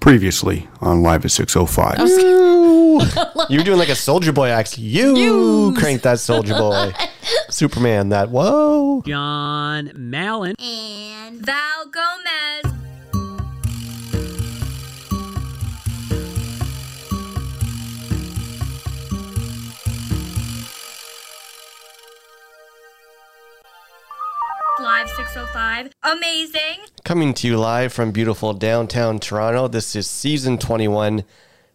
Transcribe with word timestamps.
Previously 0.00 0.66
on 0.80 1.02
Live 1.02 1.24
at 1.26 1.30
605. 1.30 1.98
You're 3.50 3.62
doing 3.64 3.78
like 3.78 3.90
a 3.90 3.94
Soldier 3.94 4.32
Boy 4.32 4.48
act. 4.48 4.78
You 4.78 5.16
Use. 5.16 5.78
crank 5.78 6.02
that 6.02 6.18
Soldier 6.18 6.54
Boy. 6.54 6.92
Superman, 7.50 8.08
that 8.08 8.30
whoa. 8.30 9.02
John 9.06 9.92
Mallon. 9.94 10.54
and 10.58 11.44
Val 11.44 11.86
Gomez. 11.90 12.69
605. 25.32 25.92
Amazing. 26.02 26.80
Coming 27.04 27.34
to 27.34 27.46
you 27.46 27.56
live 27.56 27.92
from 27.92 28.10
beautiful 28.10 28.52
downtown 28.52 29.20
Toronto. 29.20 29.68
This 29.68 29.94
is 29.94 30.08
season 30.08 30.58
21, 30.58 31.22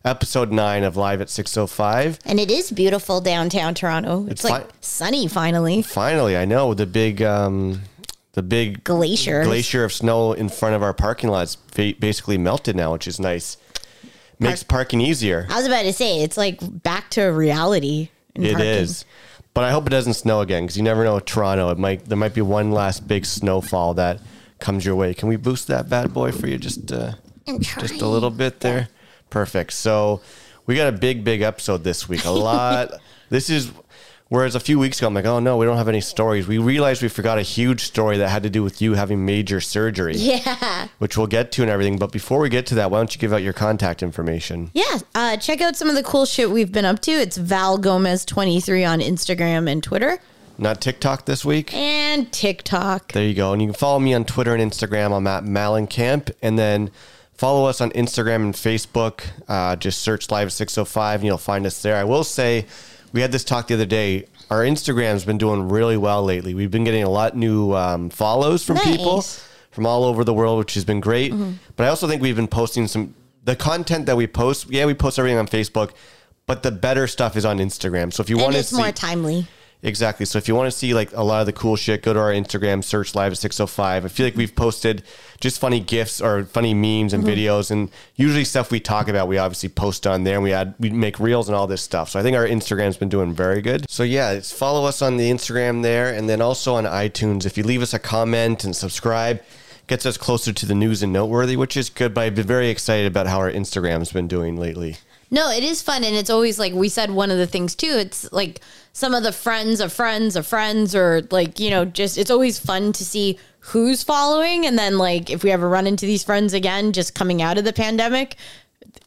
episode 0.03 0.51
9 0.51 0.83
of 0.83 0.97
Live 0.97 1.21
at 1.21 1.29
605. 1.29 2.19
And 2.25 2.37
it 2.39 2.51
is 2.51 2.69
beautiful 2.71 3.21
downtown 3.21 3.73
Toronto. 3.73 4.23
It's, 4.23 4.31
It's 4.31 4.43
like 4.43 4.67
fi- 4.67 4.73
sunny 4.81 5.27
finally. 5.29 5.81
Finally, 5.81 6.35
I 6.35 6.43
know 6.43 6.73
the 6.73 6.85
big 6.85 7.21
um 7.21 7.81
the 8.33 8.43
big 8.43 8.83
Glacier. 8.83 9.45
glacier 9.45 9.85
of 9.85 9.93
snow 9.93 10.33
in 10.33 10.49
front 10.49 10.75
of 10.75 10.83
our 10.83 10.93
parking 10.93 11.29
lot's 11.29 11.55
ba- 11.55 11.93
basically 11.97 12.37
melted 12.37 12.75
now, 12.75 12.91
which 12.91 13.07
is 13.07 13.21
nice. 13.21 13.55
Makes 14.37 14.63
parking 14.63 14.99
easier. 14.99 15.47
I 15.49 15.55
was 15.55 15.65
about 15.65 15.83
to 15.83 15.93
say 15.93 16.21
it's 16.23 16.35
like 16.35 16.59
back 16.83 17.09
to 17.11 17.23
reality. 17.27 18.09
In 18.35 18.43
It 18.43 18.51
parking. 18.55 18.67
is. 18.69 19.05
But 19.55 19.63
I 19.63 19.71
hope 19.71 19.87
it 19.87 19.89
doesn't 19.89 20.15
snow 20.15 20.41
again 20.41 20.63
because 20.63 20.75
you 20.75 20.83
never 20.83 21.05
know. 21.05 21.19
Toronto, 21.19 21.69
it 21.69 21.79
might 21.79 22.05
there 22.05 22.17
might 22.17 22.33
be 22.33 22.41
one 22.41 22.71
last 22.71 23.07
big 23.07 23.25
snowfall 23.25 23.93
that 23.93 24.19
comes 24.59 24.85
your 24.85 24.95
way. 24.95 25.13
Can 25.13 25.29
we 25.29 25.37
boost 25.37 25.67
that 25.69 25.87
bad 25.87 26.13
boy 26.13 26.33
for 26.33 26.47
you 26.47 26.57
just 26.57 26.91
uh, 26.91 27.13
just 27.59 28.01
a 28.01 28.07
little 28.07 28.29
bit 28.29 28.59
there? 28.59 28.89
Perfect. 29.29 29.71
So 29.71 30.19
we 30.65 30.75
got 30.75 30.89
a 30.89 30.97
big 30.97 31.23
big 31.23 31.41
episode 31.41 31.85
this 31.85 32.09
week. 32.09 32.25
A 32.25 32.31
lot. 32.31 32.91
this 33.29 33.49
is 33.49 33.71
whereas 34.29 34.55
a 34.55 34.59
few 34.59 34.79
weeks 34.79 34.97
ago 34.99 35.07
I'm 35.07 35.13
like, 35.13 35.25
oh 35.25 35.39
no, 35.39 35.57
we 35.57 35.65
don't 35.65 35.77
have 35.77 35.87
any 35.87 36.01
stories. 36.01 36.47
We 36.47 36.57
realized 36.57 37.01
we 37.01 37.09
forgot 37.09 37.37
a 37.37 37.41
huge 37.43 37.81
story 37.83 38.17
that 38.17 38.29
had 38.29 38.43
to 38.43 38.49
do 38.49 38.63
with 38.63 38.81
you 38.81 38.93
having 38.95 39.25
major 39.25 39.61
surgery, 39.61 40.15
Yeah. 40.17 40.87
which 40.99 41.17
we'll 41.17 41.27
get 41.27 41.51
to 41.53 41.61
and 41.61 41.71
everything. 41.71 41.97
But 41.97 42.11
before 42.11 42.39
we 42.39 42.49
get 42.49 42.65
to 42.67 42.75
that, 42.75 42.91
why 42.91 42.97
don't 42.99 43.13
you 43.13 43.19
give 43.19 43.33
out 43.33 43.43
your 43.43 43.53
contact 43.53 44.01
information? 44.03 44.71
Yeah. 44.73 44.99
Uh, 45.13 45.37
check 45.37 45.61
out 45.61 45.75
some 45.75 45.89
of 45.89 45.95
the 45.95 46.03
cool 46.03 46.25
shit 46.25 46.49
we've 46.51 46.71
been 46.71 46.85
up 46.85 46.99
to. 47.01 47.11
It's 47.11 47.37
Val 47.37 47.77
Gomez23 47.79 48.89
on 48.89 48.99
Instagram 48.99 49.69
and 49.71 49.81
Twitter 49.83 50.19
Not 50.57 50.81
TikTok 50.81 51.25
this 51.25 51.43
week. 51.45 51.73
and 51.73 52.31
TikTok. 52.31 53.11
There 53.11 53.23
you 53.25 53.33
go. 53.33 53.53
And 53.53 53.61
you 53.61 53.67
can 53.69 53.75
follow 53.75 53.99
me 53.99 54.13
on 54.13 54.25
Twitter 54.25 54.55
and 54.55 54.71
Instagram. 54.71 55.11
I'm 55.15 55.27
at 55.27 55.43
Malencamp. 55.43 56.31
And 56.41 56.57
then 56.57 56.91
follow 57.33 57.67
us 57.67 57.81
on 57.81 57.91
Instagram 57.91 58.37
and 58.37 58.53
Facebook. 58.53 59.21
Uh, 59.47 59.75
just 59.75 59.99
search 59.99 60.31
Live 60.31 60.51
605 60.53 61.19
and 61.19 61.25
you'll 61.27 61.37
find 61.37 61.65
us 61.65 61.81
there. 61.81 61.97
I 61.97 62.03
will 62.05 62.23
say, 62.23 62.65
we 63.15 63.21
had 63.21 63.31
this 63.31 63.45
talk 63.45 63.67
the 63.67 63.73
other 63.73 63.85
day. 63.85 64.25
Our 64.51 64.59
Instagram's 64.59 65.23
been 65.23 65.37
doing 65.37 65.69
really 65.69 65.95
well 65.95 66.21
lately. 66.21 66.53
We've 66.53 66.69
been 66.69 66.83
getting 66.83 67.03
a 67.03 67.09
lot 67.09 67.33
new 67.35 67.73
um, 67.73 68.09
follows 68.09 68.63
from 68.65 68.77
people 68.79 69.21
from 69.71 69.85
all 69.85 70.03
over 70.03 70.25
the 70.25 70.33
world, 70.33 70.59
which 70.59 70.73
has 70.73 70.83
been 70.83 70.99
great. 70.99 71.33
But 71.77 71.85
I 71.85 71.87
also 71.87 72.07
think 72.09 72.21
we've 72.21 72.35
been 72.35 72.49
posting 72.49 72.87
some 72.87 73.15
the 73.45 73.55
content 73.55 74.05
that 74.07 74.17
we 74.17 74.27
post. 74.27 74.69
Yeah, 74.69 74.85
we 74.85 74.93
post 74.93 75.17
everything 75.17 75.37
on 75.37 75.47
Facebook, 75.47 75.91
but 76.45 76.61
the 76.61 76.71
better 76.71 77.07
stuff 77.07 77.37
is 77.37 77.45
on 77.45 77.59
Instagram. 77.59 78.11
So 78.11 78.21
if 78.21 78.29
you 78.29 78.35
And 78.35 78.43
want 78.43 78.53
to 78.55 78.59
it's 78.59 78.69
see 78.69 78.77
more 78.77 78.91
timely. 78.91 79.47
Exactly. 79.85 80.25
So 80.25 80.39
if 80.39 80.47
you 80.47 80.55
want 80.55 80.65
to 80.65 80.75
see 80.75 80.95
like 80.95 81.13
a 81.13 81.21
lot 81.21 81.41
of 81.41 81.45
the 81.45 81.53
cool 81.53 81.75
shit, 81.75 82.01
go 82.01 82.11
to 82.11 82.19
our 82.19 82.31
Instagram, 82.31 82.83
search 82.83 83.13
live 83.13 83.31
at 83.31 83.37
605. 83.37 84.03
I 84.03 84.07
feel 84.07 84.25
like 84.25 84.35
we've 84.35 84.55
posted 84.55 85.03
just 85.39 85.61
funny 85.61 85.79
gifs 85.79 86.19
or 86.19 86.45
funny 86.45 86.73
memes 86.73 87.13
and 87.13 87.23
mm-hmm. 87.23 87.31
videos 87.31 87.69
and 87.69 87.91
usually 88.15 88.45
stuff 88.45 88.71
we 88.71 88.79
talk 88.79 89.07
about, 89.07 89.27
we 89.27 89.37
obviously 89.37 89.69
post 89.69 90.07
on 90.07 90.23
there 90.23 90.35
and 90.35 90.43
we 90.43 90.53
add, 90.53 90.73
we 90.79 90.89
make 90.89 91.19
reels 91.19 91.47
and 91.47 91.55
all 91.55 91.67
this 91.67 91.83
stuff. 91.83 92.09
So 92.09 92.19
I 92.19 92.23
think 92.23 92.35
our 92.35 92.47
Instagram's 92.47 92.97
been 92.97 93.09
doing 93.09 93.31
very 93.31 93.61
good. 93.61 93.87
So 93.87 94.01
yeah, 94.01 94.31
it's 94.31 94.51
follow 94.51 94.85
us 94.85 95.03
on 95.03 95.17
the 95.17 95.29
Instagram 95.29 95.83
there 95.83 96.11
and 96.11 96.27
then 96.27 96.41
also 96.41 96.73
on 96.73 96.85
iTunes. 96.85 97.45
If 97.45 97.55
you 97.55 97.63
leave 97.63 97.83
us 97.83 97.93
a 97.93 97.99
comment 97.99 98.63
and 98.63 98.75
subscribe, 98.75 99.43
gets 99.85 100.07
us 100.07 100.17
closer 100.17 100.51
to 100.51 100.65
the 100.65 100.73
news 100.73 101.03
and 101.03 101.13
noteworthy, 101.13 101.55
which 101.55 101.77
is 101.77 101.91
good. 101.91 102.15
But 102.15 102.21
I've 102.21 102.35
been 102.35 102.47
very 102.47 102.69
excited 102.69 103.05
about 103.05 103.27
how 103.27 103.37
our 103.37 103.51
Instagram's 103.51 104.11
been 104.11 104.27
doing 104.27 104.55
lately. 104.55 104.97
No, 105.31 105.49
it 105.49 105.63
is 105.63 105.81
fun. 105.81 106.03
And 106.03 106.15
it's 106.15 106.29
always 106.29 106.59
like 106.59 106.73
we 106.73 106.87
said, 106.89 107.11
one 107.11 107.31
of 107.31 107.37
the 107.37 107.47
things 107.47 107.75
too, 107.75 107.95
it's 107.97 108.31
like 108.31 108.61
some 108.93 109.13
of 109.13 109.23
the 109.23 109.31
friends 109.31 109.79
of 109.81 109.91
friends 109.91 110.35
of 110.35 110.45
friends, 110.47 110.95
or 110.95 111.23
like, 111.31 111.59
you 111.59 111.69
know, 111.69 111.83
just 111.85 112.17
it's 112.17 112.31
always 112.31 112.59
fun 112.59 112.93
to 112.93 113.03
see 113.03 113.37
who's 113.59 114.03
following. 114.03 114.65
And 114.65 114.77
then, 114.77 114.97
like, 114.97 115.29
if 115.29 115.43
we 115.43 115.51
ever 115.51 115.67
run 115.67 115.87
into 115.87 116.05
these 116.05 116.23
friends 116.23 116.53
again, 116.53 116.93
just 116.93 117.15
coming 117.15 117.41
out 117.41 117.57
of 117.57 117.63
the 117.65 117.73
pandemic, 117.73 118.35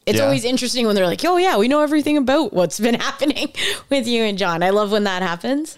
it's 0.05 0.17
Yeah. 0.19 0.25
always 0.25 0.43
interesting 0.43 0.85
when 0.85 0.95
they're 0.95 1.07
like, 1.07 1.23
oh, 1.23 1.37
yeah, 1.37 1.57
we 1.57 1.67
know 1.67 1.81
everything 1.81 2.17
about 2.17 2.51
what's 2.53 2.79
been 2.79 2.95
happening 2.99 3.51
with 3.89 4.05
you 4.07 4.23
and 4.23 4.37
John. 4.37 4.61
I 4.61 4.69
love 4.71 4.91
when 4.91 5.05
that 5.05 5.21
happens. 5.23 5.75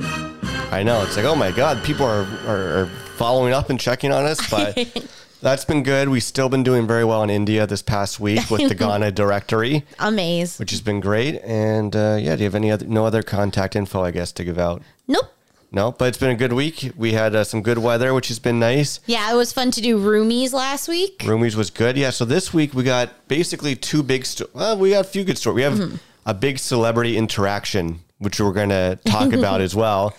I 0.71 0.83
know. 0.83 1.03
It's 1.03 1.15
like, 1.15 1.25
oh 1.25 1.35
my 1.35 1.51
God, 1.51 1.83
people 1.83 2.05
are, 2.05 2.25
are, 2.47 2.83
are 2.83 2.85
following 3.17 3.53
up 3.53 3.69
and 3.69 3.79
checking 3.79 4.11
on 4.11 4.25
us, 4.25 4.49
but 4.49 4.75
that's 5.41 5.65
been 5.65 5.83
good. 5.83 6.09
We've 6.09 6.23
still 6.23 6.49
been 6.49 6.63
doing 6.63 6.87
very 6.87 7.03
well 7.03 7.23
in 7.23 7.29
India 7.29 7.65
this 7.67 7.81
past 7.81 8.19
week 8.19 8.49
with 8.49 8.67
the 8.69 8.75
Ghana 8.83 9.11
directory, 9.11 9.85
Amazing. 9.99 10.61
which 10.63 10.71
has 10.71 10.81
been 10.81 10.99
great. 10.99 11.41
And 11.43 11.95
uh, 11.95 12.17
yeah, 12.19 12.35
do 12.35 12.41
you 12.43 12.45
have 12.45 12.55
any 12.55 12.71
other, 12.71 12.85
no 12.85 13.05
other 13.05 13.23
contact 13.23 13.75
info, 13.75 14.03
I 14.03 14.11
guess, 14.11 14.31
to 14.33 14.43
give 14.43 14.57
out? 14.59 14.81
Nope. 15.07 15.25
No, 15.73 15.93
but 15.93 16.09
it's 16.09 16.17
been 16.17 16.31
a 16.31 16.35
good 16.35 16.51
week. 16.51 16.91
We 16.97 17.13
had 17.13 17.33
uh, 17.33 17.45
some 17.45 17.61
good 17.61 17.77
weather, 17.77 18.13
which 18.13 18.27
has 18.27 18.39
been 18.39 18.59
nice. 18.59 18.99
Yeah, 19.05 19.31
it 19.31 19.35
was 19.37 19.53
fun 19.53 19.71
to 19.71 19.81
do 19.81 19.97
roomies 19.97 20.51
last 20.51 20.89
week. 20.89 21.19
Roomies 21.19 21.55
was 21.55 21.69
good. 21.69 21.95
Yeah. 21.97 22.09
So 22.09 22.25
this 22.25 22.53
week 22.53 22.73
we 22.73 22.83
got 22.83 23.09
basically 23.29 23.75
two 23.77 24.03
big. 24.03 24.25
Sto- 24.25 24.49
well, 24.53 24.77
we 24.77 24.89
got 24.89 25.05
a 25.05 25.07
few 25.07 25.23
good 25.23 25.37
stories. 25.37 25.55
We 25.55 25.61
have 25.61 25.73
Mm-hmm. 25.75 25.95
a 26.25 26.33
big 26.33 26.59
celebrity 26.59 27.15
interaction, 27.17 28.01
which 28.19 28.41
we're 28.41 28.51
going 28.51 28.67
to 28.69 28.99
talk 29.05 29.31
about 29.39 29.61
as 29.61 29.73
well. 29.73 30.13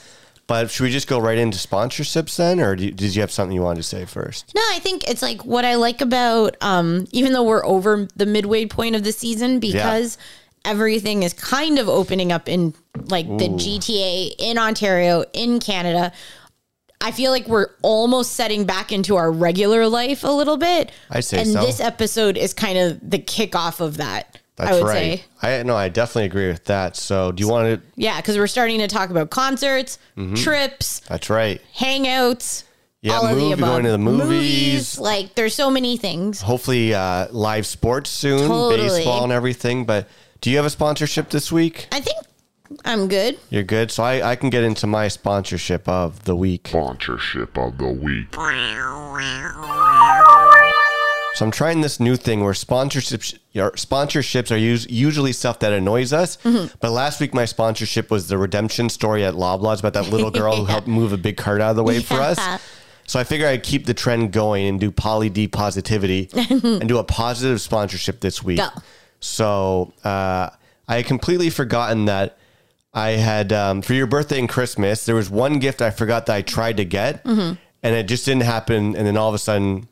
But 0.46 0.70
should 0.70 0.84
we 0.84 0.90
just 0.90 1.08
go 1.08 1.18
right 1.18 1.38
into 1.38 1.56
sponsorships 1.56 2.36
then, 2.36 2.60
or 2.60 2.76
do 2.76 2.84
you, 2.84 2.90
did 2.90 3.14
you 3.14 3.20
have 3.22 3.30
something 3.30 3.54
you 3.54 3.62
wanted 3.62 3.82
to 3.82 3.88
say 3.88 4.04
first? 4.04 4.52
No, 4.54 4.60
I 4.70 4.80
think 4.80 5.08
it's 5.08 5.22
like 5.22 5.44
what 5.44 5.64
I 5.64 5.76
like 5.76 6.00
about 6.00 6.56
um 6.60 7.06
even 7.12 7.32
though 7.32 7.44
we're 7.44 7.64
over 7.64 8.08
the 8.16 8.26
midway 8.26 8.66
point 8.66 8.96
of 8.96 9.04
the 9.04 9.12
season 9.12 9.60
because 9.60 10.18
everything 10.64 11.22
is 11.22 11.32
kind 11.32 11.78
of 11.78 11.88
opening 11.88 12.32
up 12.32 12.48
in 12.48 12.74
like 13.08 13.26
the 13.26 13.48
GTA 13.48 14.34
in 14.38 14.58
Ontario, 14.58 15.24
in 15.32 15.60
Canada. 15.60 16.12
I 17.00 17.10
feel 17.10 17.32
like 17.32 17.48
we're 17.48 17.70
almost 17.82 18.32
setting 18.32 18.64
back 18.64 18.92
into 18.92 19.16
our 19.16 19.30
regular 19.30 19.88
life 19.88 20.22
a 20.22 20.30
little 20.30 20.56
bit. 20.56 20.92
I'd 21.10 21.24
say 21.24 21.40
and 21.40 21.48
so. 21.48 21.60
this 21.60 21.80
episode 21.80 22.36
is 22.36 22.54
kind 22.54 22.78
of 22.78 23.10
the 23.10 23.18
kickoff 23.18 23.80
of 23.80 23.96
that. 23.96 24.38
That's 24.56 24.70
I 24.70 24.74
would 24.74 24.84
right. 24.84 25.18
say. 25.18 25.24
I 25.60 25.62
no, 25.62 25.74
I 25.76 25.88
definitely 25.88 26.24
agree 26.26 26.48
with 26.48 26.64
that. 26.66 26.96
So, 26.96 27.32
do 27.32 27.42
you 27.42 27.48
want 27.48 27.80
to? 27.80 27.86
Yeah, 27.96 28.16
because 28.20 28.36
we're 28.36 28.46
starting 28.46 28.78
to 28.80 28.88
talk 28.88 29.10
about 29.10 29.30
concerts, 29.30 29.98
trips, 30.36 31.00
That's 31.08 31.30
right. 31.30 31.60
hangouts, 31.76 32.64
Mm-hmm. 32.64 33.08
Yeah, 33.08 33.14
all 33.14 33.26
of 33.26 33.36
the 33.36 33.46
above. 33.52 33.58
going 33.58 33.84
to 33.84 33.90
the 33.90 33.98
movies. 33.98 34.96
Like 34.98 35.34
there's 35.34 35.54
so 35.56 35.70
many 35.70 35.96
things. 35.96 36.40
Hopefully, 36.42 36.94
uh, 36.94 37.26
live 37.32 37.66
sports 37.66 38.10
soon, 38.10 38.46
Totally. 38.46 38.76
baseball 39.00 39.24
and 39.24 39.32
everything. 39.32 39.84
But 39.86 40.06
do 40.40 40.50
you 40.50 40.56
have 40.56 40.66
a 40.66 40.70
sponsorship 40.70 41.30
this 41.30 41.50
week? 41.50 41.88
I 41.90 41.98
think 42.00 42.16
I'm 42.84 43.08
good. 43.08 43.40
You're 43.50 43.64
good. 43.64 43.90
So 43.90 44.04
I, 44.04 44.30
I 44.30 44.36
can 44.36 44.50
get 44.50 44.62
into 44.62 44.86
my 44.86 45.08
sponsorship 45.08 45.88
of 45.88 46.22
the 46.24 46.36
week. 46.36 46.68
sponsorship 46.68 47.58
of 47.58 47.78
the 47.78 47.88
week. 47.88 48.30
So 51.42 51.46
I'm 51.46 51.50
trying 51.50 51.80
this 51.80 51.98
new 51.98 52.14
thing 52.14 52.44
where 52.44 52.52
sponsorships 52.52 53.36
your 53.50 53.72
sponsorships 53.72 54.52
are 54.52 54.74
us- 54.74 54.88
usually 54.88 55.32
stuff 55.32 55.58
that 55.58 55.72
annoys 55.72 56.12
us. 56.12 56.36
Mm-hmm. 56.44 56.72
But 56.78 56.92
last 56.92 57.18
week 57.20 57.34
my 57.34 57.46
sponsorship 57.46 58.12
was 58.12 58.28
the 58.28 58.38
redemption 58.38 58.88
story 58.88 59.24
at 59.24 59.34
Loblaws 59.34 59.80
about 59.80 59.94
that 59.94 60.08
little 60.08 60.30
girl 60.30 60.54
who 60.54 60.66
helped 60.66 60.86
move 61.00 61.12
a 61.12 61.16
big 61.16 61.36
cart 61.36 61.60
out 61.60 61.70
of 61.70 61.76
the 61.76 61.82
way 61.82 62.00
for 62.00 62.14
us. 62.20 62.38
So 63.08 63.18
I 63.18 63.24
figure 63.24 63.48
I'd 63.48 63.64
keep 63.64 63.86
the 63.86 63.92
trend 63.92 64.30
going 64.32 64.66
and 64.68 64.78
do 64.78 64.92
poly 64.92 65.30
D 65.30 65.48
positivity 65.48 66.28
and 66.32 66.88
do 66.88 66.98
a 66.98 67.02
positive 67.04 67.60
sponsorship 67.60 68.20
this 68.20 68.40
week. 68.44 68.58
Go. 68.58 68.68
So 69.18 69.92
uh, 70.04 70.48
I 70.86 70.96
had 70.98 71.06
completely 71.06 71.50
forgotten 71.50 72.04
that 72.04 72.38
I 72.94 73.10
had 73.10 73.52
um, 73.52 73.82
for 73.82 73.94
your 73.94 74.06
birthday 74.06 74.38
and 74.38 74.48
Christmas. 74.48 75.06
There 75.06 75.16
was 75.16 75.28
one 75.28 75.58
gift 75.58 75.82
I 75.82 75.90
forgot 75.90 76.26
that 76.26 76.36
I 76.36 76.42
tried 76.42 76.76
to 76.76 76.84
get, 76.84 77.24
Mm-hmm. 77.24 77.54
and 77.82 77.96
it 77.96 78.04
just 78.06 78.26
didn't 78.26 78.44
happen. 78.44 78.94
And 78.94 79.04
then 79.04 79.16
all 79.16 79.28
of 79.28 79.34
a 79.34 79.38
sudden, 79.38 79.88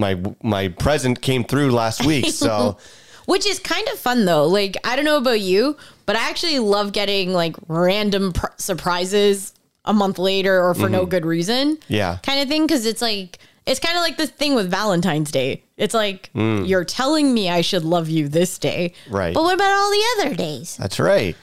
my 0.00 0.20
my 0.42 0.68
present 0.68 1.20
came 1.22 1.44
through 1.44 1.70
last 1.70 2.04
week. 2.04 2.26
So 2.32 2.78
Which 3.26 3.46
is 3.46 3.58
kind 3.60 3.86
of 3.92 3.98
fun 3.98 4.24
though. 4.24 4.46
Like, 4.46 4.76
I 4.82 4.96
don't 4.96 5.04
know 5.04 5.18
about 5.18 5.40
you, 5.40 5.76
but 6.06 6.16
I 6.16 6.28
actually 6.28 6.58
love 6.58 6.92
getting 6.92 7.32
like 7.32 7.54
random 7.68 8.32
pr- 8.32 8.46
surprises 8.56 9.52
a 9.84 9.92
month 9.92 10.18
later 10.18 10.62
or 10.62 10.74
for 10.74 10.88
no 10.88 11.06
good 11.06 11.24
reason. 11.24 11.76
Mm-hmm. 11.76 11.92
Yeah. 11.92 12.18
Kind 12.22 12.40
of 12.40 12.48
thing. 12.48 12.66
Cause 12.66 12.84
it's 12.86 13.00
like, 13.02 13.38
it's 13.66 13.78
kind 13.80 13.96
of 13.96 14.02
like 14.02 14.16
the 14.16 14.26
thing 14.26 14.54
with 14.54 14.70
Valentine's 14.70 15.30
Day. 15.30 15.62
It's 15.76 15.94
like, 15.94 16.30
Mm. 16.34 16.66
you're 16.68 16.84
telling 16.84 17.32
me 17.32 17.48
I 17.48 17.60
should 17.60 17.84
love 17.84 18.08
you 18.08 18.28
this 18.28 18.58
day. 18.58 18.92
Right. 19.08 19.32
But 19.34 19.42
what 19.44 19.54
about 19.54 19.70
all 19.72 19.90
the 19.90 20.04
other 20.26 20.34
days? 20.34 20.76
that's 20.76 20.98
right. 20.98 21.36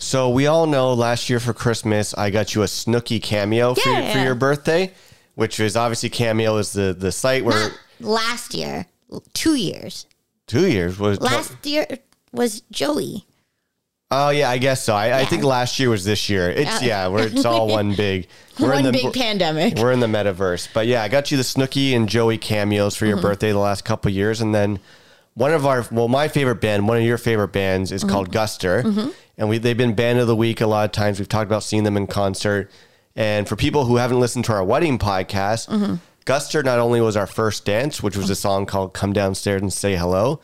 So 0.00 0.30
we 0.30 0.46
all 0.46 0.66
know 0.66 0.92
last 0.92 1.28
year 1.30 1.40
for 1.40 1.52
Christmas 1.52 2.14
I 2.14 2.30
got 2.30 2.54
you 2.54 2.62
a 2.62 2.66
Snooki 2.66 3.22
cameo 3.22 3.74
for, 3.74 3.88
your, 3.88 4.02
for 4.12 4.18
your 4.18 4.34
birthday, 4.34 4.92
which 5.34 5.60
is 5.60 5.76
obviously 5.76 6.08
Cameo 6.08 6.56
is 6.58 6.72
the 6.72 6.94
the 6.98 7.10
site 7.12 7.44
where 7.44 7.68
Not 7.70 7.78
last 8.00 8.54
year, 8.54 8.86
two 9.34 9.54
years. 9.54 10.06
Two 10.46 10.66
years 10.66 10.98
was. 10.98 11.20
Last 11.20 11.64
year 11.66 11.86
was 12.32 12.62
Joey. 12.70 13.24
oh 14.10 14.30
yeah, 14.30 14.48
I 14.50 14.56
guess 14.58 14.82
so. 14.84 14.94
I, 14.94 15.20
I 15.20 15.24
think 15.26 15.44
last 15.44 15.78
year 15.78 15.90
was 15.90 16.04
this 16.04 16.28
year. 16.30 16.50
It's 16.50 16.80
Yeah. 16.82 17.04
yeah, 17.04 17.08
we're, 17.08 17.26
it's 17.26 17.44
all 17.44 17.68
one 17.68 17.94
big. 17.94 18.26
We're 18.58 18.68
One 18.72 18.78
in 18.78 18.84
the 18.86 18.92
big 18.92 19.12
pandemic. 19.12 19.76
We're 19.76 19.92
in 19.92 20.00
the 20.00 20.06
metaverse, 20.06 20.68
but 20.72 20.86
yeah, 20.86 21.02
I 21.02 21.08
got 21.08 21.30
you 21.30 21.36
the 21.36 21.42
Snooki 21.42 21.94
and 21.94 22.08
Joey 22.08 22.38
cameos 22.38 22.96
for 22.96 23.04
your 23.06 23.16
Mm-hmm. 23.18 23.26
birthday 23.26 23.52
the 23.52 23.58
last 23.58 23.84
couple 23.84 24.10
years, 24.10 24.40
and 24.40 24.54
then 24.54 24.78
one 25.34 25.52
of 25.52 25.66
our 25.66 25.86
well, 25.92 26.08
my 26.08 26.28
favorite 26.28 26.60
band, 26.62 26.88
one 26.88 26.96
of 26.96 27.02
your 27.04 27.18
favorite 27.18 27.48
bands, 27.52 27.90
Mm-hmm. 27.90 27.96
is 27.96 28.10
called 28.10 28.30
Guster, 28.32 29.12
and 29.36 29.48
we 29.50 29.58
they've 29.58 29.76
been 29.76 29.94
band 29.94 30.18
of 30.18 30.26
the 30.26 30.36
week 30.36 30.60
a 30.62 30.66
lot 30.66 30.86
of 30.86 30.92
times. 30.92 31.18
We've 31.18 31.28
talked 31.28 31.46
about 31.46 31.62
seeing 31.62 31.84
them 31.84 31.96
in 31.98 32.06
concert, 32.06 32.70
and 33.14 33.46
for 33.46 33.56
people 33.56 33.84
who 33.84 33.96
haven't 33.96 34.18
listened 34.20 34.46
to 34.46 34.52
our 34.54 34.64
wedding 34.64 34.98
podcast, 34.98 35.68
Mm-hmm. 35.68 35.94
Guster 36.28 36.64
not 36.64 36.78
only 36.78 37.00
was 37.00 37.16
our 37.16 37.26
first 37.26 37.64
dance, 37.64 38.02
which 38.02 38.16
was 38.16 38.28
a 38.30 38.34
song 38.36 38.66
called 38.66 38.92
"Come 38.92 39.12
Downstairs 39.12 39.62
and 39.62 39.72
Say 39.72 39.96
Hello." 39.96 40.40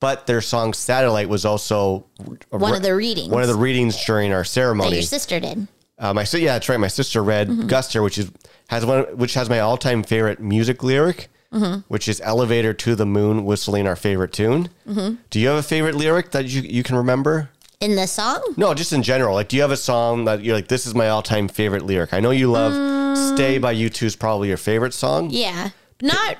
But 0.00 0.26
their 0.26 0.40
song 0.40 0.72
"Satellite" 0.74 1.28
was 1.28 1.44
also 1.44 2.06
One 2.50 2.70
re- 2.70 2.76
of 2.78 2.82
the 2.82 2.94
readings. 2.94 3.28
One 3.28 3.42
of 3.42 3.48
the 3.48 3.54
readings 3.56 4.02
during 4.04 4.32
our 4.32 4.44
ceremony. 4.44 4.90
that 4.90 4.96
your 4.96 5.02
sister 5.02 5.40
did. 5.40 5.68
Uh, 5.98 6.14
my 6.14 6.22
si- 6.24 6.44
yeah, 6.44 6.52
that's 6.54 6.68
right. 6.68 6.78
My 6.78 6.86
sister 6.88 7.22
read 7.22 7.48
Mm-hmm. 7.48 7.68
Guster, 7.68 8.02
which 8.02 8.16
is 8.18 8.30
has 8.68 8.86
one 8.86 9.02
which 9.16 9.34
has 9.34 9.48
my 9.50 9.60
all 9.60 9.76
time 9.76 10.02
favorite 10.02 10.40
music 10.40 10.82
lyric, 10.82 11.28
Mm-hmm. 11.52 11.80
which 11.88 12.08
is 12.08 12.20
"Elevator 12.22 12.72
to 12.74 12.94
the 12.94 13.06
Moon," 13.06 13.44
whistling 13.44 13.86
our 13.88 13.96
favorite 13.96 14.32
tune. 14.32 14.68
Mm-hmm. 14.88 15.14
Do 15.30 15.40
you 15.40 15.48
have 15.48 15.58
a 15.58 15.62
favorite 15.62 15.94
lyric 15.96 16.30
that 16.30 16.46
you 16.46 16.62
you 16.62 16.82
can 16.82 16.94
remember? 16.96 17.50
In 17.80 17.94
the 17.94 18.06
song? 18.06 18.42
No, 18.56 18.74
just 18.74 18.92
in 18.92 19.04
general. 19.04 19.34
Like, 19.34 19.48
do 19.48 19.56
you 19.56 19.62
have 19.62 19.70
a 19.70 19.76
song 19.76 20.24
that 20.24 20.42
you're 20.42 20.56
like, 20.56 20.66
this 20.66 20.84
is 20.84 20.94
my 20.96 21.08
all 21.08 21.22
time 21.22 21.46
favorite 21.46 21.84
lyric? 21.84 22.12
I 22.12 22.18
know 22.18 22.32
you 22.32 22.50
love 22.50 22.72
"Stay" 23.16 23.58
by 23.58 23.74
U2 23.74 24.02
is 24.02 24.16
probably 24.16 24.48
your 24.48 24.56
favorite 24.56 24.92
song. 24.94 25.30
Mm. 25.30 25.34
Yeah. 25.34 25.70
Not 26.02 26.38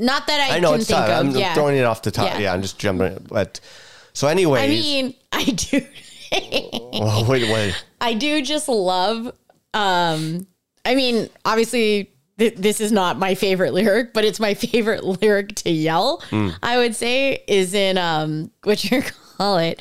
not 0.00 0.26
that 0.26 0.50
I, 0.50 0.56
I 0.56 0.60
know 0.60 0.72
can 0.72 0.80
it's 0.80 0.88
think 0.88 0.98
tough. 0.98 1.10
I'm 1.10 1.30
yeah. 1.30 1.54
throwing 1.54 1.76
it 1.76 1.84
off 1.84 2.02
the 2.02 2.10
top. 2.10 2.26
Yeah. 2.26 2.38
Yeah, 2.38 2.52
I'm 2.52 2.62
just 2.62 2.78
jumping. 2.78 3.24
But 3.28 3.60
so, 4.12 4.28
anyway, 4.28 4.62
I 4.62 4.68
mean, 4.68 5.14
I 5.32 5.44
do 5.44 5.80
well, 6.92 7.24
wait, 7.26 7.50
wait. 7.52 7.84
I 8.00 8.14
do 8.14 8.42
just 8.42 8.68
love 8.68 9.32
um 9.74 10.46
I 10.84 10.94
mean, 10.94 11.28
obviously 11.44 12.10
th- 12.38 12.54
this 12.56 12.80
is 12.80 12.92
not 12.92 13.18
my 13.18 13.34
favorite 13.34 13.74
lyric, 13.74 14.12
but 14.12 14.24
it's 14.24 14.40
my 14.40 14.54
favorite 14.54 15.04
lyric 15.22 15.54
to 15.56 15.70
yell. 15.70 16.22
Hmm. 16.30 16.50
I 16.62 16.78
would 16.78 16.94
say 16.94 17.42
is 17.46 17.74
in 17.74 17.98
um 17.98 18.50
what 18.64 18.84
you 18.90 19.02
call 19.38 19.58
it. 19.58 19.80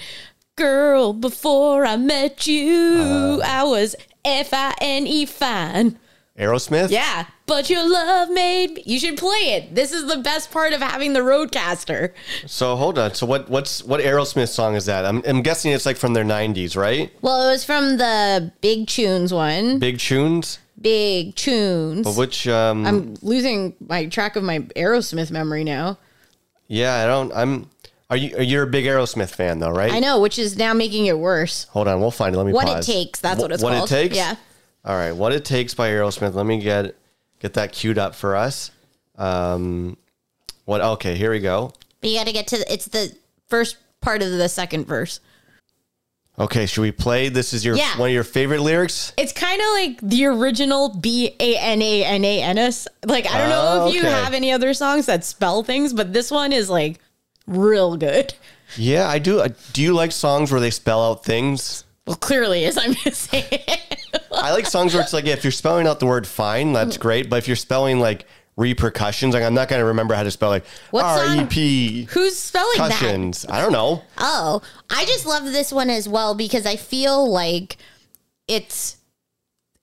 Girl, 0.60 1.14
before 1.14 1.86
I 1.86 1.96
met 1.96 2.46
you, 2.46 3.40
Uh. 3.42 3.46
I 3.46 3.64
was 3.64 3.96
F 4.26 4.50
I 4.54 4.76
N 4.82 5.08
E 5.08 5.26
fine. 5.26 5.98
Aerosmith. 6.38 6.90
Yeah, 6.90 7.26
but 7.48 7.70
your 7.70 7.88
love 7.90 8.30
made 8.30 8.76
me. 8.76 8.84
You 8.86 9.00
should 9.00 9.18
play 9.18 9.54
it. 9.56 9.74
This 9.76 9.92
is 9.94 10.08
the 10.08 10.18
best 10.18 10.52
part 10.52 10.72
of 10.74 10.82
having 10.82 11.14
the 11.14 11.20
RodeCaster. 11.22 12.14
So 12.46 12.76
hold 12.78 12.98
on. 13.00 13.14
So 13.14 13.26
what 13.26 13.50
what's 13.50 13.84
what 13.84 14.00
Aerosmith 14.02 14.50
song 14.50 14.76
is 14.76 14.86
that? 14.86 15.06
I'm, 15.06 15.22
I'm 15.26 15.42
guessing 15.42 15.72
it's 15.72 15.86
like 15.86 15.98
from 15.98 16.14
their 16.14 16.24
90s, 16.26 16.76
right? 16.78 17.12
Well, 17.22 17.48
it 17.48 17.52
was 17.52 17.66
from 17.66 17.98
the 17.98 18.52
Big 18.62 18.88
Tunes 18.88 19.34
one. 19.34 19.80
Big 19.80 19.98
tunes. 19.98 20.60
Big 20.80 21.36
Tunes. 21.36 22.06
But 22.06 22.16
which 22.16 22.48
um 22.48 22.86
I'm 22.86 23.16
losing 23.22 23.76
my 23.86 24.06
track 24.08 24.36
of 24.38 24.44
my 24.44 24.60
Aerosmith 24.78 25.30
memory 25.32 25.64
now. 25.66 25.98
yeah, 26.68 27.04
I 27.04 27.06
don't 27.08 27.34
I'm 27.34 27.70
are 28.10 28.18
you 28.18 28.36
are 28.38 28.44
you 28.44 28.62
a 28.62 28.66
big 28.66 28.86
Aerosmith 28.86 29.30
fan 29.30 29.60
though, 29.60 29.70
right? 29.72 29.92
I 29.92 30.00
know, 30.00 30.20
which 30.20 30.40
is 30.40 30.58
now 30.58 30.74
making 30.74 31.06
it 31.08 31.18
worse. 31.18 31.66
Hold 31.72 31.88
on, 31.88 32.00
we'll 32.02 32.12
find 32.12 32.34
it. 32.34 32.38
Let 32.38 32.48
me 32.48 32.54
What 32.54 32.68
It. 32.80 32.84
Takes, 32.84 33.20
that's 33.20 33.40
Wh- 33.40 33.42
what 33.44 33.52
it's 33.52 33.64
what 33.64 33.74
called. 33.74 33.90
it 33.92 33.94
takes? 33.94 34.16
Yeah. 34.16 34.36
All 34.86 34.96
right, 34.96 35.12
What 35.12 35.34
It 35.34 35.44
Takes 35.46 35.74
by 35.74 35.90
Aerosmith. 35.90 36.34
Let 36.34 36.46
me 36.46 36.60
get 36.60 36.96
get 37.40 37.54
that 37.56 37.72
queued 37.74 37.98
up 37.98 38.16
for 38.16 38.36
us. 38.36 38.72
Um 39.18 39.98
what 40.66 40.82
okay, 40.82 41.16
here 41.16 41.32
we 41.32 41.40
go. 41.40 41.74
But 42.02 42.10
you 42.10 42.18
got 42.18 42.28
to 42.28 42.32
get 42.34 42.48
to 42.48 42.58
the, 42.58 42.72
it's 42.74 42.86
the 42.86 43.14
first 43.48 43.76
part 44.02 44.22
of 44.22 44.32
the 44.32 44.48
second 44.48 44.86
verse. 44.88 45.20
Okay, 46.40 46.66
should 46.68 46.82
we 46.84 46.94
play? 46.94 47.28
This 47.28 47.52
is 47.54 47.66
your 47.66 47.76
Yeah. 47.76 47.98
one 47.98 48.10
of 48.10 48.14
your 48.14 48.24
favorite 48.24 48.62
lyrics? 48.62 49.12
It's 49.18 49.34
kind 49.34 49.60
of 49.60 49.68
like 49.72 50.00
the 50.02 50.26
original 50.28 50.90
B 50.96 51.36
A 51.40 51.58
N 51.58 51.82
A 51.82 52.06
N 52.06 52.24
A 52.24 52.42
N 52.42 52.58
S. 52.58 52.88
Like 53.06 53.30
I 53.30 53.38
don't 53.40 53.50
know 53.50 53.88
if 53.88 53.94
you 53.96 54.04
have 54.04 54.34
any 54.34 54.52
other 54.54 54.74
songs 54.74 55.06
that 55.08 55.26
spell 55.26 55.64
things, 55.64 55.92
but 55.92 56.14
this 56.14 56.32
one 56.32 56.54
is 56.54 56.70
like 56.70 57.00
real 57.50 57.98
good. 57.98 58.34
Yeah, 58.78 59.08
I 59.08 59.20
do. 59.20 59.44
Do 59.74 59.82
you 59.82 59.94
like 59.94 60.12
songs 60.12 60.52
where 60.52 60.62
they 60.62 60.70
spell 60.70 61.04
out 61.04 61.24
things? 61.24 61.84
Well, 62.06 62.16
clearly, 62.16 62.66
as 62.66 62.78
I'm 62.78 62.94
saying. 63.12 63.48
I 64.32 64.52
like 64.52 64.66
songs 64.66 64.94
where 64.94 65.04
it's 65.04 65.14
like 65.14 65.26
if 65.26 65.44
you're 65.44 65.52
spelling 65.52 65.88
out 65.88 66.00
the 66.00 66.06
word 66.06 66.26
fine, 66.26 66.74
that's 66.74 66.98
mm. 66.98 67.02
great. 67.02 67.30
But 67.30 67.38
if 67.38 67.48
you're 67.48 67.56
spelling 67.56 68.00
like 68.00 68.26
repercussions, 68.58 69.34
like 69.34 69.44
I'm 69.44 69.54
not 69.54 69.70
going 69.70 69.80
to 69.80 69.86
remember 69.86 70.14
how 70.14 70.24
to 70.24 70.32
spell 70.32 70.50
like 70.50 70.66
What 70.92 71.04
R? 71.04 71.36
E 71.36 71.46
P 71.46 72.04
Who's 72.12 72.38
spelling 72.38 72.78
that? 72.78 73.46
I 73.50 73.62
don't 73.62 73.72
know. 73.72 74.04
Oh, 74.18 74.62
I 74.90 75.06
just 75.06 75.26
love 75.26 75.46
this 75.46 75.72
one 75.72 75.90
as 75.90 76.08
well 76.08 76.36
because 76.36 76.66
I 76.66 76.76
feel 76.76 77.30
like 77.30 77.78
it's 78.48 78.98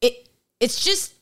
it 0.00 0.28
it's 0.60 0.84
just 0.84 1.14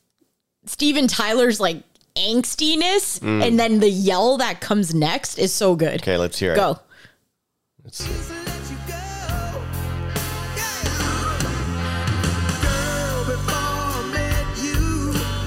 Steven 0.67 1.07
Tyler's 1.07 1.61
like 1.61 1.83
angstiness 2.17 3.21
and 3.23 3.59
then 3.59 3.81
the 3.81 3.91
yell 3.91 4.37
that 4.39 4.61
comes 4.61 4.95
next 4.95 5.39
is 5.39 5.53
so 5.53 5.75
good. 5.75 6.01
Mm. 6.01 6.03
Okay, 6.03 6.17
let's 6.17 6.39
hear 6.39 6.53
it. 6.53 6.57
Go. 6.57 6.79
Let's 7.85 8.05
see. 8.05 8.41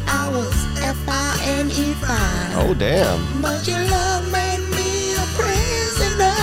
I 0.09 0.29
was 0.31 0.53
F 0.81 0.97
I 1.07 1.39
N 1.59 1.69
fine. 1.69 2.67
Oh 2.67 2.73
damn, 2.73 3.41
But 3.41 3.67
your 3.67 3.79
love 3.89 4.31
made 4.31 4.63
me 4.71 5.13
a 5.15 5.25
prisoner. 5.37 6.33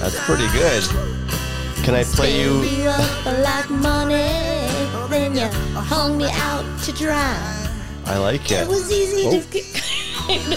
that's 0.00 0.18
pretty 0.24 0.48
good. 0.52 0.82
Can 1.84 1.94
I 1.94 2.04
play 2.04 2.40
you? 2.40 2.62
like 3.42 3.68
money. 3.70 4.32
Then 5.10 5.36
you 5.36 5.48
hung 5.74 6.16
me 6.16 6.28
out 6.30 6.64
to 6.84 6.92
dry. 6.92 7.63
I 8.06 8.18
like 8.18 8.50
it. 8.50 8.62
It 8.62 8.68
was 8.68 8.90
easy 8.92 9.26
Oh. 9.26 9.40
to 9.40 9.46
get. 9.52 9.64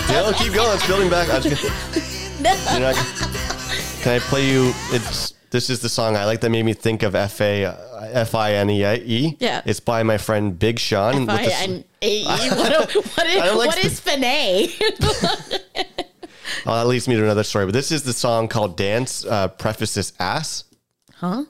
Yeah, 0.09 0.31
keep 0.38 0.53
going. 0.53 0.73
It's 0.75 0.88
building 0.88 1.09
back. 1.09 1.29
I 1.29 1.39
was 1.39 1.45
gonna- 1.45 2.71
You're 2.71 2.79
not- 2.79 2.95
Can 4.01 4.13
I 4.15 4.19
play 4.19 4.49
you? 4.49 4.71
It's 4.91 5.33
this 5.49 5.69
is 5.69 5.79
the 5.81 5.89
song 5.89 6.15
I 6.15 6.23
like 6.25 6.39
that 6.41 6.49
made 6.51 6.63
me 6.63 6.73
think 6.73 7.03
of 7.03 7.15
F 7.15 7.41
A 7.41 7.65
F 8.13 8.33
I 8.35 8.53
N 8.53 8.69
E 8.69 8.85
E. 8.85 9.35
Yeah. 9.39 9.61
It's 9.65 9.79
by 9.81 10.03
my 10.03 10.17
friend 10.17 10.57
Big 10.57 10.79
Sean. 10.79 11.25
with 11.25 11.27
the 11.27 11.41
s- 11.41 11.63
F-I-N-A-E. 11.63 12.25
What, 12.49 12.71
a- 12.71 12.99
what 13.01 13.27
is, 13.27 13.41
I 13.41 13.45
don't 13.45 13.57
like 13.57 13.67
what 13.67 13.83
is 13.83 13.99
Finet? 13.99 14.71
Oh, 16.65 16.75
that 16.75 16.88
leads 16.88 17.07
me 17.09 17.15
to 17.15 17.23
another 17.23 17.44
story. 17.44 17.65
But 17.65 17.73
this 17.73 17.91
is 17.91 18.03
the 18.03 18.13
song 18.13 18.47
called 18.47 18.77
"Dance." 18.77 19.25
Uh, 19.25 19.47
prefaces 19.49 20.13
ass. 20.19 20.63
huh? 21.16 21.44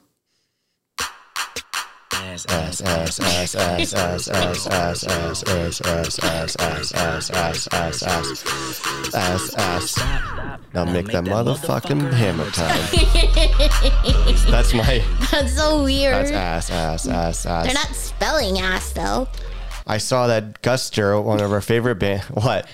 Ass, 2.45 2.81
ass, 2.81 3.19
ass, 3.19 3.55
ass, 3.55 3.93
ass, 3.93 4.27
ass, 4.27 4.67
ass, 4.67 4.67
ass, 4.67 5.43
ass, 5.43 5.43
ass, 5.43 6.19
ass, 6.19 6.19
ass, 6.19 6.91
ass, 6.93 7.31
ass, 7.31 7.31
ass, 7.31 8.03
ass, 8.03 8.03
ass, 8.03 9.15
ass, 9.15 9.55
ass. 9.55 9.97
Now 10.73 10.85
make 10.85 11.07
that 11.07 11.23
motherfucking 11.23 12.13
hammer 12.13 12.49
time. 12.51 12.77
That's 14.51 14.73
my. 14.73 15.03
That's 15.31 15.53
so 15.55 15.83
weird. 15.83 16.13
That's 16.13 16.31
ass, 16.31 16.69
ass, 16.69 17.07
ass, 17.07 17.45
ass. 17.45 17.65
They're 17.65 17.73
not 17.73 17.95
spelling 17.95 18.59
ass 18.59 18.91
though. 18.91 19.27
I 19.87 19.97
saw 19.97 20.27
that 20.27 20.61
Guster, 20.61 21.21
one 21.23 21.39
of 21.41 21.51
our 21.51 21.61
favorite 21.61 21.95
band. 21.95 22.21
What? 22.23 22.67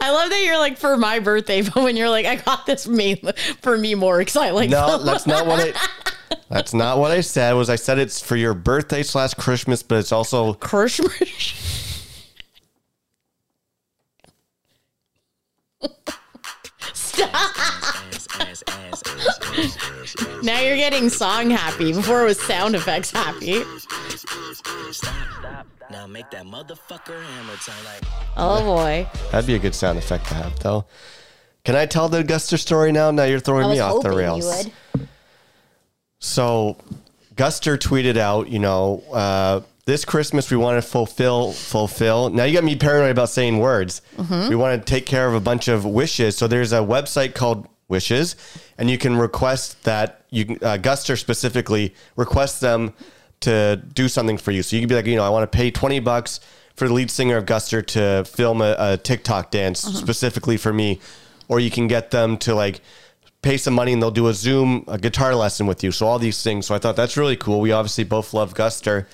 I 0.00 0.10
love 0.10 0.30
that 0.30 0.42
you're 0.44 0.58
like 0.58 0.78
for 0.78 0.96
my 0.96 1.18
birthday, 1.18 1.60
but 1.62 1.76
when 1.76 1.96
you're 1.96 2.08
like, 2.08 2.24
I 2.26 2.36
got 2.36 2.64
this 2.64 2.88
me 2.88 3.22
for 3.60 3.76
me 3.76 3.94
more 3.94 4.18
because 4.18 4.36
I 4.36 4.50
like 4.50 4.70
No, 4.70 4.96
them. 4.96 5.06
that's 5.06 5.26
not 5.26 5.46
what 5.46 5.60
I. 5.60 5.72
That's 6.48 6.72
not 6.72 6.98
what 6.98 7.10
I 7.10 7.20
said. 7.20 7.52
Was 7.52 7.68
I 7.70 7.76
said 7.76 7.98
it's 7.98 8.20
for 8.20 8.36
your 8.36 8.54
birthday 8.54 9.02
slash 9.02 9.34
Christmas, 9.34 9.82
but 9.82 9.98
it's 9.98 10.12
also 10.12 10.54
Christmas. 10.54 11.98
Stop. 16.94 17.32
now 20.42 20.60
you're 20.60 20.76
getting 20.76 21.08
song 21.08 21.50
happy. 21.50 21.92
Before 21.92 22.22
it 22.22 22.24
was 22.24 22.40
sound 22.40 22.74
effects 22.74 23.10
happy. 23.10 23.62
Now 25.90 26.06
make 26.06 26.30
that 26.30 26.44
motherfucker 26.44 27.22
hammer 27.22 27.56
time 27.56 27.84
like. 27.84 28.02
Oh 28.36 28.62
boy. 28.62 29.06
that'd 29.30 29.46
be 29.46 29.54
a 29.54 29.58
good 29.58 29.74
sound 29.74 29.98
effect 29.98 30.26
to 30.28 30.34
have, 30.34 30.58
though. 30.60 30.84
Can 31.64 31.76
I 31.76 31.86
tell 31.86 32.08
the 32.08 32.22
Guster 32.22 32.58
story 32.58 32.92
now? 32.92 33.10
Now 33.10 33.24
you're 33.24 33.40
throwing 33.40 33.70
me 33.70 33.80
off 33.80 34.02
the 34.02 34.08
hoping 34.08 34.18
rails. 34.18 34.68
So, 36.20 36.76
Guster 37.36 37.78
tweeted 37.78 38.16
out, 38.16 38.48
you 38.48 38.58
know, 38.58 39.02
uh, 39.12 39.60
this 39.84 40.04
Christmas 40.04 40.50
we 40.50 40.56
want 40.56 40.82
to 40.82 40.86
fulfill, 40.86 41.52
fulfill. 41.52 42.28
Now 42.30 42.44
you 42.44 42.52
got 42.52 42.64
me 42.64 42.76
paranoid 42.76 43.10
about 43.12 43.30
saying 43.30 43.58
words. 43.58 44.02
Mm-hmm. 44.16 44.50
We 44.50 44.56
want 44.56 44.84
to 44.84 44.90
take 44.90 45.06
care 45.06 45.26
of 45.26 45.34
a 45.34 45.40
bunch 45.40 45.68
of 45.68 45.84
wishes. 45.84 46.36
So 46.36 46.46
there's 46.46 46.72
a 46.72 46.78
website 46.80 47.34
called 47.34 47.66
Wishes, 47.88 48.36
and 48.76 48.90
you 48.90 48.98
can 48.98 49.16
request 49.16 49.82
that 49.84 50.24
you 50.28 50.58
uh, 50.60 50.76
Guster 50.76 51.16
specifically 51.18 51.94
request 52.16 52.60
them 52.60 52.92
to 53.40 53.76
do 53.94 54.08
something 54.08 54.36
for 54.36 54.50
you. 54.50 54.62
So 54.62 54.76
you 54.76 54.82
can 54.82 54.88
be 54.90 54.94
like, 54.94 55.06
you 55.06 55.16
know, 55.16 55.24
I 55.24 55.30
want 55.30 55.50
to 55.50 55.56
pay 55.56 55.70
twenty 55.70 55.98
bucks 55.98 56.38
for 56.74 56.86
the 56.86 56.92
lead 56.92 57.10
singer 57.10 57.38
of 57.38 57.46
Guster 57.46 57.82
to 57.86 58.24
film 58.26 58.60
a, 58.60 58.76
a 58.78 58.96
TikTok 58.98 59.50
dance 59.50 59.86
Uh-huh. 59.86 59.96
specifically 59.96 60.58
for 60.58 60.70
me. 60.72 61.00
or 61.48 61.60
you 61.60 61.70
can 61.70 61.88
get 61.88 62.10
them 62.10 62.36
to 62.36 62.54
like 62.54 62.82
pay 63.42 63.56
some 63.56 63.74
money 63.74 63.92
and 63.92 64.02
they'll 64.02 64.10
do 64.10 64.28
a 64.28 64.34
Zoom 64.34 64.84
a 64.88 64.98
guitar 64.98 65.34
lesson 65.34 65.66
with 65.66 65.84
you. 65.84 65.92
So 65.92 66.06
all 66.06 66.18
these 66.18 66.42
things. 66.42 66.66
So 66.66 66.74
I 66.74 66.78
thought 66.78 66.96
that's 66.96 67.16
really 67.16 67.36
cool. 67.36 67.60
We 67.60 67.72
obviously 67.72 68.04
both 68.04 68.34
love 68.34 68.54
Guster. 68.54 69.06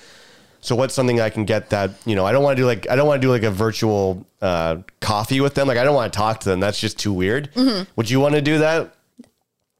So 0.61 0.75
what's 0.75 0.95
something 0.95 1.21
I 1.21 1.29
can 1.29 1.45
get 1.45 1.69
that 1.69 1.91
you 2.05 2.15
know 2.15 2.25
I 2.25 2.31
don't 2.31 2.43
want 2.43 2.57
to 2.57 2.61
do 2.63 2.65
like 2.65 2.89
I 2.89 2.95
don't 2.95 3.05
want 3.07 3.21
to 3.21 3.27
do 3.27 3.31
like 3.31 3.43
a 3.43 3.51
virtual 3.51 4.25
uh, 4.41 4.77
coffee 4.99 5.39
with 5.41 5.53
them. 5.53 5.67
Like 5.67 5.77
I 5.77 5.83
don't 5.83 5.93
want 5.95 6.11
to 6.11 6.17
talk 6.17 6.39
to 6.41 6.49
them. 6.49 6.59
That's 6.59 6.79
just 6.79 6.97
too 6.97 7.13
weird. 7.13 7.53
Mm-hmm. 7.53 7.83
Would 7.97 8.09
you 8.09 8.19
want 8.19 8.33
to 8.35 8.41
do 8.41 8.57
that? 8.59 8.95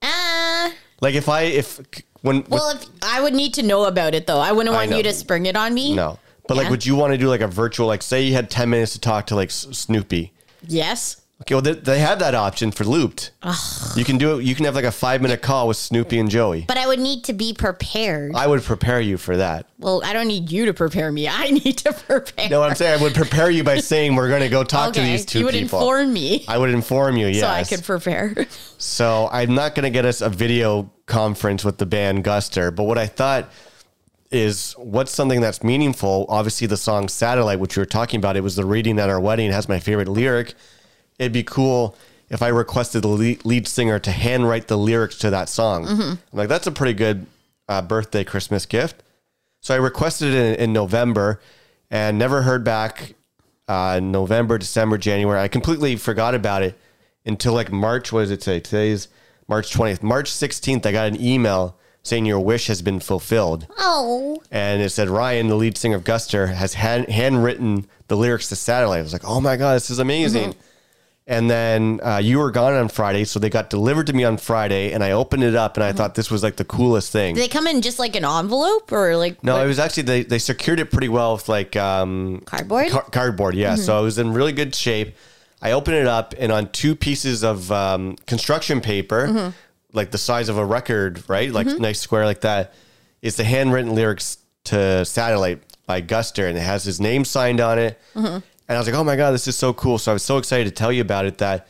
Uh, 0.02 0.70
Like 1.02 1.16
if 1.16 1.28
I 1.28 1.42
if 1.42 1.80
when 2.22 2.44
well, 2.50 2.70
if 2.76 2.86
I 3.02 3.22
would 3.22 3.34
need 3.34 3.54
to 3.56 3.64
know 3.64 3.86
about 3.86 4.14
it 4.14 4.28
though. 4.28 4.40
I 4.40 4.52
wouldn't 4.52 4.74
want 4.76 4.92
know. 4.92 4.98
you 4.98 5.04
to 5.04 5.14
spring 5.14 5.46
it 5.48 5.56
on 5.56 5.74
me. 5.74 5.96
no, 5.96 6.20
but 6.48 6.56
like 6.58 6.70
would 6.70 6.86
you 6.86 6.96
want 6.96 7.14
to 7.14 7.18
do 7.18 7.28
like 7.30 7.42
a 7.42 7.48
virtual 7.48 7.88
like 7.88 8.02
say 8.04 8.22
you 8.24 8.34
had 8.34 8.50
ten 8.52 8.70
minutes 8.70 8.94
to 8.94 9.00
talk 9.00 9.26
to 9.28 9.36
like 9.36 9.50
S- 9.50 9.66
Snooki? 9.72 10.32
Yes. 10.68 11.22
Okay, 11.42 11.54
well 11.54 11.62
they, 11.62 11.74
they 11.74 12.00
have 12.00 12.20
that 12.20 12.34
option 12.34 12.72
for 12.72 12.86
Looped. 12.86 13.32
You 13.98 14.06
can 14.06 14.18
do 14.18 14.40
it. 14.40 14.46
You 14.46 14.56
can 14.56 14.64
have 14.66 14.74
like 14.74 14.86
a 14.86 14.92
five 14.92 15.22
minute 15.22 15.42
call 15.42 15.68
with 15.68 15.76
Snooki 15.76 16.18
and 16.18 16.30
Joey. 16.30 16.64
But 16.66 16.78
I 16.78 16.88
would 16.88 17.00
need 17.00 17.26
to 17.26 17.34
be 17.34 17.54
prepared. 17.54 18.34
I 18.36 18.48
would 18.48 18.64
prepare 18.64 19.02
you 19.02 19.18
for 19.18 19.36
that. 19.36 19.68
well, 19.78 20.02
I 20.06 20.14
don't 20.14 20.28
need 20.30 20.50
you 20.50 20.66
to 20.68 20.74
prepare 20.74 21.12
me. 21.12 21.28
I 21.28 21.50
need 21.52 21.78
to 21.80 21.92
prepare. 22.08 22.50
No, 22.50 22.62
what 22.62 22.70
I'm 22.70 22.76
saying 22.76 23.00
I 23.00 23.04
would 23.04 23.14
prepare 23.14 23.50
you 23.50 23.66
by 23.66 23.80
saying 23.80 24.16
we're 24.16 24.30
going 24.30 24.42
to 24.44 24.50
go 24.50 24.64
talk 24.64 24.94
to 24.94 25.02
these 25.02 25.26
two 25.26 25.40
you 25.40 25.46
would 25.46 25.54
people. 25.54 25.80
inform 25.80 26.14
me 26.14 26.46
I 26.48 26.58
would 26.58 26.70
inform 26.70 27.18
you, 27.18 27.28
yes. 27.28 27.42
so 27.42 27.48
I 27.48 27.64
could 27.64 27.86
prepare. 27.86 28.34
So 28.78 29.30
I'm 29.32 29.56
not 29.56 29.74
going 29.74 29.84
to 29.86 29.90
get 29.90 30.06
us 30.06 30.22
a 30.22 30.30
video 30.30 30.92
conference 31.06 31.64
with 31.66 31.78
the 31.80 31.86
band 31.86 32.24
Guster, 32.24 32.76
but 32.76 32.84
what 32.84 32.98
I 32.98 33.08
thought 33.08 33.50
is 34.32 34.74
what's 34.74 35.12
something 35.12 35.42
that's 35.42 35.64
meaningful. 35.64 36.26
Obviously, 36.30 36.68
the 36.68 36.78
song 36.78 37.08
"Satellite," 37.08 37.60
which 37.60 37.76
we 37.78 37.82
were 37.82 37.86
talking 37.86 38.20
about, 38.20 38.36
it 38.36 38.42
was 38.42 38.56
the 38.56 38.66
reading 38.66 39.00
at 39.00 39.10
our 39.10 39.20
wedding. 39.20 39.48
It 39.50 39.54
has 39.54 39.68
my 39.70 39.80
favorite 39.80 40.08
lyric. 40.08 40.54
It'd 41.20 41.32
be 41.34 41.44
cool 41.44 41.96
if 42.30 42.42
I 42.42 42.48
requested 42.50 43.04
the 43.04 43.08
lead, 43.08 43.68
singer 43.68 44.00
to 44.00 44.12
handwrite 44.12 44.68
the 44.68 44.78
lyrics 44.78 45.18
to 45.20 45.30
that 45.30 45.48
song. 45.50 45.88
I'm 45.88 46.20
like, 46.34 46.50
that's 46.50 46.68
a 46.68 46.72
pretty 46.72 46.94
good 46.94 47.26
uh, 47.70 47.82
birthday 47.82 48.24
Christmas 48.24 48.66
gift. 48.66 49.04
So 49.62 49.74
I 49.74 49.78
requested 49.78 50.34
it 50.34 50.60
in, 50.60 50.64
in 50.70 50.74
November 50.74 51.40
and 51.90 52.18
never 52.18 52.42
heard 52.44 52.64
back. 52.64 53.14
Uh, 53.68 54.00
November, 54.00 54.60
December, 54.60 54.96
January. 54.98 55.40
I 55.40 55.48
completely 55.48 55.96
forgot 55.96 56.36
about 56.36 56.62
it 56.62 56.78
until 57.26 57.54
like 57.54 57.72
March. 57.72 58.12
What 58.12 58.22
does 58.22 58.30
it 58.32 58.44
say? 58.44 58.60
Today's 58.60 59.08
March 59.48 59.74
20th. 59.74 60.04
March 60.04 60.30
16th, 60.30 60.86
I 60.86 60.92
got 60.92 61.08
an 61.08 61.20
email 61.20 61.76
saying 62.04 62.28
your 62.28 62.40
wish 62.40 62.68
has 62.68 62.84
been 62.84 63.00
fulfilled. 63.00 63.66
oh. 63.80 64.40
And 64.52 64.84
it 64.84 64.90
said 64.92 65.10
Ryan, 65.10 65.48
the 65.48 65.56
lead 65.56 65.78
singer 65.78 65.96
of 65.98 66.04
Guster, 66.04 66.54
has 66.54 66.76
hand, 66.76 67.10
handwritten 67.10 67.88
the 68.08 68.16
lyrics 68.16 68.50
to 68.50 68.56
Satellite. 68.56 69.00
I 69.00 69.02
was 69.02 69.14
like, 69.14 69.26
oh 69.26 69.42
my 69.42 69.58
God, 69.58 69.74
this 69.74 69.90
is 69.90 69.98
amazing. 69.98 70.54
And 71.28 71.50
then 71.50 72.00
uh, 72.04 72.18
you 72.18 72.38
were 72.38 72.52
gone 72.52 72.74
on 72.74 72.88
Friday, 72.88 73.24
so 73.24 73.40
they 73.40 73.50
got 73.50 73.72
delivered 73.72 74.06
to 74.08 74.14
me 74.14 74.24
on 74.24 74.38
Friday, 74.38 74.92
and 74.92 75.04
I 75.04 75.12
opened 75.12 75.44
it 75.44 75.56
up, 75.56 75.76
and 75.76 75.84
I 75.84 75.92
thought 75.92 76.14
this 76.14 76.30
was 76.30 76.44
like 76.44 76.58
the 76.58 76.66
coolest 76.66 77.12
thing. 77.12 77.34
Do 77.34 77.42
they 77.42 77.48
come 77.48 77.66
in 77.66 77.82
just 77.82 77.98
like 77.98 78.16
an 78.16 78.24
envelope 78.24 78.92
or 78.92 79.18
like 79.18 79.44
No, 79.44 79.56
what- 79.56 79.66
it 79.66 79.68
was 79.68 79.80
actually 79.80 80.04
they, 80.04 80.24
they 80.24 80.38
secured 80.38 80.80
it 80.80 80.92
pretty 80.92 81.10
well 81.10 81.34
with 81.34 81.50
like 81.50 81.76
um, 81.76 82.44
Cardboard? 82.46 82.90
car- 82.92 83.10
cardboard, 83.12 83.56
yeah. 83.56 83.74
So 83.76 84.00
it 84.00 84.04
was 84.04 84.20
in 84.20 84.34
really 84.34 84.52
good 84.54 84.76
shape. 84.76 85.16
I 85.64 85.72
opened 85.72 85.98
it 85.98 86.06
up, 86.06 86.36
and 86.38 86.52
on 86.52 86.70
two 86.70 86.96
pieces 86.96 87.44
of 87.44 87.72
um, 87.72 88.18
construction 88.28 88.80
paper, 88.80 89.52
like 89.94 90.12
the 90.12 90.20
size 90.20 90.48
of 90.48 90.60
a 90.60 90.66
record, 90.66 91.24
right, 91.28 91.52
like 91.52 91.66
nice 91.66 92.00
square 92.00 92.26
like 92.26 92.42
that, 92.42 92.72
is 93.24 93.36
the 93.36 93.46
handwritten 93.46 93.96
lyrics 93.96 94.38
to 94.66 95.04
"Satellite" 95.04 95.64
by 95.88 96.04
Guster, 96.04 96.48
and 96.48 96.56
it 96.56 96.62
has 96.62 96.84
his 96.84 97.02
name 97.02 97.26
signed 97.26 97.60
on 97.62 97.80
it. 97.80 98.00
And 98.68 98.76
I 98.76 98.80
was 98.80 98.88
like, 98.88 98.96
"Oh 98.96 99.04
my 99.04 99.16
god, 99.16 99.32
this 99.32 99.48
is 99.48 99.56
so 99.56 99.74
cool!" 99.74 99.98
So 99.98 100.12
I 100.12 100.14
was 100.14 100.24
so 100.24 100.38
excited 100.38 100.66
to 100.66 100.72
tell 100.72 100.92
you 100.92 101.02
about 101.02 101.26
it 101.26 101.38
that 101.40 101.68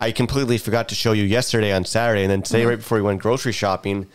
I 0.00 0.12
completely 0.12 0.58
forgot 0.58 0.88
to 0.90 0.94
show 0.94 1.12
you 1.12 1.24
yesterday 1.24 1.72
on 1.72 1.84
Saturday, 1.84 2.22
and 2.22 2.30
then 2.30 2.42
today, 2.42 2.64
right 2.66 2.76
before 2.78 2.98
we 2.98 3.02
went 3.02 3.20
grocery 3.20 3.52
shopping. 3.52 4.06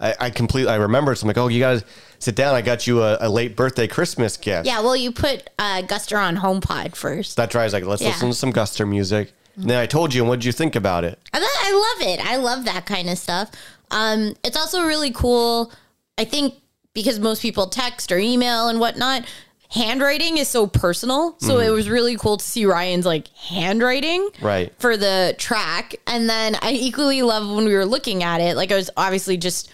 I, 0.00 0.14
I 0.18 0.30
completely 0.30 0.72
I 0.72 0.76
remembered. 0.76 1.18
So 1.18 1.24
I'm 1.24 1.28
like, 1.28 1.38
oh, 1.38 1.46
you 1.48 1.60
gotta 1.60 1.84
sit 2.18 2.34
down. 2.34 2.54
I 2.54 2.62
got 2.62 2.86
you 2.86 3.00
a, 3.02 3.16
a 3.20 3.28
late 3.28 3.54
birthday 3.54 3.86
Christmas 3.86 4.36
gift. 4.36 4.66
Yeah, 4.66 4.80
well, 4.80 4.96
you 4.96 5.12
put 5.12 5.48
uh, 5.58 5.82
Guster 5.82 6.20
on 6.20 6.36
HomePod 6.36 6.96
first. 6.96 7.36
That's 7.36 7.54
right. 7.54 7.62
I 7.62 7.66
was 7.66 7.72
like, 7.74 7.84
let's 7.84 8.02
Yeah. 8.02 8.08
listen 8.08 8.30
to 8.30 8.34
some 8.34 8.52
Guster 8.52 8.88
music. 8.88 9.32
And 9.56 9.70
then 9.70 9.78
I 9.78 9.86
told 9.86 10.12
you, 10.12 10.22
and 10.22 10.28
what 10.28 10.40
did 10.40 10.46
you 10.46 10.52
think 10.52 10.74
about 10.74 11.04
it? 11.04 11.16
I, 11.32 11.38
I 11.38 12.02
love 12.02 12.08
it. 12.08 12.26
I 12.26 12.36
love 12.36 12.64
that 12.64 12.86
kind 12.86 13.08
of 13.08 13.16
stuff. 13.18 13.52
Um, 13.92 14.34
it's 14.42 14.56
also 14.56 14.84
really 14.84 15.12
cool. 15.12 15.72
I 16.18 16.24
think 16.24 16.54
because 16.92 17.20
most 17.20 17.40
people 17.40 17.68
text 17.68 18.10
or 18.10 18.18
email 18.18 18.66
and 18.68 18.80
whatnot, 18.80 19.24
handwriting 19.74 20.38
is 20.38 20.48
so 20.48 20.66
personal. 20.66 21.36
So 21.40 21.58
it 21.58 21.66
mm. 21.66 21.74
was 21.74 21.90
really 21.90 22.16
cool 22.16 22.36
to 22.36 22.44
see 22.44 22.64
Ryan's 22.64 23.04
like 23.04 23.28
handwriting 23.36 24.28
Right. 24.40 24.72
for 24.78 24.96
the 24.96 25.34
track. 25.36 25.96
And 26.06 26.30
then 26.30 26.56
I 26.62 26.72
equally 26.72 27.22
love 27.22 27.48
when 27.54 27.64
we 27.64 27.74
were 27.74 27.84
looking 27.84 28.22
at 28.22 28.40
it. 28.40 28.56
Like 28.56 28.70
I 28.70 28.76
was 28.76 28.90
obviously 28.96 29.36
just 29.36 29.70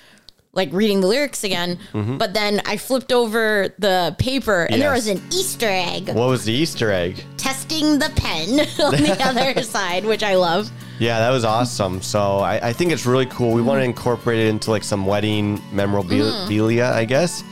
like 0.52 0.72
reading 0.72 1.00
the 1.00 1.06
lyrics 1.06 1.44
again, 1.44 1.78
mm-hmm. 1.92 2.16
but 2.16 2.34
then 2.34 2.60
I 2.66 2.76
flipped 2.76 3.12
over 3.12 3.72
the 3.78 4.16
paper 4.18 4.64
and 4.64 4.82
there 4.82 4.90
was 4.90 5.06
an 5.06 5.22
Easter 5.28 5.68
egg 5.68 6.08
What 6.08 6.28
was 6.28 6.44
the 6.44 6.52
Easter 6.52 6.90
egg? 6.90 7.22
testing 7.36 8.00
the 8.00 8.10
pen 8.16 8.48
on 8.84 9.02
the 9.02 9.16
other 9.24 9.62
side, 9.62 10.04
which 10.04 10.22
I 10.24 10.34
love. 10.34 10.70
Yeah, 10.98 11.20
that 11.20 11.30
was 11.30 11.44
awesome. 11.44 12.02
So 12.02 12.38
I, 12.38 12.68
I 12.68 12.72
think 12.72 12.90
it's 12.90 13.06
really 13.06 13.26
cool. 13.26 13.52
We 13.52 13.62
want 13.62 13.78
to 13.78 13.82
mm-hmm. 13.82 13.90
incorporate 13.90 14.40
it 14.40 14.48
into 14.48 14.70
like 14.70 14.82
some 14.82 15.06
wedding 15.06 15.60
memorabilia, 15.72 16.84
mm-hmm. 16.84 16.98
I 16.98 17.04
guess. 17.04 17.44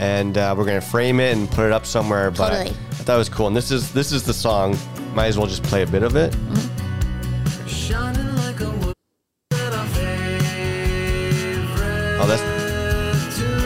Mm-hmm. 0.00 0.02
And 0.02 0.38
uh, 0.38 0.54
we're 0.56 0.64
gonna 0.64 0.80
frame 0.80 1.20
it 1.20 1.36
and 1.36 1.50
put 1.50 1.66
it 1.66 1.72
up 1.72 1.84
somewhere. 1.84 2.30
But 2.30 2.50
Totally. 2.50 2.70
I 2.70 2.94
thought 2.94 3.14
it 3.14 3.18
was 3.18 3.28
cool. 3.28 3.46
And 3.46 3.56
this 3.56 3.70
is 3.70 3.92
this 3.92 4.12
is 4.12 4.24
the 4.24 4.34
song. 4.34 4.76
Might 5.14 5.26
as 5.26 5.36
well 5.36 5.46
just 5.46 5.62
play 5.62 5.82
a 5.82 5.86
bit 5.86 6.02
of 6.02 6.16
it. 6.16 6.34
Oh, 12.22 12.26
that's 12.26 12.42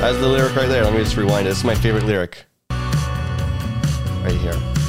that's 0.00 0.18
the 0.18 0.28
lyric 0.28 0.54
right 0.56 0.68
there. 0.68 0.84
Let 0.84 0.92
me 0.92 1.00
just 1.00 1.16
rewind 1.16 1.46
it. 1.46 1.50
This 1.50 1.58
is 1.58 1.64
my 1.64 1.74
favorite 1.74 2.04
lyric. 2.04 2.44
Right 2.70 4.32
here. 4.32 4.83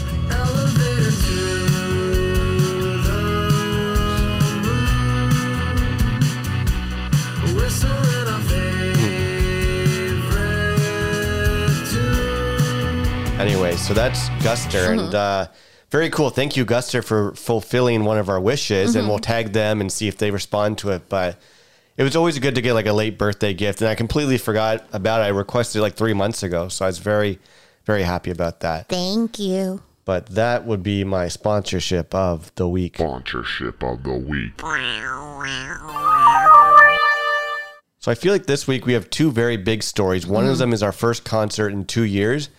Anyway, 13.39 13.75
so 13.75 13.93
that's 13.93 14.29
Guster, 14.39 14.91
and 14.91 14.99
mm-hmm. 14.99 15.15
uh, 15.15 15.45
very 15.91 16.09
cool. 16.09 16.29
Thank 16.29 16.55
you, 16.55 16.65
Guster, 16.65 17.03
for 17.03 17.35
fulfilling 17.35 18.05
one 18.05 18.17
of 18.17 18.29
our 18.29 18.39
wishes, 18.39 18.95
and 18.95 19.07
we'll 19.07 19.17
mm-hmm. 19.17 19.23
tag 19.23 19.51
them 19.51 19.81
and 19.81 19.91
see 19.91 20.07
if 20.07 20.17
they 20.17 20.31
respond 20.31 20.77
to 20.79 20.91
it. 20.91 21.09
But 21.09 21.37
it 21.97 22.03
was 22.03 22.15
always 22.15 22.39
good 22.39 22.55
to 22.55 22.61
get 22.61 22.73
like 22.73 22.85
a 22.85 22.93
late 22.93 23.17
birthday 23.17 23.53
gift, 23.53 23.81
and 23.81 23.89
I 23.89 23.95
completely 23.95 24.37
forgot 24.37 24.87
about 24.93 25.19
it. 25.19 25.25
I 25.25 25.27
requested 25.27 25.79
it 25.79 25.81
like 25.81 25.95
three 25.95 26.13
months 26.13 26.43
ago, 26.43 26.69
so 26.69 26.85
I 26.85 26.87
was 26.87 26.99
very, 26.99 27.39
very 27.83 28.03
happy 28.03 28.31
about 28.31 28.61
that. 28.61 28.87
Thank 28.87 29.37
you. 29.37 29.83
But 30.05 30.27
that 30.27 30.65
would 30.65 30.81
be 30.81 31.03
my 31.03 31.27
sponsorship 31.27 32.15
of 32.15 32.55
the 32.55 32.69
week. 32.69 32.95
Sponsorship 32.95 33.83
of 33.83 34.03
the 34.03 34.13
week. 34.13 34.61
So 37.99 38.11
I 38.11 38.15
feel 38.15 38.31
like 38.31 38.45
this 38.45 38.65
week 38.65 38.85
we 38.85 38.93
have 38.93 39.09
two 39.09 39.29
very 39.29 39.57
big 39.57 39.83
stories. 39.83 40.25
One 40.25 40.45
of 40.45 40.51
mm-hmm. 40.51 40.59
them 40.59 40.73
is 40.73 40.81
our 40.81 40.93
first 40.93 41.25
concert 41.25 41.73
in 41.73 41.85
two 41.85 42.03
years. 42.03 42.49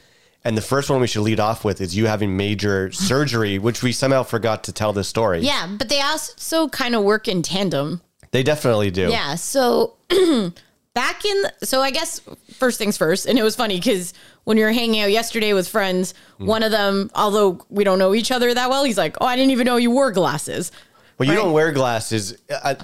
And 0.47 0.57
the 0.57 0.63
first 0.63 0.89
one 0.89 1.01
we 1.01 1.09
should 1.09 1.23
lead 1.23 1.41
off 1.41 1.65
with 1.65 1.81
is 1.81 1.97
you 1.97 2.07
having 2.07 2.37
major 2.37 2.93
surgery, 3.11 3.59
which 3.59 3.83
we 3.83 3.91
somehow 3.91 4.23
forgot 4.23 4.63
to 4.65 4.73
tell 4.73 4.93
this 4.93 5.09
story. 5.09 5.41
Yeah, 5.41 5.67
but 5.77 5.89
they 5.89 6.01
also 6.01 6.69
kind 6.69 6.95
of 6.95 7.03
work 7.03 7.27
in 7.27 7.43
tandem. 7.43 8.01
They 8.31 8.45
definitely 8.45 8.93
do. 8.93 9.09
Yeah. 9.11 9.35
So 9.35 9.95
back 10.95 11.25
in, 11.25 11.43
so 11.65 11.81
I 11.81 11.91
guess 11.91 12.21
first 12.55 12.79
things 12.79 12.97
first, 12.97 13.27
and 13.27 13.39
it 13.39 13.43
was 13.43 13.57
funny 13.57 13.77
because 13.79 14.15
when 14.45 14.57
we 14.57 14.63
were 14.63 14.71
hanging 14.73 15.01
out 15.01 15.11
yesterday 15.11 15.53
with 15.53 15.67
friends, 15.69 16.15
Hmm. 16.39 16.47
one 16.47 16.63
of 16.63 16.71
them, 16.71 17.11
although 17.17 17.65
we 17.69 17.83
don't 17.83 17.99
know 17.99 18.15
each 18.15 18.31
other 18.31 18.55
that 18.55 18.71
well, 18.71 18.85
he's 18.85 18.99
like, 18.99 19.17
"Oh, 19.21 19.27
I 19.27 19.35
didn't 19.37 19.51
even 19.51 19.65
know 19.65 19.77
you 19.79 19.91
wore 19.91 20.13
glasses." 20.13 20.71
You 21.19 21.29
Right. 21.31 21.35
don't 21.35 21.53
wear 21.53 21.73
glasses 21.73 22.37
uh, 22.51 22.75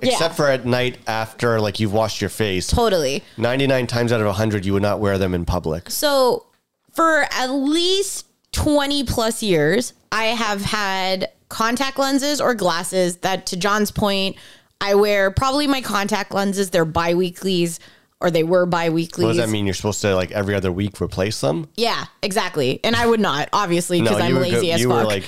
except 0.00 0.20
Yeah. 0.20 0.28
for 0.32 0.48
at 0.48 0.64
night 0.66 0.98
after 1.06 1.60
like 1.60 1.78
you've 1.78 1.92
washed 1.92 2.20
your 2.20 2.30
face. 2.30 2.66
Totally. 2.66 3.22
99 3.36 3.86
times 3.86 4.12
out 4.12 4.20
of 4.20 4.26
100 4.26 4.64
you 4.66 4.72
would 4.72 4.82
not 4.82 4.98
wear 4.98 5.18
them 5.18 5.34
in 5.34 5.44
public. 5.44 5.90
So 5.90 6.46
for 6.92 7.26
at 7.30 7.46
least 7.46 8.26
20 8.52 9.04
plus 9.04 9.42
years, 9.42 9.92
I 10.10 10.26
have 10.26 10.62
had 10.62 11.30
contact 11.48 11.98
lenses 11.98 12.40
or 12.40 12.54
glasses 12.54 13.18
that, 13.18 13.46
to 13.46 13.56
John's 13.56 13.90
point, 13.90 14.36
I 14.80 14.94
wear 14.94 15.30
probably 15.30 15.66
my 15.66 15.80
contact 15.80 16.32
lenses. 16.34 16.70
They're 16.70 16.84
bi-weeklies 16.84 17.78
or 18.20 18.30
they 18.30 18.42
were 18.42 18.66
bi-weeklies. 18.66 19.24
What 19.24 19.28
does 19.34 19.36
that 19.38 19.48
mean? 19.48 19.64
You're 19.66 19.74
supposed 19.74 20.00
to 20.02 20.14
like 20.14 20.30
every 20.32 20.54
other 20.54 20.70
week 20.72 21.00
replace 21.00 21.40
them? 21.40 21.68
Yeah, 21.76 22.04
exactly. 22.22 22.80
And 22.84 22.94
I 22.94 23.06
would 23.06 23.20
not, 23.20 23.48
obviously, 23.52 24.00
because 24.00 24.20
I'm 24.20 24.28
you 24.34 24.38
would 24.38 24.50
go- 24.50 24.54
lazy 24.56 24.72
as 24.72 24.80
you 24.80 24.88
fuck. 24.88 24.98
were 24.98 25.04
like 25.04 25.24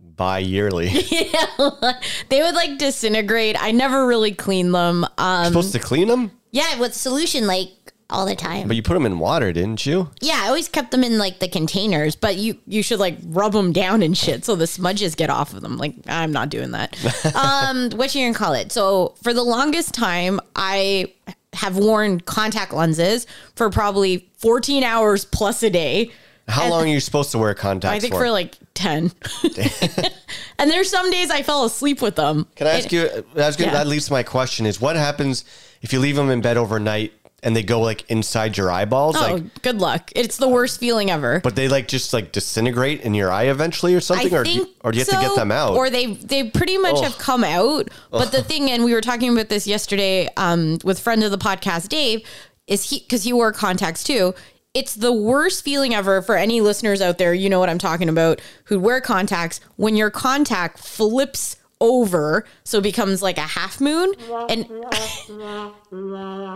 bi-yearly. 0.00 0.88
Yeah, 1.10 1.92
they 2.28 2.42
would 2.42 2.54
like 2.54 2.78
disintegrate. 2.78 3.56
I 3.60 3.72
never 3.72 4.06
really 4.06 4.32
clean 4.32 4.70
them. 4.72 5.04
Um, 5.18 5.46
supposed 5.46 5.72
to 5.72 5.78
clean 5.80 6.08
them? 6.08 6.30
yeah, 6.52 6.78
with 6.78 6.94
solution, 6.94 7.46
like 7.46 7.83
all 8.14 8.26
the 8.26 8.36
time. 8.36 8.68
But 8.68 8.76
you 8.76 8.82
put 8.82 8.94
them 8.94 9.04
in 9.06 9.18
water, 9.18 9.52
didn't 9.52 9.84
you? 9.84 10.08
Yeah, 10.20 10.40
I 10.42 10.46
always 10.46 10.68
kept 10.68 10.92
them 10.92 11.02
in 11.02 11.18
like 11.18 11.40
the 11.40 11.48
containers, 11.48 12.14
but 12.14 12.36
you 12.36 12.56
you 12.66 12.82
should 12.82 13.00
like 13.00 13.18
rub 13.26 13.52
them 13.52 13.72
down 13.72 14.02
and 14.02 14.16
shit 14.16 14.44
so 14.44 14.54
the 14.54 14.66
smudges 14.66 15.16
get 15.16 15.30
off 15.30 15.52
of 15.52 15.60
them. 15.60 15.76
Like 15.76 15.94
I'm 16.06 16.32
not 16.32 16.48
doing 16.48 16.70
that. 16.70 16.96
um, 17.34 17.90
what 17.90 18.14
you 18.14 18.24
gonna 18.24 18.34
call 18.38 18.52
it? 18.54 18.70
So 18.70 19.14
for 19.22 19.34
the 19.34 19.42
longest 19.42 19.94
time, 19.94 20.40
I 20.54 21.12
have 21.54 21.76
worn 21.76 22.20
contact 22.20 22.72
lenses 22.72 23.26
for 23.56 23.68
probably 23.70 24.28
14 24.38 24.84
hours 24.84 25.24
plus 25.24 25.62
a 25.62 25.70
day. 25.70 26.10
How 26.46 26.62
And- 26.62 26.70
long 26.70 26.84
are 26.84 26.92
you 26.92 27.00
supposed 27.00 27.32
to 27.32 27.38
wear 27.38 27.54
contacts 27.54 27.96
I 27.96 28.00
think 28.00 28.14
for? 28.14 28.20
for 28.20 28.30
like 28.30 28.56
10. 28.74 29.10
and 30.58 30.70
there's 30.70 30.90
some 30.90 31.10
days 31.10 31.30
I 31.30 31.42
fell 31.42 31.64
asleep 31.64 32.02
with 32.02 32.16
them. 32.16 32.46
Can 32.54 32.66
I 32.66 32.78
ask 32.78 32.92
you? 32.92 33.08
Yeah. 33.34 33.50
That 33.50 33.86
leads 33.86 34.06
to 34.06 34.12
my 34.12 34.22
question: 34.22 34.66
Is 34.66 34.80
what 34.80 34.96
happens 34.96 35.44
if 35.82 35.92
you 35.92 36.00
leave 36.00 36.16
them 36.16 36.30
in 36.30 36.40
bed 36.40 36.56
overnight 36.56 37.12
and 37.44 37.54
they 37.54 37.62
go 37.62 37.80
like 37.80 38.10
inside 38.10 38.56
your 38.56 38.70
eyeballs, 38.72 39.16
Oh, 39.16 39.20
like, 39.34 39.62
good 39.62 39.80
luck. 39.80 40.10
It's 40.16 40.38
the 40.38 40.48
worst 40.48 40.80
feeling 40.80 41.10
ever. 41.10 41.40
but 41.44 41.54
they 41.54 41.68
like 41.68 41.86
just 41.86 42.12
like 42.12 42.32
disintegrate 42.32 43.02
in 43.02 43.14
your 43.14 43.30
eye 43.30 43.44
eventually 43.44 43.94
or 43.94 44.00
something, 44.00 44.34
I 44.34 44.38
or 44.38 44.44
do, 44.44 44.50
you- 44.50 44.68
or 44.82 44.90
do 44.92 44.98
you 44.98 45.04
have 45.04 45.20
to 45.20 45.26
get 45.28 45.36
them 45.36 45.52
out? 45.52 45.76
Or 45.76 45.90
they 45.90 46.14
they 46.14 46.50
pretty 46.50 46.78
much 46.78 47.00
have 47.00 47.18
come 47.18 47.44
out. 47.44 47.88
But 48.10 48.32
the 48.32 48.42
thing, 48.42 48.70
and 48.70 48.84
we 48.84 48.92
were 48.94 49.00
talking 49.00 49.32
about 49.32 49.48
this 49.48 49.66
yesterday 49.66 50.28
um, 50.36 50.78
with 50.82 50.98
friend 50.98 51.22
of 51.22 51.30
the 51.30 51.38
podcast, 51.38 51.88
Dave, 51.88 52.26
is 52.66 52.88
he 52.90 53.00
because 53.00 53.22
he 53.24 53.32
wore 53.32 53.52
contacts 53.52 54.02
too. 54.02 54.34
It's 54.72 54.94
the 54.96 55.12
worst 55.12 55.62
feeling 55.64 55.94
ever 55.94 56.20
for 56.20 56.34
any 56.36 56.60
listeners 56.60 57.00
out 57.00 57.18
there. 57.18 57.32
You 57.32 57.48
know 57.48 57.60
what 57.60 57.70
I'm 57.70 57.78
talking 57.78 58.08
about 58.08 58.40
who 58.64 58.80
wear 58.80 59.00
contacts 59.00 59.60
when 59.76 59.94
your 59.94 60.10
contact 60.10 60.78
flips 60.80 61.56
over 61.84 62.44
so 62.64 62.78
it 62.78 62.82
becomes 62.82 63.20
like 63.22 63.36
a 63.36 63.42
half 63.42 63.78
moon 63.80 64.12
and 64.48 64.66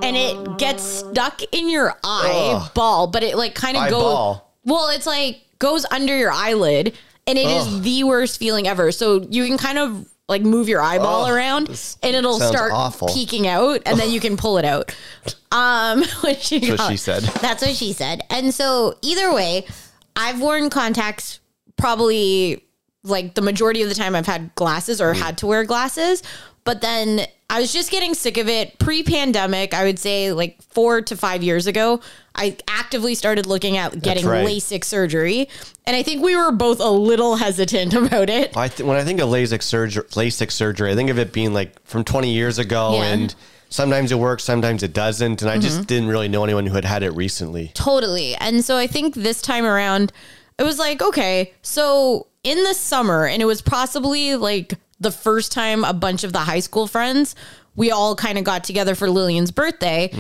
and 0.03 0.17
it 0.17 0.59
gets 0.59 0.83
stuck 0.83 1.43
in 1.53 1.69
your 1.69 1.95
eye 2.03 2.69
ball 2.75 3.07
but 3.07 3.23
it 3.23 3.37
like 3.37 3.55
kind 3.55 3.77
of 3.77 3.91
goes 3.91 4.03
Eyeball. 4.03 4.55
well, 4.65 4.89
it's 4.89 5.07
like 5.07 5.43
goes 5.59 5.85
under 5.91 6.17
your 6.17 6.33
eyelid 6.33 6.97
and 7.27 7.39
it 7.39 7.47
is 7.47 7.83
the 7.83 8.05
worst 8.05 8.39
feeling 8.39 8.67
ever. 8.67 8.91
So 8.91 9.27
you 9.29 9.45
can 9.47 9.59
kind 9.59 9.79
of 9.79 10.09
like 10.29 10.43
move 10.43 10.69
your 10.69 10.81
eyeball 10.81 11.25
Ugh, 11.25 11.33
around 11.33 11.67
this 11.67 11.99
and 12.03 12.15
it'll 12.17 12.39
sounds 12.39 12.55
start 12.55 12.73
awful. 12.73 13.09
peeking 13.09 13.47
out 13.47 13.81
and 13.87 13.99
then 13.99 14.11
you 14.11 14.21
can 14.21 14.37
pull 14.37 14.59
it 14.59 14.65
out. 14.65 14.95
Um 15.51 16.05
what 16.21 16.43
she 16.43 16.59
That's 16.59 16.71
what 16.73 16.79
got- 16.79 16.91
she 16.91 16.97
said. 16.99 17.23
That's 17.23 17.65
what 17.65 17.75
she 17.75 17.95
said. 17.95 18.21
And 18.29 18.53
so 18.53 18.99
either 19.01 19.33
way, 19.33 19.67
I've 20.15 20.43
worn 20.43 20.69
contacts 20.69 21.41
probably 21.79 22.63
like 23.09 23.35
the 23.35 23.43
majority 23.43 23.83
of 23.83 23.89
the 23.89 23.95
time 23.95 24.15
I've 24.15 24.27
had 24.27 24.55
glasses 24.55 25.01
or 25.01 25.13
had 25.15 25.39
to 25.39 25.47
wear 25.47 25.65
glasses. 25.65 26.23
But 26.65 26.83
then 26.83 27.21
I 27.49 27.61
was 27.61 27.73
just 27.73 27.91
getting 27.91 28.13
sick 28.13 28.37
of 28.37 28.47
it 28.49 28.79
pre 28.79 29.03
pandemic. 29.03 29.73
I 29.73 29.85
would 29.85 29.99
say 29.99 30.33
like 30.33 30.61
four 30.63 31.01
to 31.03 31.17
five 31.17 31.43
years 31.43 31.67
ago, 31.67 32.01
I 32.35 32.59
actively 32.69 33.15
started 33.15 33.47
looking 33.47 33.79
at 33.79 34.03
getting 34.03 34.27
right. 34.27 34.47
LASIK 34.47 34.85
surgery. 34.85 35.49
And 35.87 35.97
I 35.97 36.03
think 36.03 36.23
we 36.23 36.37
were 36.37 36.53
both 36.53 36.79
a 36.81 36.91
little 36.91 37.37
hesitant 37.37 37.95
about 38.07 38.29
it. 38.29 38.55
I 38.57 38.69
th- 38.69 38.87
when 38.87 38.99
I 38.99 39.05
think 39.05 39.21
of 39.21 39.31
LASIK 39.31 39.63
surgery, 39.63 40.05
LASIK 40.11 40.51
surgery, 40.53 40.93
I 40.93 40.95
think 40.95 41.09
of 41.09 41.19
it 41.19 41.33
being 41.33 41.55
like 41.55 41.83
from 41.87 42.05
20 42.05 42.31
years 42.33 42.59
ago, 42.59 42.97
Yeah. 42.97 43.05
and 43.05 43.35
sometimes 43.71 44.13
it 44.13 44.19
works, 44.19 44.45
sometimes 44.45 44.83
it 44.83 44.93
doesn't, 44.93 45.41
and 45.41 45.51
I 45.51 45.55
Mm-hmm. 45.55 45.63
just 45.63 45.87
didn't 45.87 46.09
really 46.09 46.29
know 46.29 46.45
anyone 46.45 46.67
who 46.67 46.75
had 46.75 46.85
had 46.85 47.03
it 47.03 47.11
recently. 47.13 47.71
Totally. 47.75 48.35
And 48.37 48.63
so 48.63 48.77
I 48.77 48.87
think 48.87 49.15
this 49.15 49.41
time 49.41 49.65
around, 49.65 50.13
it 50.59 50.65
was 50.65 50.79
like, 50.79 51.01
okay, 51.03 51.55
so 51.63 52.27
in 52.45 52.63
the 52.65 52.75
summer, 52.75 53.27
and 53.27 53.43
it 53.43 53.47
was 53.47 53.63
possibly 53.63 54.37
like 54.37 54.75
the 55.01 55.11
first 55.11 55.53
time 55.53 55.85
a 55.85 55.93
bunch 55.93 56.25
of 56.25 56.33
the 56.33 56.41
high 56.41 56.61
school 56.61 56.87
friends, 56.87 57.35
we 57.77 57.91
all 57.91 58.17
kind 58.17 58.39
of 58.39 58.45
got 58.45 58.65
together 58.65 58.95
for 58.95 59.09
Lillian's 59.09 59.51
birthday. 59.51 60.11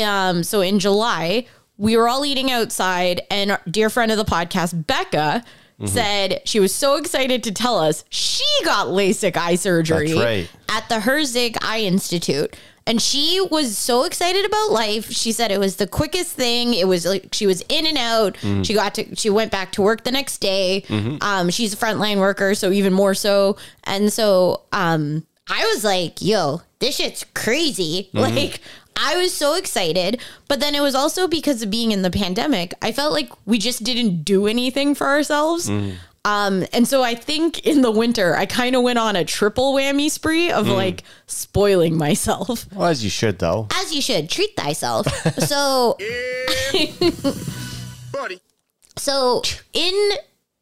Um, 0.00 0.42
so 0.44 0.60
in 0.60 0.78
July, 0.78 1.46
we 1.76 1.96
were 1.96 2.08
all 2.08 2.24
eating 2.24 2.50
outside, 2.50 3.22
and 3.30 3.52
our 3.52 3.60
dear 3.68 3.90
friend 3.90 4.12
of 4.12 4.18
the 4.18 4.24
podcast, 4.24 4.86
Becca, 4.86 5.44
said 5.86 6.42
she 6.44 6.60
was 6.60 6.74
so 6.74 6.96
excited 6.96 7.42
to 7.44 7.52
tell 7.52 7.78
us 7.78 8.04
she 8.10 8.44
got 8.64 8.88
LASIK 8.88 9.36
eye 9.36 9.54
surgery 9.54 10.12
right. 10.12 10.50
at 10.68 10.86
the 10.90 10.96
Herzig 10.96 11.56
Eye 11.62 11.80
Institute. 11.80 12.54
And 12.90 13.00
she 13.00 13.40
was 13.52 13.78
so 13.78 14.02
excited 14.02 14.44
about 14.44 14.72
life. 14.72 15.12
She 15.12 15.30
said 15.30 15.52
it 15.52 15.60
was 15.60 15.76
the 15.76 15.86
quickest 15.86 16.34
thing. 16.34 16.74
It 16.74 16.88
was 16.88 17.06
like 17.06 17.28
she 17.32 17.46
was 17.46 17.62
in 17.68 17.86
and 17.86 17.96
out. 17.96 18.34
Mm-hmm. 18.38 18.62
She 18.62 18.74
got 18.74 18.96
to 18.96 19.14
she 19.14 19.30
went 19.30 19.52
back 19.52 19.70
to 19.72 19.82
work 19.82 20.02
the 20.02 20.10
next 20.10 20.38
day. 20.38 20.82
Um, 21.20 21.50
she's 21.50 21.72
a 21.72 21.76
frontline 21.76 22.18
worker, 22.18 22.52
so 22.56 22.72
even 22.72 22.92
more 22.92 23.14
so. 23.14 23.56
And 23.84 24.12
so 24.12 24.62
um, 24.72 25.24
I 25.48 25.64
was 25.72 25.84
like, 25.84 26.20
"Yo, 26.20 26.62
this 26.80 26.96
shit's 26.96 27.24
crazy!" 27.32 28.10
Mm-hmm. 28.12 28.36
Like 28.36 28.60
I 28.96 29.16
was 29.16 29.32
so 29.32 29.54
excited, 29.54 30.20
but 30.48 30.58
then 30.58 30.74
it 30.74 30.80
was 30.80 30.96
also 30.96 31.28
because 31.28 31.62
of 31.62 31.70
being 31.70 31.92
in 31.92 32.02
the 32.02 32.10
pandemic. 32.10 32.74
I 32.82 32.90
felt 32.90 33.12
like 33.12 33.30
we 33.46 33.58
just 33.58 33.84
didn't 33.84 34.24
do 34.24 34.48
anything 34.48 34.96
for 34.96 35.06
ourselves. 35.06 35.70
Mm. 35.70 35.94
Um, 36.24 36.66
and 36.74 36.86
so 36.86 37.02
I 37.02 37.14
think 37.14 37.66
in 37.66 37.80
the 37.80 37.90
winter, 37.90 38.36
I 38.36 38.44
kind 38.44 38.76
of 38.76 38.82
went 38.82 38.98
on 38.98 39.16
a 39.16 39.24
triple 39.24 39.74
whammy 39.74 40.10
spree 40.10 40.50
of 40.50 40.66
hmm. 40.66 40.72
like 40.72 41.02
spoiling 41.26 41.96
myself. 41.96 42.66
Well, 42.74 42.88
as 42.88 43.02
you 43.02 43.10
should, 43.10 43.38
though. 43.38 43.68
As 43.74 43.94
you 43.94 44.02
should 44.02 44.28
treat 44.28 44.54
thyself. 44.56 45.06
so, 45.38 45.96
buddy. 48.12 48.40
so 48.96 49.42
in 49.72 50.12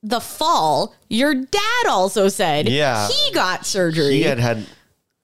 the 0.02 0.20
fall, 0.20 0.94
your 1.08 1.34
dad 1.34 1.86
also 1.88 2.28
said 2.28 2.68
Yeah. 2.68 3.08
he 3.08 3.32
got 3.32 3.66
surgery. 3.66 4.14
He 4.14 4.22
had 4.22 4.38
had 4.38 4.64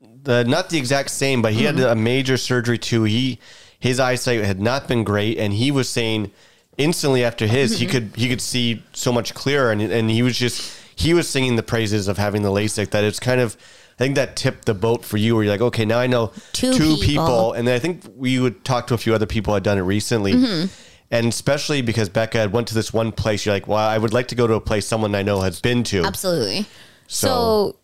the 0.01 0.43
not 0.45 0.71
the 0.71 0.79
exact 0.79 1.11
same, 1.11 1.43
but 1.43 1.53
he 1.53 1.65
had 1.65 1.77
mm-hmm. 1.77 1.93
a 1.93 1.95
major 1.95 2.37
surgery 2.37 2.79
too. 2.79 3.05
He 3.05 3.39
his 3.79 4.01
eyesight 4.01 4.43
had 4.43 4.61
not 4.61 4.89
been 4.89 5.05
great, 5.05 5.39
and 5.39 5.53
he 5.53 5.71
was 5.71 5.89
saying 5.89 6.33
instantly 6.79 7.25
after 7.25 7.47
his 7.47 7.79
he 7.79 7.87
could 7.93 8.11
he 8.17 8.29
could 8.29 8.41
see 8.41 8.83
so 8.93 9.13
much 9.13 9.35
clearer, 9.35 9.71
and 9.73 9.81
and 9.83 10.11
he 10.11 10.23
was 10.23 10.39
just 10.39 10.77
he 10.97 11.15
was 11.15 11.29
singing 11.29 11.57
the 11.57 11.63
praises 11.63 12.09
of 12.09 12.19
having 12.19 12.43
the 12.43 12.51
LASIK. 12.51 12.91
That 12.91 13.05
it's 13.05 13.21
kind 13.21 13.41
of 13.41 13.57
I 13.95 13.99
think 13.99 14.17
that 14.17 14.35
tipped 14.37 14.65
the 14.65 14.75
boat 14.75 15.05
for 15.05 15.17
you, 15.17 15.35
where 15.37 15.45
you're 15.45 15.53
like, 15.53 15.61
okay, 15.61 15.85
now 15.85 15.99
I 16.01 16.07
know 16.09 16.33
Two 16.53 16.73
two, 16.75 16.97
people. 16.97 17.01
people. 17.05 17.53
and 17.53 17.67
then 17.69 17.75
I 17.77 17.79
think 17.79 18.03
we 18.17 18.39
would 18.41 18.65
talk 18.65 18.87
to 18.89 18.95
a 18.95 18.99
few 18.99 19.15
other 19.15 19.27
people 19.27 19.53
who 19.53 19.55
had 19.55 19.63
done 19.63 19.79
it 19.79 19.83
recently. 19.83 20.69
And 21.11 21.27
especially 21.29 21.81
because 21.81 22.09
Becca 22.09 22.39
had 22.39 22.53
went 22.53 22.67
to 22.69 22.75
this 22.75 22.93
one 22.93 23.13
place, 23.13 23.47
you're 23.47 23.55
like, 23.55 23.69
well, 23.69 23.79
I 23.79 23.99
would 23.99 24.13
like 24.13 24.27
to 24.29 24.35
go 24.35 24.49
to 24.49 24.55
a 24.55 24.61
place 24.61 24.85
someone 24.85 25.15
I 25.15 25.23
know 25.23 25.43
has 25.43 25.61
been 25.61 25.85
to. 25.85 26.03
Absolutely. 26.03 26.67
So, 27.07 27.27
So- 27.29 27.77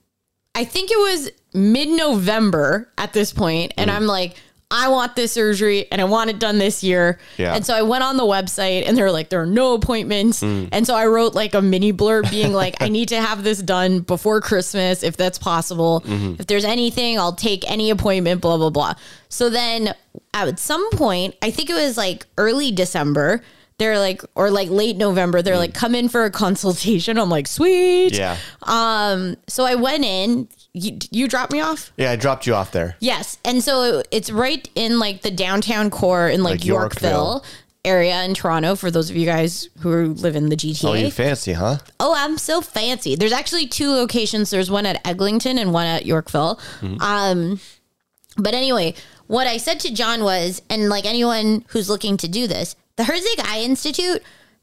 I 0.57 0.65
think 0.65 0.91
it 0.91 0.99
was 0.99 1.31
mid 1.55 1.89
November 1.91 2.91
at 2.99 3.13
this 3.13 3.33
point, 3.33 3.71
Mm. 3.73 3.83
and 3.83 3.91
I'm 3.93 4.07
like, 4.07 4.35
I 4.71 4.89
want 4.89 5.17
this 5.17 5.33
surgery 5.33 5.91
and 5.91 6.01
I 6.01 6.05
want 6.05 6.31
it 6.31 6.39
done 6.39 6.59
this 6.59 6.85
year. 6.85 7.19
Yeah. 7.37 7.55
And 7.55 7.67
so 7.67 7.75
I 7.75 7.83
went 7.83 8.05
on 8.05 8.17
the 8.17 8.25
website 8.25 8.87
and 8.87 8.97
they're 8.97 9.11
like, 9.11 9.29
there 9.29 9.43
are 9.43 9.47
no 9.47 9.75
appointments. 9.75 10.43
Mm. 10.43 10.69
And 10.71 10.87
so 10.87 10.95
I 10.95 11.07
wrote 11.07 11.35
like 11.35 11.55
a 11.55 11.63
mini 11.63 11.93
blurb 11.93 12.31
being 12.31 12.53
like, 12.53 12.77
I 12.81 12.89
need 12.89 13.09
to 13.09 13.21
have 13.21 13.43
this 13.43 13.61
done 13.61 14.01
before 14.01 14.41
Christmas 14.41 15.03
if 15.03 15.17
that's 15.17 15.39
possible. 15.39 16.03
Mm-hmm. 16.03 16.37
If 16.39 16.47
there's 16.47 16.65
anything, 16.65 17.19
I'll 17.19 17.35
take 17.35 17.69
any 17.69 17.91
appointment, 17.91 18.41
blah, 18.41 18.59
blah, 18.59 18.71
blah. 18.71 18.95
So 19.29 19.51
then 19.51 19.93
at 20.35 20.59
some 20.61 20.89
point, 20.93 21.35
I 21.43 21.51
think 21.51 21.69
it 21.69 21.75
was 21.75 21.97
like 21.97 22.27
early 22.39 22.71
December. 22.71 23.43
They're 23.79 23.99
like, 23.99 24.23
or 24.37 24.51
like 24.51 24.69
late 24.69 24.97
November, 24.97 25.43
they're 25.43 25.57
like, 25.57 25.75
come 25.75 25.95
in 25.97 26.09
for 26.09 26.25
a 26.25 26.31
consultation. 26.31 27.19
I'm 27.19 27.31
like, 27.31 27.49
sweet. 27.49 28.13
Mm. 28.13 28.19
yeah. 28.19 28.37
Um, 28.63 29.37
so 29.49 29.65
I 29.65 29.75
went 29.75 30.05
in. 30.05 30.49
You, 30.73 30.99
you 31.11 31.27
dropped 31.29 31.53
me 31.53 31.61
off? 31.61 31.93
Yeah, 31.97 32.13
I 32.13 32.17
dropped 32.17 32.47
you 32.47 32.55
off 32.55 32.71
there. 32.73 32.97
Yes. 33.01 33.39
And 33.45 33.63
so 33.63 34.03
it's 34.11 34.31
right 34.31 34.69
in 34.75 34.99
like 34.99 35.23
the 35.23 35.31
downtown 35.31 35.91
core 35.91 36.29
in 36.29 36.43
like, 36.43 36.53
Like 36.61 36.65
Yorkville. 36.65 37.11
Yorkville. 37.11 37.45
area 37.85 38.23
in 38.25 38.35
Toronto 38.35 38.77
for 38.77 38.91
those 38.91 39.09
of 39.11 39.17
you 39.17 39.25
guys 39.27 39.69
who 39.81 40.13
live 40.15 40.37
in 40.37 40.49
the 40.49 40.57
GTA. 40.57 40.85
Oh, 40.89 40.93
you 40.93 41.11
fancy, 41.11 41.55
huh? 41.55 41.79
Oh, 41.99 42.15
I'm 42.17 42.37
so 42.39 42.61
fancy. 42.61 43.17
There's 43.17 43.33
actually 43.33 43.67
two 43.67 43.91
locations. 43.91 44.51
There's 44.51 44.71
one 44.71 44.87
at 44.87 45.05
Eglinton 45.07 45.59
and 45.59 45.73
one 45.73 45.87
at 45.87 46.05
Yorkville. 46.07 46.61
Um, 47.01 47.59
but 48.37 48.55
anyway, 48.55 48.95
what 49.27 49.47
I 49.47 49.57
said 49.57 49.81
to 49.81 49.93
John 49.95 50.23
was, 50.23 50.63
and 50.71 50.89
like 50.89 51.05
anyone 51.07 51.65
who's 51.69 51.89
looking 51.89 52.17
to 52.19 52.29
do 52.29 52.47
this, 52.47 52.77
the 52.97 53.05
Herzig 53.05 53.41
Eye 53.45 53.63
Institute 53.63 54.23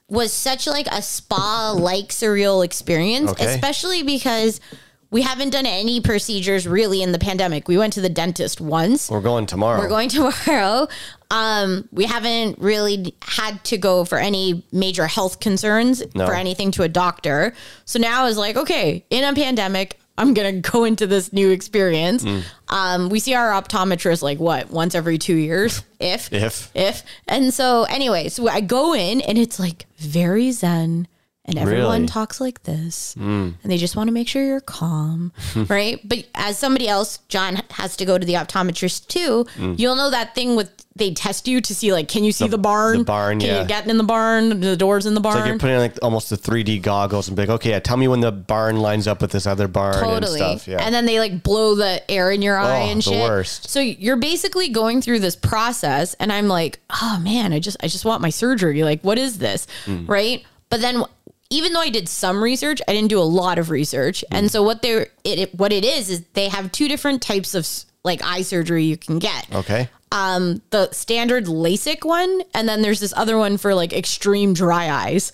was 0.10 0.32
such 0.32 0.68
like 0.68 0.88
a 0.88 1.02
spa 1.02 1.72
like 1.78 2.10
surreal 2.10 2.64
experience, 2.64 3.32
Okay. 3.32 3.46
especially 3.54 4.04
because 4.04 4.62
we 5.10 5.22
haven't 5.22 5.52
done 5.52 5.66
any 5.66 6.02
procedures 6.02 6.68
really 6.68 7.02
in 7.02 7.12
the 7.14 7.20
pandemic. 7.20 7.68
We 7.68 7.78
went 7.78 7.94
to 7.94 8.02
the 8.02 8.10
dentist 8.10 8.60
once. 8.60 9.10
We're 9.10 9.22
going 9.22 9.46
tomorrow. 9.46 9.80
We're 9.80 9.88
going 9.90 10.10
tomorrow. 10.20 10.88
Um, 11.32 11.88
we 11.92 12.06
haven't 12.06 12.60
really 12.60 13.16
had 13.22 13.64
to 13.66 13.78
go 13.78 14.06
for 14.06 14.18
any 14.18 14.66
major 14.72 15.08
health 15.08 15.40
concerns 15.40 16.04
No. 16.16 16.26
for 16.26 16.34
anything 16.34 16.72
to 16.72 16.84
a 16.84 16.90
doctor. 16.90 17.54
So 17.86 18.00
now 18.00 18.22
I 18.24 18.26
was 18.26 18.38
like, 18.38 18.56
okay, 18.58 19.06
in 19.10 19.24
a 19.24 19.34
pandemic, 19.34 19.98
I'm 20.18 20.34
gonna 20.34 20.54
go 20.74 20.84
into 20.84 21.06
this 21.08 21.32
new 21.32 21.52
experience. 21.52 22.24
Mm. 22.24 22.44
Um, 22.70 23.10
we 23.10 23.20
see 23.20 23.34
our 23.34 23.52
optometrist 23.52 24.22
like 24.22 24.40
what 24.40 24.72
once 24.72 24.96
every 24.96 25.18
two 25.18 25.36
years, 25.36 25.84
if 26.00 26.34
If. 26.34 26.72
if. 26.76 27.04
And 27.28 27.54
so 27.54 27.84
anyway, 27.84 28.28
so 28.30 28.48
I 28.48 28.62
go 28.62 28.94
in 28.96 29.22
and 29.22 29.38
it's 29.38 29.60
like 29.60 29.86
very 29.98 30.52
zen 30.52 31.08
And 31.50 31.58
everyone 31.58 32.02
Really? 32.02 32.08
Talks 32.08 32.42
like 32.42 32.64
this. 32.64 33.16
And 33.16 33.56
they 33.64 33.78
just 33.78 33.96
want 33.96 34.10
to 34.10 34.12
make 34.14 34.28
sure 34.28 34.44
you're 34.46 34.60
calm, 34.60 35.32
right? 35.70 35.98
But 36.04 36.26
as 36.36 36.58
somebody 36.58 36.90
else, 36.90 37.20
John 37.30 37.62
has 37.72 37.96
to 37.98 38.06
go 38.06 38.18
to 38.18 38.26
the 38.26 38.34
optometrist 38.34 39.08
too. 39.08 39.46
Hmm. 39.56 39.76
You'll 39.78 39.96
know 39.96 40.10
that 40.12 40.36
thing 40.36 40.56
with 40.58 40.70
they 40.98 41.14
test 41.14 41.48
you 41.48 41.62
to 41.62 41.76
see 41.76 41.94
like, 41.94 42.08
can 42.08 42.24
you 42.24 42.32
see 42.32 42.48
the, 42.48 42.58
barn? 42.58 42.98
the 42.98 43.04
barn, 43.04 43.40
Can 43.40 43.48
yeah. 43.50 43.62
you 43.62 43.68
get 43.68 43.88
in 43.88 43.98
the 44.00 44.04
barn? 44.04 44.60
The 44.62 44.76
doors 44.76 45.06
in 45.06 45.14
the 45.14 45.20
barn? 45.22 45.38
It's 45.38 45.42
like 45.42 45.50
you're 45.52 45.60
putting 45.60 45.78
like 45.78 45.96
almost 46.02 46.32
the 46.32 46.36
3D 46.38 46.82
goggles 46.82 47.28
and 47.28 47.38
be 47.38 47.44
like, 47.44 47.50
okay, 47.52 47.70
yeah, 47.70 47.80
tell 47.80 47.98
me 47.98 48.08
when 48.08 48.20
the 48.20 48.32
barn 48.32 48.78
lines 48.82 49.08
up 49.08 49.22
with 49.22 49.32
this 49.32 49.46
other 49.46 49.68
barn 49.68 49.94
and 49.94 50.04
totally. 50.04 50.40
stuff. 50.40 50.68
Yeah. 50.68 50.80
And 50.84 50.94
then 50.96 51.06
they 51.06 51.20
like 51.20 51.44
blow 51.44 51.76
the 51.76 52.02
air 52.12 52.32
in 52.32 52.42
your 52.42 52.58
eye 52.58 52.88
Oh, 52.88 52.90
and 52.92 52.98
the 52.98 53.12
shit. 53.12 53.22
worst. 53.22 53.70
So 53.70 53.80
you're 53.80 54.18
basically 54.18 54.70
going 54.70 55.02
through 55.04 55.20
this 55.20 55.36
process, 55.36 56.16
and 56.16 56.34
I'm 56.34 56.48
like, 56.48 56.80
oh 56.90 57.20
man, 57.24 57.54
I 57.54 57.60
just 57.60 57.78
I 57.82 57.88
just 57.88 58.04
want 58.04 58.22
my 58.24 58.32
surgery. 58.32 58.84
Like, 58.84 59.02
what 59.04 59.20
is 59.20 59.38
this, 59.38 59.68
Hmm. 59.86 60.08
right? 60.08 60.44
But 60.70 60.82
then. 60.82 61.04
Even 61.50 61.74
though 61.74 61.80
I 61.82 61.90
did 61.90 62.10
some 62.10 62.44
research, 62.44 62.82
I 62.88 62.94
didn't 62.94 63.10
do 63.10 63.20
a 63.20 63.24
lot 63.24 63.58
of 63.58 63.70
research, 63.70 64.24
Hmm. 64.30 64.36
and 64.38 64.52
so 64.52 64.64
what 64.64 64.82
they 64.82 64.94
it, 64.94 65.10
it 65.24 65.56
what 65.56 65.72
it 65.72 65.86
is 65.86 66.10
is 66.10 66.24
they 66.34 66.50
have 66.50 66.72
two 66.72 66.88
different 66.88 67.22
types 67.22 67.56
of 67.56 67.68
like 68.04 68.22
eye 68.24 68.42
surgery 68.42 68.84
you 68.84 68.98
can 68.98 69.20
get. 69.20 69.48
okay. 69.54 69.90
Um, 70.12 70.62
the 70.70 70.90
standard 70.94 71.46
LASIK 71.48 72.06
one, 72.06 72.42
and 72.54 72.68
then 72.70 72.82
there's 72.82 73.02
this 73.02 73.14
other 73.18 73.38
one 73.38 73.58
for 73.58 73.76
like 73.76 73.92
extreme 73.92 74.54
dry 74.54 74.90
eyes, 74.90 75.34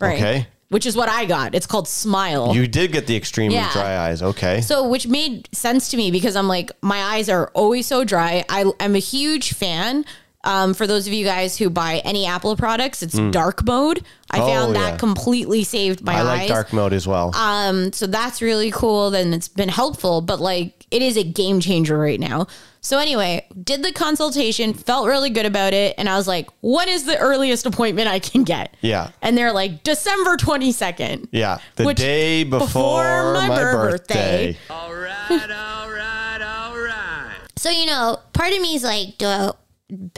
right? 0.00 0.16
Okay. 0.16 0.46
Which 0.68 0.86
is 0.86 0.96
what 0.96 1.08
I 1.10 1.26
got. 1.26 1.54
It's 1.54 1.66
called 1.66 1.86
Smile. 1.86 2.54
You 2.54 2.66
did 2.66 2.90
get 2.92 3.06
the 3.06 3.14
extreme 3.14 3.50
Yeah. 3.52 3.70
dry 3.72 3.98
eyes. 4.08 4.22
Okay. 4.22 4.62
So, 4.62 4.88
which 4.88 5.06
made 5.06 5.48
sense 5.54 5.90
to 5.90 5.96
me 5.98 6.10
because 6.10 6.34
I'm 6.34 6.48
like, 6.48 6.72
my 6.82 6.98
eyes 7.00 7.28
are 7.28 7.48
always 7.54 7.86
so 7.86 8.02
dry. 8.04 8.44
I, 8.48 8.64
I'm 8.80 8.96
a 8.96 8.98
huge 9.00 9.52
fan. 9.52 10.04
Um, 10.46 10.74
for 10.74 10.86
those 10.86 11.06
of 11.06 11.12
you 11.12 11.24
guys 11.24 11.58
who 11.58 11.68
buy 11.70 12.00
any 12.04 12.24
Apple 12.26 12.56
products, 12.56 13.02
it's 13.02 13.18
dark 13.30 13.64
mode. 13.66 14.02
I 14.30 14.38
Hmm. 14.38 14.42
Oh, 14.42 14.46
found 14.46 14.76
that 14.76 14.90
yeah. 14.92 14.96
completely 14.96 15.64
saved 15.64 16.02
my 16.04 16.14
I 16.14 16.20
eyes. 16.20 16.26
like 16.26 16.48
dark 16.48 16.72
mode 16.72 16.92
as 16.92 17.06
well. 17.06 17.34
Um, 17.34 17.92
so 17.92 18.06
that's 18.06 18.40
really 18.40 18.70
cool. 18.70 19.10
Then 19.10 19.32
it's 19.34 19.48
been 19.48 19.68
helpful, 19.68 20.20
but 20.20 20.40
like 20.40 20.86
it 20.90 21.02
is 21.02 21.16
a 21.16 21.24
game 21.24 21.60
changer 21.60 21.98
right 21.98 22.18
now. 22.20 22.46
So 22.80 22.98
anyway, 22.98 23.44
did 23.64 23.82
the 23.82 23.90
consultation, 23.92 24.72
felt 24.72 25.08
really 25.08 25.30
good 25.30 25.46
about 25.46 25.74
it, 25.74 25.96
and 25.98 26.08
I 26.08 26.16
was 26.16 26.28
like, 26.28 26.48
"What 26.60 26.86
is 26.88 27.02
the 27.02 27.18
earliest 27.18 27.66
appointment 27.66 28.06
I 28.08 28.20
can 28.20 28.44
get?" 28.44 28.76
Yeah. 28.80 29.10
and 29.22 29.36
they're 29.36 29.52
like 29.52 29.82
December 29.82 30.36
twenty 30.36 30.70
second. 30.70 31.28
yeah. 31.32 31.58
The 31.74 31.84
which- 31.84 31.98
day 31.98 32.44
before, 32.44 32.66
before 32.66 33.32
my 33.34 33.48
my, 33.48 33.56
birthday. 33.60 34.52
birthday. 34.52 34.58
All 34.70 34.94
right, 34.94 35.50
all 35.50 35.90
right, 35.90 36.40
all 36.42 36.78
right. 36.78 37.36
So, 37.56 37.70
you 37.70 37.86
know, 37.86 38.18
part 38.32 38.52
of 38.52 38.60
me 38.60 38.76
is 38.76 38.84
like, 38.84 39.18
do, 39.18 39.50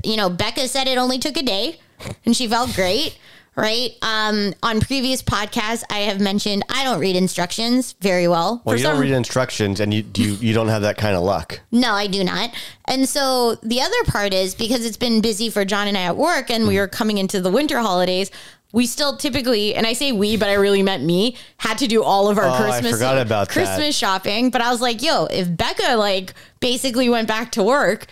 you 0.04 0.16
know, 0.16 0.30
Becca 0.30 0.68
said 0.68 0.86
it 0.88 0.98
only 0.98 1.18
took 1.18 1.36
a 1.36 1.42
day 1.42 1.78
and 2.24 2.36
she 2.36 2.46
felt 2.48 2.74
great, 2.74 3.18
right? 3.56 3.90
Um, 4.02 4.54
on 4.62 4.80
previous 4.80 5.22
podcasts, 5.22 5.82
I 5.90 6.00
have 6.00 6.20
mentioned 6.20 6.62
I 6.70 6.84
don't 6.84 7.00
read 7.00 7.16
instructions 7.16 7.94
very 8.00 8.28
well. 8.28 8.62
Well, 8.64 8.74
For 8.74 8.78
you 8.78 8.84
don't 8.84 9.00
read 9.00 9.12
instructions 9.12 9.80
and 9.80 9.92
you, 9.92 10.04
you, 10.16 10.32
you 10.34 10.54
don't 10.54 10.68
have 10.68 10.82
that 10.82 10.96
kind 10.96 11.16
of 11.16 11.22
luck. 11.22 11.60
no, 11.70 11.92
I 11.92 12.06
do 12.06 12.24
not. 12.24 12.50
And 12.86 13.08
so 13.08 13.56
the 13.56 13.80
other 13.82 14.04
part 14.06 14.32
is 14.32 14.54
because 14.54 14.86
it's 14.86 14.96
been 14.96 15.20
busy 15.20 15.50
for 15.50 15.64
John 15.64 15.88
and 15.88 15.96
I 15.98 16.02
at 16.02 16.16
work 16.16 16.50
and 16.50 16.66
we 16.66 16.78
are 16.78 16.88
coming 16.88 17.18
into 17.18 17.40
the 17.40 17.50
winter 17.50 17.78
holidays. 17.80 18.30
We 18.70 18.86
still 18.86 19.16
typically, 19.16 19.74
and 19.74 19.86
I 19.86 19.94
say 19.94 20.12
we, 20.12 20.36
but 20.36 20.48
I 20.50 20.52
really 20.54 20.82
meant 20.82 21.02
me, 21.02 21.36
had 21.56 21.78
to 21.78 21.86
do 21.86 22.02
all 22.02 22.28
of 22.28 22.36
our 22.36 22.44
Oh, 22.44 22.52
I 22.52 22.58
Christmas 22.62 22.92
forgot 22.92 23.16
about 23.18 23.48
that. 23.48 23.52
Christmas 23.54 23.96
shopping. 23.96 24.50
But 24.50 24.60
I 24.60 24.70
was 24.70 24.82
like, 24.82 25.02
yo, 25.02 25.24
if 25.24 25.54
Becca 25.56 25.96
like 25.96 26.34
basically 26.60 27.08
went 27.08 27.26
back 27.28 27.50
to 27.52 27.62
work, 27.62 28.06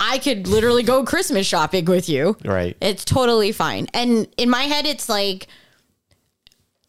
I 0.00 0.18
could 0.18 0.48
literally 0.48 0.82
go 0.82 1.04
Christmas 1.04 1.46
shopping 1.46 1.84
with 1.84 2.08
you. 2.08 2.36
Right. 2.44 2.76
It's 2.80 3.04
totally 3.04 3.52
fine. 3.52 3.86
And 3.94 4.26
in 4.38 4.48
my 4.50 4.62
head, 4.62 4.86
it's 4.86 5.08
like 5.08 5.46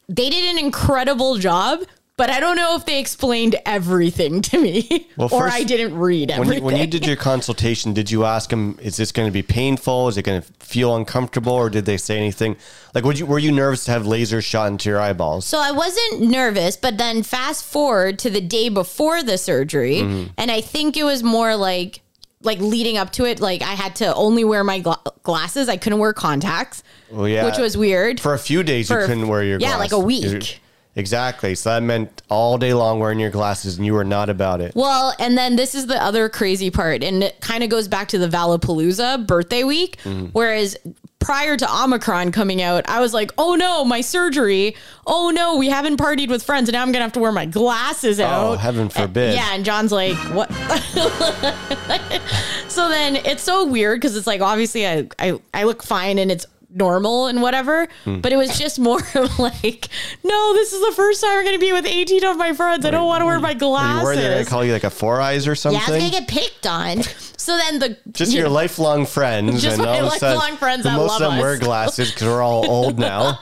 they 0.08 0.30
did 0.30 0.50
an 0.52 0.58
incredible 0.64 1.38
job, 1.38 1.82
but 2.18 2.30
I 2.30 2.40
don't 2.40 2.56
know 2.56 2.76
if 2.76 2.86
they 2.86 3.00
explained 3.00 3.56
everything 3.66 4.42
to 4.44 4.60
me 4.62 5.08
Well, 5.18 5.30
or 5.32 5.44
first- 5.44 5.56
I 5.56 5.64
didn't 5.64 5.98
read 5.98 6.30
When 6.30 6.40
everything. 6.42 6.58
you, 6.60 6.66
when 6.66 6.76
you 6.78 6.88
did 6.88 7.06
your 7.08 7.16
consultation, 7.16 7.94
did 7.94 8.12
you 8.12 8.26
ask 8.26 8.50
them, 8.50 8.78
is 8.82 8.98
this 8.98 9.12
going 9.12 9.28
to 9.28 9.32
be 9.32 9.42
painful? 9.42 10.08
Is 10.08 10.18
it 10.18 10.24
going 10.24 10.42
to 10.42 10.48
feel 10.60 10.96
uncomfortable? 10.96 11.54
Or 11.54 11.70
did 11.70 11.86
they 11.86 11.98
say 11.98 12.18
anything? 12.18 12.58
Like, 12.94 13.04
would 13.06 13.18
you, 13.20 13.26
were 13.26 13.40
you 13.40 13.52
nervous 13.52 13.86
to 13.86 13.92
have 13.92 14.04
lasers 14.04 14.44
shot 14.44 14.68
into 14.72 14.90
your 14.90 15.00
eyeballs? 15.00 15.46
So 15.46 15.58
I 15.60 15.72
wasn't 15.72 16.22
nervous, 16.22 16.78
but 16.78 16.98
then 16.98 17.24
fast 17.24 17.64
forward 17.66 18.20
to 18.20 18.30
the 18.30 18.42
day 18.42 18.70
before 18.70 19.24
the 19.24 19.38
surgery, 19.38 19.98
Mm-hmm. 19.98 20.32
and 20.38 20.52
I 20.52 20.62
think 20.62 20.96
it 20.98 21.04
was 21.04 21.24
more 21.24 21.56
like 21.56 22.02
like 22.44 22.60
leading 22.60 22.98
up 22.98 23.12
to 23.14 23.26
it, 23.26 23.40
like 23.40 23.62
I 23.62 23.74
had 23.74 23.96
to 23.98 24.14
only 24.16 24.44
wear 24.44 24.64
my 24.64 24.80
gla- 24.80 25.02
glasses. 25.24 25.70
I 25.70 25.78
couldn't 25.78 26.00
wear 26.00 26.14
contacts, 26.14 26.84
Well, 27.12 27.28
yeah. 27.28 27.46
which 27.46 27.58
was 27.58 27.78
weird. 27.78 28.20
For 28.20 28.34
a 28.34 28.40
few 28.40 28.64
days, 28.64 28.88
For- 28.88 29.02
you 29.02 29.08
couldn't 29.08 29.28
wear 29.28 29.44
your 29.44 29.60
yeah, 29.60 29.76
glasses. 29.76 29.92
like 29.94 30.02
a 30.02 30.06
week. 30.06 30.60
Exactly. 30.94 31.56
So 31.56 31.70
that 31.70 31.82
meant 31.84 32.22
all 32.30 32.58
day 32.58 32.74
long 32.74 33.00
wearing 33.00 33.18
your 33.20 33.30
glasses, 33.30 33.78
and 33.78 33.86
you 33.86 33.94
were 33.94 34.04
not 34.04 34.30
about 34.30 34.60
it. 34.60 34.74
Well, 34.76 35.14
and 35.20 35.38
then 35.38 35.56
this 35.56 35.74
is 35.74 35.88
the 35.88 35.96
other 36.02 36.28
crazy 36.28 36.70
part, 36.70 37.02
and 37.02 37.24
it 37.24 37.40
kind 37.40 37.64
of 37.64 37.70
goes 37.70 37.88
back 37.88 38.10
to 38.10 38.18
the 38.18 38.28
Valapalooza 38.28 39.26
birthday 39.26 39.64
week. 39.64 39.98
Mm-hmm. 40.04 40.26
Whereas 40.34 40.76
prior 41.22 41.56
to 41.56 41.74
Omicron 41.84 42.32
coming 42.34 42.62
out, 42.62 42.84
I 42.90 43.00
was 43.00 43.14
like, 43.14 43.32
oh 43.38 43.56
no, 43.56 43.86
my 43.86 44.02
surgery. 44.02 44.76
Oh 45.08 45.30
no, 45.30 45.56
we 45.58 45.70
haven't 45.70 45.96
partied 45.98 46.28
with 46.30 46.44
friends, 46.44 46.68
and 46.68 46.74
now 46.74 46.82
I'm 46.82 46.92
gonna 46.92 47.04
have 47.06 47.14
to 47.14 47.20
wear 47.20 47.32
my 47.32 47.46
glasses 47.46 48.20
out. 48.20 48.54
Oh, 48.54 48.58
heaven 48.58 48.90
forbid. 48.90 49.36
Yeah, 49.36 49.54
and 49.56 49.64
John's 49.64 49.92
like, 49.94 50.18
what? 50.36 50.52
so 52.68 52.90
then 52.90 53.16
it's 53.18 53.44
so 53.44 53.66
weird 53.66 54.00
because 54.02 54.16
it's 54.18 54.28
like 54.28 54.42
obviously 54.42 54.86
I, 54.88 55.08
I 55.20 55.40
I 55.54 55.64
look 55.64 55.84
fine 55.84 56.20
and 56.20 56.32
it's 56.32 56.46
normal 56.74 57.28
and 57.28 57.42
whatever, 57.42 57.88
Hmm. 58.06 58.22
but 58.22 58.32
it 58.32 58.38
was 58.38 58.58
just 58.58 58.80
more 58.80 59.02
of 59.16 59.40
like, 59.40 59.90
no, 60.24 60.54
this 60.54 60.72
is 60.72 60.80
the 60.86 60.94
first 60.96 61.22
time 61.22 61.40
I'm 61.40 61.46
gonna 61.46 61.60
be 61.60 61.74
with 61.74 61.86
18 61.86 62.24
of 62.26 62.38
my 62.38 62.54
friends. 62.54 62.86
I 62.86 62.92
don't 62.92 63.08
want 63.08 63.22
to 63.22 63.26
wear 63.26 63.40
my 63.42 63.54
glasses. 63.54 64.04
worried 64.04 64.20
they're 64.20 64.32
going 64.34 64.46
to 64.46 64.50
call 64.50 64.64
you 64.64 64.72
like 64.72 64.86
a 64.86 64.90
four 64.90 65.20
eyes 65.20 65.48
or 65.48 65.56
something? 65.56 65.82
yeah? 65.82 65.88
I 65.88 65.92
was 65.92 66.00
gonna 66.00 66.12
get 66.12 66.28
picked 66.30 66.66
on. 66.66 67.00
So 67.42 67.58
then 67.58 67.80
the 67.80 67.98
Just 68.12 68.34
you 68.34 68.40
your 68.40 68.50
lifelong 68.62 69.08
friends. 69.08 69.64
Just 69.64 69.78
and 69.80 69.86
my 69.86 70.00
all 70.00 70.08
of 70.08 70.14
a 70.14 70.20
sudden, 70.20 70.38
lifelong 70.38 70.58
friends 70.58 70.84
that 70.84 70.96
most 70.96 71.10
love 71.10 71.22
of 71.24 71.30
them 71.32 71.40
us. 71.40 71.42
wear 71.42 71.58
glasses 71.58 72.12
because 72.12 72.28
we're 72.28 72.42
all 72.42 72.70
old 72.70 73.00
now. 73.00 73.40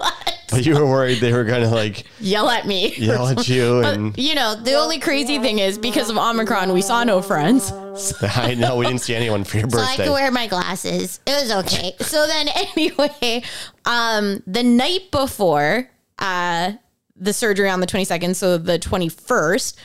but 0.50 0.66
you 0.66 0.74
were 0.76 0.86
worried 0.86 1.20
they 1.20 1.34
were 1.34 1.44
going 1.44 1.64
to 1.64 1.70
like 1.70 2.06
yell 2.22 2.50
at 2.50 2.66
me. 2.66 2.96
yell 2.96 3.28
at 3.28 3.50
you. 3.50 3.82
And 3.82 4.18
you 4.18 4.36
know, 4.36 4.56
the 4.56 4.76
only 4.76 5.00
crazy 5.00 5.38
thing 5.40 5.60
is 5.60 5.78
because 5.78 6.10
of 6.10 6.18
Omicron, 6.18 6.72
we 6.72 6.82
saw 6.82 7.04
no 7.04 7.22
friends. 7.22 7.74
I 8.22 8.56
know 8.56 8.78
we 8.78 8.86
didn't 8.86 9.02
see 9.02 9.16
anyone 9.16 9.44
for 9.44 9.58
your 9.58 9.68
birthday. 9.68 9.96
So 9.98 10.04
I 10.04 10.06
could 10.06 10.14
wear 10.14 10.32
my 10.32 10.48
glasses. 10.48 11.20
It 11.28 11.34
was 11.34 11.52
okay. 11.66 11.94
so 12.00 12.26
then 12.26 12.48
anyway, 12.48 13.44
um, 13.86 14.42
the 14.48 14.64
night 14.64 15.12
before 15.12 15.90
uh 16.20 16.72
the 17.20 17.34
surgery 17.34 17.70
on 17.70 17.80
the 17.82 17.88
22nd, 17.88 18.36
so 18.36 18.58
the 18.58 18.80
21st, 18.80 19.76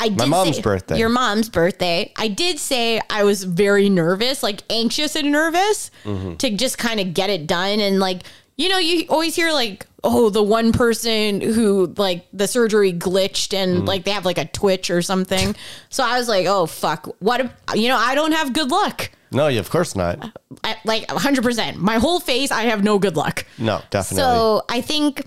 I 0.00 0.08
did 0.08 0.18
Mm. 0.18 0.28
mom's 0.28 0.56
say- 0.56 0.62
birthday. 0.62 0.98
Your 0.98 1.08
mom's 1.10 1.48
birthday. 1.48 2.12
I 2.16 2.28
did 2.28 2.58
say 2.58 3.00
I 3.10 3.24
was 3.24 3.44
very 3.44 3.88
nervous, 3.90 4.42
like 4.42 4.62
anxious 4.70 5.14
and 5.16 5.30
nervous 5.30 5.90
Mm-hmm. 6.04 6.36
to 6.36 6.50
just 6.50 6.78
kind 6.78 7.00
of 7.00 7.12
get 7.14 7.28
it 7.30 7.46
done 7.46 7.80
and 7.80 8.00
like 8.00 8.22
you 8.56 8.68
know, 8.68 8.76
you 8.76 9.06
always 9.08 9.34
hear 9.34 9.52
like, 9.52 9.86
oh, 10.04 10.28
the 10.28 10.42
one 10.42 10.70
person 10.70 11.40
who 11.40 11.94
like 11.96 12.26
the 12.30 12.46
surgery 12.46 12.92
glitched 12.92 13.52
Mm. 13.54 13.62
and 13.62 13.86
like 13.88 14.04
they 14.04 14.10
have 14.10 14.26
like 14.26 14.36
a 14.36 14.44
twitch 14.44 14.90
or 14.90 15.00
something. 15.00 15.56
so 15.88 16.04
I 16.04 16.18
was 16.18 16.28
like, 16.28 16.44
oh 16.46 16.66
fuck, 16.66 17.08
what? 17.20 17.50
You 17.74 17.88
know, 17.88 17.96
I 17.96 18.14
don't 18.14 18.32
have 18.32 18.52
good 18.52 18.70
luck. 18.70 19.10
no, 19.32 19.46
yeah, 19.46 19.60
of 19.60 19.70
course 19.70 19.96
not. 19.96 20.38
I, 20.62 20.76
like 20.84 21.06
100%. 21.06 21.76
My 21.76 21.96
whole 21.98 22.20
face, 22.20 22.50
I 22.50 22.64
have 22.64 22.84
no 22.84 22.98
good 22.98 23.16
luck. 23.16 23.46
No, 23.56 23.80
definitely. 23.88 24.22
So 24.24 24.62
I 24.68 24.82
think 24.82 25.24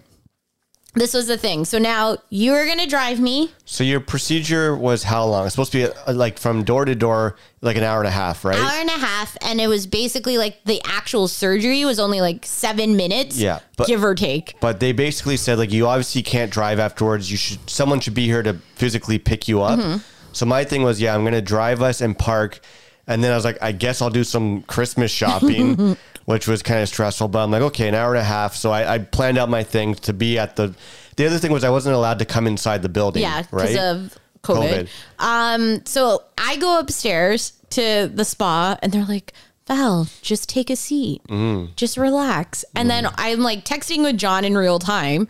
this 0.95 1.13
was 1.13 1.27
the 1.27 1.37
thing. 1.37 1.65
So 1.65 1.77
now 1.79 2.17
you 2.29 2.53
are 2.53 2.65
going 2.65 2.77
to 2.79 2.85
drive 2.87 3.19
me. 3.19 3.51
So 3.65 3.83
your 3.83 3.99
procedure 3.99 4.75
was 4.75 5.03
how 5.03 5.25
long? 5.25 5.45
It's 5.45 5.55
supposed 5.55 5.71
to 5.71 5.87
be 5.87 5.93
uh, 6.07 6.13
like 6.13 6.37
from 6.37 6.63
door 6.63 6.85
to 6.85 6.93
door, 6.95 7.35
like 7.61 7.77
an 7.77 7.83
hour 7.83 7.99
and 7.99 8.07
a 8.07 8.11
half, 8.11 8.45
right? 8.45 8.57
Hour 8.57 8.79
and 8.79 8.89
a 8.89 8.93
half, 8.93 9.35
and 9.41 9.59
it 9.59 9.67
was 9.67 9.87
basically 9.87 10.37
like 10.37 10.63
the 10.65 10.81
actual 10.85 11.27
surgery 11.27 11.83
was 11.85 11.99
only 11.99 12.21
like 12.21 12.45
seven 12.45 12.95
minutes, 12.95 13.37
Yeah, 13.39 13.59
but- 13.77 13.87
give 13.87 14.03
or 14.03 14.13
take. 14.15 14.55
But 14.59 14.79
they 14.79 14.91
basically 14.91 15.37
said 15.37 15.57
like 15.57 15.71
you 15.71 15.87
obviously 15.87 16.21
can't 16.21 16.51
drive 16.51 16.79
afterwards. 16.79 17.31
You 17.31 17.37
should 17.37 17.69
someone 17.69 17.99
should 17.99 18.13
be 18.13 18.25
here 18.25 18.43
to 18.43 18.53
physically 18.75 19.17
pick 19.17 19.47
you 19.47 19.61
up. 19.61 19.79
Mm-hmm. 19.79 19.97
So 20.33 20.45
my 20.45 20.63
thing 20.63 20.83
was, 20.83 20.99
yeah, 21.01 21.15
I'm 21.15 21.23
gonna 21.23 21.41
drive 21.41 21.81
us 21.81 22.01
and 22.01 22.17
park, 22.17 22.59
and 23.07 23.23
then 23.23 23.31
I 23.31 23.35
was 23.35 23.45
like, 23.45 23.57
I 23.61 23.71
guess 23.71 24.01
I'll 24.01 24.09
do 24.09 24.23
some 24.23 24.61
Christmas 24.63 25.11
shopping, 25.11 25.97
which 26.25 26.47
was 26.47 26.61
kind 26.63 26.81
of 26.81 26.87
stressful. 26.89 27.27
But 27.27 27.39
I'm 27.43 27.51
like, 27.51 27.61
okay, 27.61 27.87
an 27.87 27.95
hour 27.95 28.11
and 28.13 28.19
a 28.21 28.23
half. 28.23 28.55
So 28.55 28.71
I, 28.71 28.95
I 28.95 28.99
planned 28.99 29.37
out 29.37 29.49
my 29.49 29.63
things 29.63 29.99
to 30.01 30.13
be 30.13 30.37
at 30.39 30.55
the. 30.55 30.73
The 31.15 31.27
other 31.27 31.37
thing 31.37 31.51
was 31.51 31.63
I 31.63 31.69
wasn't 31.69 31.95
allowed 31.95 32.19
to 32.19 32.25
come 32.25 32.47
inside 32.47 32.81
the 32.81 32.89
building. 32.89 33.21
Yeah, 33.21 33.41
because 33.43 33.75
right. 33.75 33.77
of 33.77 34.17
COVID. 34.41 34.87
COVID. 34.87 34.89
Um, 35.19 35.85
so 35.85 36.23
I 36.37 36.57
go 36.57 36.79
upstairs 36.79 37.53
to 37.71 38.09
the 38.13 38.25
spa, 38.25 38.77
and 38.81 38.91
they're 38.91 39.05
like, 39.05 39.33
"Val, 39.67 40.07
just 40.21 40.49
take 40.49 40.69
a 40.71 40.75
seat, 40.75 41.21
Mm-hmm. 41.29 41.73
just 41.75 41.97
relax." 41.97 42.65
And 42.75 42.89
then 42.89 43.07
I'm 43.15 43.41
like 43.41 43.63
texting 43.63 44.01
with 44.03 44.17
John 44.17 44.43
in 44.43 44.57
real 44.57 44.79
time, 44.79 45.27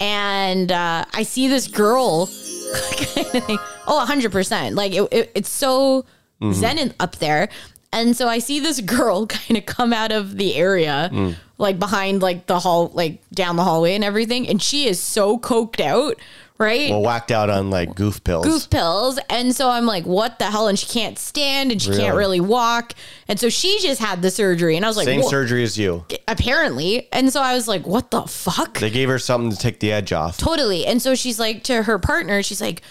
and 0.00 0.72
uh, 0.72 1.04
I 1.12 1.22
see 1.22 1.48
this 1.48 1.66
girl. 1.68 2.26
kind 2.26 3.34
of 3.36 3.44
thing. 3.44 3.58
Oh, 3.86 4.04
hundred 4.06 4.32
percent. 4.32 4.74
Like 4.74 4.92
it, 4.92 5.02
it, 5.12 5.32
it's 5.34 5.50
so 5.50 6.04
Mm-hmm. 6.40 6.52
zen 6.52 6.94
up 7.00 7.16
there. 7.16 7.48
And 7.96 8.16
so 8.16 8.28
I 8.28 8.38
see 8.38 8.60
this 8.60 8.80
girl 8.96 9.26
kind 9.26 9.58
of 9.58 9.66
come 9.66 9.92
out 9.92 10.12
of 10.12 10.36
the 10.36 10.54
area, 10.54 11.10
Mm. 11.12 11.34
like 11.58 11.78
behind 11.78 12.22
like 12.22 12.46
the 12.46 12.60
hall, 12.60 12.90
like 12.94 13.18
down 13.30 13.56
the 13.56 13.64
hallway 13.64 13.94
and 13.94 14.04
everything. 14.04 14.48
And 14.48 14.62
she 14.62 14.86
is 14.86 15.00
so 15.00 15.38
coked 15.38 15.80
out, 15.80 16.16
right? 16.58 16.90
Well, 16.90 17.02
whacked 17.02 17.30
out 17.30 17.48
on 17.50 17.70
like 17.70 17.94
goof 17.94 18.22
pills. 18.24 18.44
goof 18.46 18.68
pills. 18.70 19.18
And 19.30 19.54
so 19.56 19.70
I'm 19.70 19.86
like, 19.86 20.04
what 20.04 20.38
the 20.38 20.46
hell? 20.46 20.68
And 20.68 20.78
she 20.78 20.86
can't 20.86 21.18
stand 21.18 21.72
and 21.72 21.80
she 21.80 21.90
can't 21.90 22.14
Really? 22.14 22.38
really 22.38 22.40
walk. 22.40 22.92
And 23.28 23.40
so 23.40 23.48
she 23.48 23.78
just 23.80 24.00
had 24.00 24.20
the 24.22 24.30
surgery. 24.30 24.76
And 24.76 24.84
I 24.84 24.88
was 24.88 24.96
like, 24.96 25.06
Same 25.06 25.20
"Wha- 25.22 25.28
surgery 25.30 25.62
as 25.64 25.78
you. 25.78 26.04
apparently. 26.28 27.08
And 27.12 27.32
so 27.32 27.40
I 27.42 27.54
was 27.54 27.66
like, 27.68 27.86
what 27.86 28.10
the 28.10 28.22
fuck? 28.22 28.78
They 28.78 28.90
gave 28.90 29.08
her 29.08 29.18
something 29.18 29.50
to 29.50 29.56
take 29.56 29.80
the 29.80 29.92
edge 29.92 30.12
off. 30.12 30.36
Totally. 30.38 30.86
And 30.86 31.00
so 31.02 31.14
she's 31.14 31.38
like 31.40 31.62
to 31.64 31.82
her 31.84 31.98
partner, 31.98 32.42
she's 32.42 32.60
like, 32.60 32.82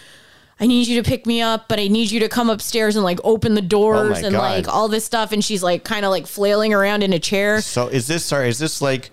I 0.60 0.68
need 0.68 0.88
you 0.88 1.02
to 1.04 1.08
pick 1.10 1.26
me 1.26 1.42
up, 1.42 1.68
but 1.68 1.80
I 1.80 1.88
need 1.90 2.12
you 2.12 2.22
to 2.22 2.30
come 2.30 2.50
upstairs 2.50 2.96
and 2.96 3.04
like 3.04 3.20
open 3.24 3.56
the 3.56 3.62
doors 3.62 4.22
Oh 4.22 4.26
and 4.26 4.32
God. 4.36 4.40
like 4.40 4.68
all 4.68 4.88
this 4.88 5.04
stuff. 5.04 5.32
And 5.34 5.44
she's 5.44 5.62
like 5.62 5.84
kind 5.84 6.06
of 6.06 6.12
like 6.12 6.28
flailing 6.28 6.74
around 6.74 7.04
in 7.04 7.12
a 7.12 7.20
chair. 7.20 7.60
So 7.62 7.88
is 7.88 8.08
this 8.08 8.24
sorry? 8.26 8.48
Is 8.50 8.60
this 8.60 8.82
like? 8.82 9.10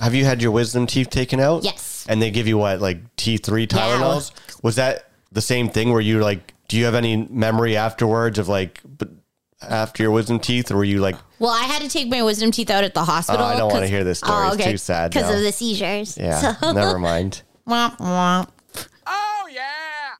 Have 0.00 0.14
you 0.14 0.24
had 0.24 0.42
your 0.42 0.50
wisdom 0.50 0.86
teeth 0.88 1.08
taken 1.10 1.38
out? 1.40 1.62
Yes. 1.62 2.04
And 2.08 2.20
they 2.22 2.30
give 2.30 2.48
you 2.48 2.58
what, 2.58 2.80
like 2.80 2.98
T 3.16 3.36
three 3.36 3.66
Tylenols? 3.66 4.32
Was 4.62 4.76
that 4.76 5.08
the 5.30 5.40
same 5.42 5.68
thing? 5.68 5.92
Where 5.92 6.00
you 6.00 6.20
like? 6.20 6.54
Do 6.68 6.76
you 6.76 6.84
have 6.86 6.94
any 6.94 7.16
memory 7.16 7.76
afterwards 7.76 8.38
of 8.38 8.48
like, 8.48 8.80
but 8.84 9.08
after 9.62 10.02
your 10.02 10.10
wisdom 10.12 10.38
teeth, 10.40 10.70
or 10.72 10.76
were 10.78 10.84
you 10.84 11.00
like? 11.00 11.16
Well, 11.38 11.50
I 11.50 11.62
had 11.64 11.82
to 11.82 11.88
take 11.88 12.08
my 12.08 12.22
wisdom 12.22 12.50
teeth 12.50 12.70
out 12.70 12.82
at 12.82 12.94
the 12.94 13.00
Oh, 13.00 13.04
hospital. 13.04 13.44
I 13.44 13.56
don't 13.56 13.70
want 13.70 13.84
to 13.84 13.88
hear 13.90 14.04
this 14.04 14.18
story. 14.18 14.32
Oh, 14.48 14.54
It's 14.54 14.64
too 14.64 14.76
sad. 14.78 15.12
Because 15.12 15.32
of 15.34 15.42
the 15.42 15.52
seizures. 15.52 16.16
yeah. 16.18 16.54
So- 16.60 16.72
Never 16.72 16.98
mind. 16.98 17.42
Womp, 17.68 17.98
womp. 17.98 18.48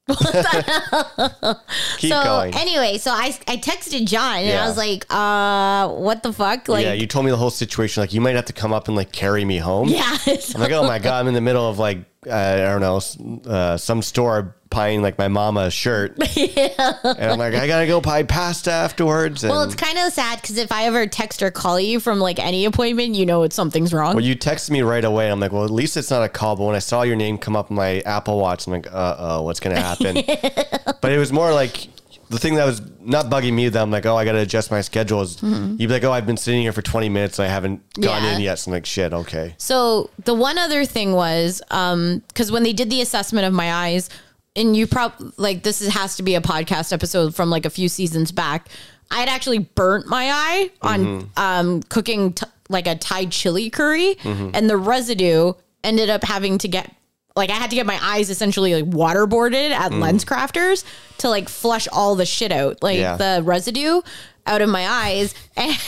Keep 1.99 2.13
so 2.13 2.23
going. 2.23 2.55
anyway, 2.55 2.99
so 2.99 3.11
I 3.11 3.37
I 3.47 3.57
texted 3.57 4.07
John 4.07 4.39
and 4.39 4.47
Yeah. 4.49 4.65
I 4.65 4.69
was 4.69 4.77
like, 4.77 5.05
uh, 5.11 5.89
what 6.01 6.23
the 6.23 6.33
fuck? 6.33 6.69
Like, 6.69 6.85
yeah, 6.85 6.93
you 6.93 7.07
told 7.07 7.25
me 7.25 7.31
the 7.31 7.37
whole 7.37 7.51
situation. 7.51 8.03
Like, 8.03 8.13
you 8.13 8.21
might 8.21 8.37
have 8.37 8.47
to 8.47 8.53
come 8.53 8.73
up 8.73 8.89
and 8.89 8.97
like 8.97 9.13
carry 9.13 9.45
me 9.45 9.59
home. 9.59 9.89
yeah. 9.89 10.17
I'm 10.27 10.61
like, 10.61 10.73
oh 10.73 10.85
my 10.87 10.99
god, 10.99 11.21
I'm 11.21 11.29
in 11.29 11.35
the 11.35 11.41
middle 11.41 11.69
of 11.69 11.79
like 11.79 11.99
I 12.31 12.79
don't 12.79 12.81
know 12.81 13.51
uh, 13.51 13.77
some 13.77 14.03
store 14.03 14.55
buying 14.71 15.01
like 15.01 15.17
my 15.17 15.29
mama 15.29 15.61
a 15.61 15.71
shirt, 15.71 16.19
and 16.37 17.33
I'm 17.33 17.39
like, 17.39 17.55
I 17.55 17.67
gotta 17.67 17.87
go 17.87 18.01
buy 18.01 18.23
pasta 18.23 18.71
afterwards. 18.71 19.45
And 19.45 19.51
well, 19.51 19.63
it's 19.63 19.75
kind 19.75 19.99
of 19.99 20.13
sad 20.13 20.41
because 20.41 20.59
if 20.59 20.71
I 20.71 20.85
ever 20.85 21.07
text 21.07 21.43
or 21.43 21.51
call 21.51 21.81
you 21.81 22.01
from 22.01 22.19
like 22.21 22.39
any 22.39 22.65
appointment, 22.65 23.15
you 23.15 23.27
know 23.27 23.43
it's 23.43 23.57
something's 23.57 23.93
wrong. 23.93 24.15
well, 24.15 24.25
you 24.25 24.37
texted 24.37 24.71
me 24.71 24.83
right 24.83 25.05
away. 25.05 25.31
I'm 25.31 25.41
like, 25.41 25.53
well, 25.53 25.65
at 25.65 25.71
least 25.71 25.97
it's 25.97 26.11
not 26.11 26.23
a 26.23 26.29
call. 26.29 26.57
But 26.57 26.65
when 26.65 26.77
I 26.77 26.81
saw 26.81 27.03
your 27.03 27.17
name 27.17 27.39
come 27.39 27.57
up 27.57 27.71
on 27.71 27.77
my 27.77 28.01
Apple 28.01 28.39
Watch, 28.39 28.67
I'm 28.67 28.75
like, 28.75 28.93
uh 28.93 29.17
oh, 29.19 29.43
what's 29.43 29.61
gonna 29.61 29.81
happen? 29.81 30.15
but 31.01 31.13
it 31.13 31.19
was 31.19 31.33
more 31.33 31.53
like. 31.53 31.89
The 32.31 32.39
thing 32.39 32.57
that 32.57 32.65
was 32.67 32.83
not 33.01 33.27
bugging 33.27 33.55
me 33.55 33.69
that 33.69 33.81
I'm 33.81 33.91
like, 33.91 34.05
oh, 34.07 34.17
I 34.17 34.25
got 34.25 34.33
to 34.33 34.39
adjust 34.39 34.71
my 34.71 34.81
schedule 34.83 35.23
is 35.23 35.43
you'd 35.43 35.79
be 35.79 35.87
like, 35.87 36.05
oh, 36.05 36.13
I've 36.13 36.27
been 36.27 36.37
sitting 36.37 36.61
here 36.63 36.73
for 36.73 36.83
20 36.83 37.09
minutes 37.09 37.39
and 37.39 37.47
I 37.49 37.51
haven't 37.51 37.83
gone 38.01 38.17
Mm-hmm. 38.19 38.25
Yeah. 38.27 38.35
in 38.37 38.41
yet. 38.43 38.59
So 38.59 38.71
I'm 38.71 38.75
like, 38.75 38.87
shit, 38.87 39.13
okay. 39.13 39.55
So 39.59 40.11
the 40.25 40.35
one 40.35 40.59
other 40.59 40.85
thing 40.85 41.13
was, 41.13 41.63
um, 41.71 42.23
because 42.29 42.53
when 42.53 42.63
they 42.65 42.73
did 42.73 42.91
the 42.91 43.01
assessment 43.01 43.47
of 43.47 43.53
my 43.53 43.73
eyes, 43.73 44.11
and 44.57 44.77
you 44.77 44.87
probably 44.87 45.31
like 45.37 45.63
this 45.63 45.81
is, 45.81 45.93
has 45.95 46.17
to 46.17 46.23
be 46.23 46.35
a 46.35 46.41
podcast 46.41 46.93
episode 46.93 47.35
from 47.35 47.49
like 47.49 47.65
a 47.65 47.71
few 47.71 47.89
seasons 47.89 48.33
back. 48.33 48.69
I 49.11 49.21
had 49.21 49.29
actually 49.29 49.59
burnt 49.61 50.07
my 50.07 50.29
eye 50.31 50.71
on 50.83 51.31
um, 51.37 51.83
cooking 51.85 52.33
t- 52.35 52.45
like 52.69 52.87
a 52.87 52.95
Thai 52.97 53.27
chili 53.27 53.71
curry, 53.71 54.17
and 54.25 54.69
the 54.69 54.77
residue 54.77 55.53
ended 55.85 56.11
up 56.11 56.25
having 56.25 56.59
to 56.59 56.69
get 56.69 56.93
like 57.39 57.49
I 57.51 57.55
had 57.55 57.71
to 57.71 57.77
get 57.77 57.87
my 57.87 57.99
eyes 58.03 58.29
essentially 58.29 58.75
like 58.83 58.93
waterboarded 58.93 59.71
at 59.71 59.93
mm. 59.93 60.01
Lens 60.01 60.25
Crafters 60.27 60.85
to 61.19 61.31
like 61.31 61.49
flush 61.49 61.89
all 61.91 62.15
the 62.17 62.27
shit 62.27 62.53
out, 62.53 62.83
like 62.83 62.99
Yeah. 62.99 63.17
the 63.17 63.41
residue 63.43 64.03
out 64.47 64.61
of 64.61 64.69
my 64.69 64.87
eyes. 64.87 65.35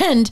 And 0.01 0.31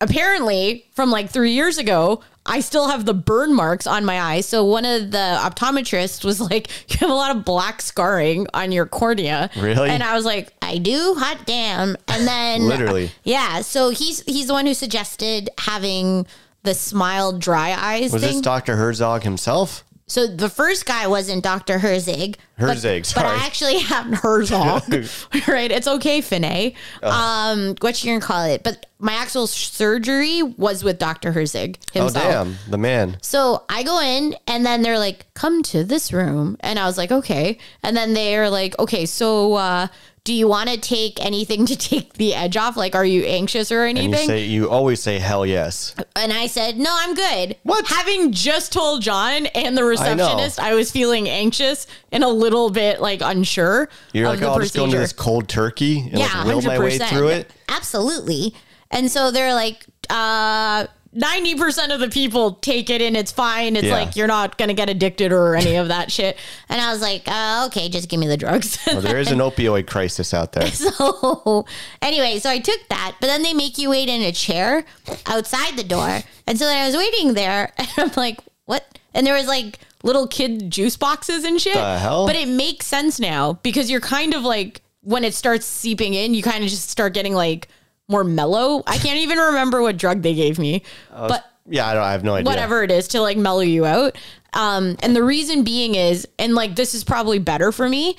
apparently, 0.00 0.86
from 0.92 1.10
like 1.10 1.30
three 1.30 1.52
years 1.52 1.78
ago, 1.78 2.22
I 2.48 2.60
still 2.60 2.88
have 2.88 3.04
the 3.06 3.14
burn 3.14 3.54
marks 3.54 3.86
on 3.88 4.04
my 4.04 4.20
eyes. 4.20 4.46
So 4.46 4.64
one 4.64 4.84
of 4.84 5.10
the 5.10 5.38
optometrists 5.40 6.24
was 6.24 6.40
like, 6.40 6.68
"You 6.88 6.98
have 6.98 7.10
a 7.10 7.14
lot 7.14 7.34
of 7.34 7.44
black 7.44 7.82
scarring 7.82 8.46
on 8.54 8.70
your 8.72 8.86
cornea." 8.86 9.50
Really? 9.56 9.90
And 9.90 10.02
I 10.02 10.14
was 10.14 10.24
like, 10.24 10.52
"I 10.62 10.78
do. 10.78 11.14
Hot 11.18 11.38
damn!" 11.46 11.96
And 12.08 12.26
then 12.26 12.68
Literally. 12.68 13.10
yeah. 13.24 13.62
So 13.62 13.90
he's 13.90 14.22
he's 14.22 14.46
the 14.46 14.52
one 14.52 14.66
who 14.66 14.74
suggested 14.74 15.50
having 15.58 16.26
the 16.62 16.74
smile 16.74 17.32
dry 17.32 17.72
eyes 17.76 18.12
Was 18.12 18.22
thing. 18.22 18.32
this 18.34 18.40
Dr. 18.42 18.76
Herzog 18.76 19.22
himself? 19.22 19.82
So 20.08 20.28
the 20.28 20.48
first 20.48 20.86
guy 20.86 21.08
wasn't 21.08 21.42
Dr. 21.42 21.78
Herzig. 21.78 22.36
Herzig, 22.60 23.00
but, 23.00 23.06
sorry. 23.06 23.26
But 23.26 23.42
I 23.42 23.44
actually 23.44 23.78
have 23.80 24.06
Herzog. 24.14 24.82
right. 25.48 25.70
It's 25.72 25.88
okay, 25.88 26.20
Finney. 26.20 26.76
Um, 27.02 27.74
what 27.80 28.02
you 28.04 28.12
gonna 28.12 28.24
call 28.24 28.44
it? 28.44 28.62
But 28.62 28.86
my 29.00 29.14
actual 29.14 29.48
surgery 29.48 30.42
was 30.42 30.84
with 30.84 30.98
Dr. 30.98 31.32
Herzig 31.32 31.78
himself. 31.92 32.24
Oh, 32.24 32.30
damn. 32.30 32.56
The 32.68 32.78
man. 32.78 33.18
So 33.20 33.64
I 33.68 33.82
go 33.82 34.00
in 34.00 34.36
and 34.46 34.64
then 34.64 34.82
they're 34.82 34.98
like, 34.98 35.26
come 35.34 35.64
to 35.64 35.82
this 35.82 36.12
room. 36.12 36.56
And 36.60 36.78
I 36.78 36.86
was 36.86 36.96
like, 36.96 37.10
okay. 37.10 37.58
And 37.82 37.96
then 37.96 38.14
they're 38.14 38.48
like, 38.48 38.78
okay, 38.78 39.06
so 39.06 39.54
uh, 39.54 39.88
do 40.26 40.34
you 40.34 40.48
want 40.48 40.68
to 40.68 40.76
take 40.76 41.24
anything 41.24 41.64
to 41.66 41.76
take 41.76 42.14
the 42.14 42.34
edge 42.34 42.56
off? 42.56 42.76
Like, 42.76 42.94
are 42.94 43.04
you 43.04 43.22
anxious 43.22 43.70
or 43.72 43.84
And 43.84 43.96
you 43.96 44.04
anything? 44.04 44.26
say 44.26 44.44
you 44.44 44.68
always 44.68 45.00
say 45.00 45.18
hell 45.18 45.46
yes. 45.46 45.94
And 46.16 46.32
I 46.32 46.48
said, 46.48 46.76
no, 46.76 46.90
I'm 46.90 47.14
good. 47.14 47.56
What? 47.62 47.86
Having 47.86 48.32
just 48.32 48.72
told 48.72 49.02
John 49.02 49.46
and 49.46 49.78
the 49.78 49.84
receptionist 49.84 50.58
I, 50.60 50.74
was 50.74 50.90
feeling 50.90 51.28
anxious 51.28 51.86
and 52.12 52.24
a 52.24 52.28
little 52.28 52.70
bit 52.70 53.00
like 53.00 53.20
unsure 53.22 53.88
You're 54.12 54.28
like, 54.28 54.40
the 54.40 54.48
oh, 54.48 54.54
I'll 54.54 54.60
just 54.60 54.74
go 54.74 54.84
into 54.84 54.98
this 54.98 55.12
cold 55.12 55.48
turkey 55.48 56.00
and 56.00 56.18
yeah, 56.18 56.42
like 56.42 56.54
will 56.56 56.62
my 56.62 56.78
way 56.78 56.98
100%. 56.98 57.08
through 57.08 57.28
it. 57.28 57.50
Absolutely. 57.68 58.52
And 58.90 59.10
so 59.10 59.30
they're 59.30 59.54
like, 59.54 59.86
uh, 60.10 60.86
90% 61.16 61.94
of 61.94 62.00
the 62.00 62.08
people 62.08 62.52
take 62.52 62.90
it 62.90 63.00
and 63.00 63.16
it's 63.16 63.32
fine. 63.32 63.74
It's 63.76 63.86
Yeah. 63.86 63.94
like 63.94 64.16
you're 64.16 64.26
not 64.26 64.58
going 64.58 64.68
to 64.68 64.74
get 64.74 64.90
addicted 64.90 65.32
or 65.32 65.54
any 65.56 65.76
of 65.76 65.88
that 65.88 66.12
shit. 66.12 66.36
And 66.68 66.80
I 66.80 66.92
was 66.92 67.00
like, 67.00 67.22
uh, 67.26 67.64
okay, 67.68 67.88
just 67.88 68.08
give 68.08 68.20
me 68.20 68.26
the 68.26 68.36
drugs. 68.36 68.78
Well, 68.86 69.00
there 69.00 69.18
is 69.18 69.30
an 69.30 69.38
opioid 69.38 69.86
crisis 69.86 70.32
out 70.34 70.52
there. 70.52 70.68
So 70.76 71.64
anyway, 72.02 72.38
so 72.38 72.50
I 72.50 72.58
took 72.58 72.80
that, 72.88 73.16
but 73.20 73.26
then 73.28 73.42
they 73.42 73.54
make 73.54 73.78
you 73.78 73.90
wait 73.90 74.08
in 74.08 74.20
a 74.22 74.32
chair 74.32 74.84
outside 75.26 75.76
the 75.76 75.84
door. 75.84 76.20
And 76.46 76.58
so 76.58 76.64
then 76.66 76.82
I 76.82 76.86
was 76.86 76.96
waiting 76.96 77.34
there 77.34 77.72
and 77.78 77.88
I'm 77.96 78.10
like, 78.16 78.40
what? 78.66 78.98
And 79.14 79.26
there 79.26 79.34
was 79.34 79.46
like 79.46 79.78
little 80.02 80.26
kid 80.26 80.70
juice 80.70 80.96
boxes 80.96 81.44
and 81.44 81.60
shit. 81.60 81.74
The 81.74 81.98
hell? 81.98 82.26
But 82.26 82.36
it 82.36 82.48
makes 82.48 82.86
sense 82.86 83.18
now 83.18 83.54
because 83.62 83.90
you're 83.90 84.00
kind 84.00 84.34
of 84.34 84.42
like 84.42 84.82
when 85.02 85.24
it 85.24 85.34
starts 85.34 85.66
seeping 85.66 86.14
in, 86.14 86.34
you 86.34 86.42
kind 86.42 86.62
of 86.64 86.68
just 86.70 86.90
start 86.90 87.14
getting 87.14 87.32
like 87.34 87.68
more 88.08 88.24
mellow. 88.24 88.82
I 88.86 88.98
can't 88.98 89.18
even 89.18 89.38
remember 89.38 89.82
what 89.82 89.96
drug 89.96 90.22
they 90.22 90.34
gave 90.34 90.58
me. 90.58 90.82
but 91.10 91.44
Yeah, 91.66 91.86
I, 91.88 91.94
don't, 91.94 92.02
I 92.02 92.12
have 92.12 92.24
no 92.24 92.34
idea. 92.34 92.48
whatever 92.50 92.82
it 92.82 92.90
is 92.90 93.08
to 93.08 93.20
like 93.20 93.36
mellow 93.36 93.60
you 93.60 93.84
out. 93.84 94.16
Um, 94.52 94.96
and 95.02 95.14
the 95.14 95.24
reason 95.24 95.64
being 95.64 95.94
is, 95.96 96.26
and 96.38 96.54
like 96.54 96.76
this 96.76 96.94
is 96.94 97.04
probably 97.04 97.38
better 97.38 97.72
for 97.72 97.88
me. 97.88 98.16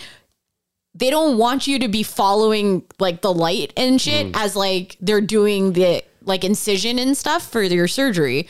They 0.94 1.10
don't 1.10 1.38
want 1.38 1.68
you 1.68 1.80
to 1.80 1.88
be 1.88 2.04
following 2.04 2.84
like 3.00 3.22
the 3.22 3.34
light 3.34 3.72
and 3.78 4.02
shit 4.02 4.28
Mm. 4.28 4.32
as 4.36 4.56
like 4.56 4.98
they're 5.00 5.22
doing 5.22 5.74
the 5.74 6.04
like 6.24 6.44
incision 6.44 7.00
and 7.00 7.16
stuff 7.16 7.48
for 7.50 7.62
your 7.64 7.88
surgery. 7.88 8.48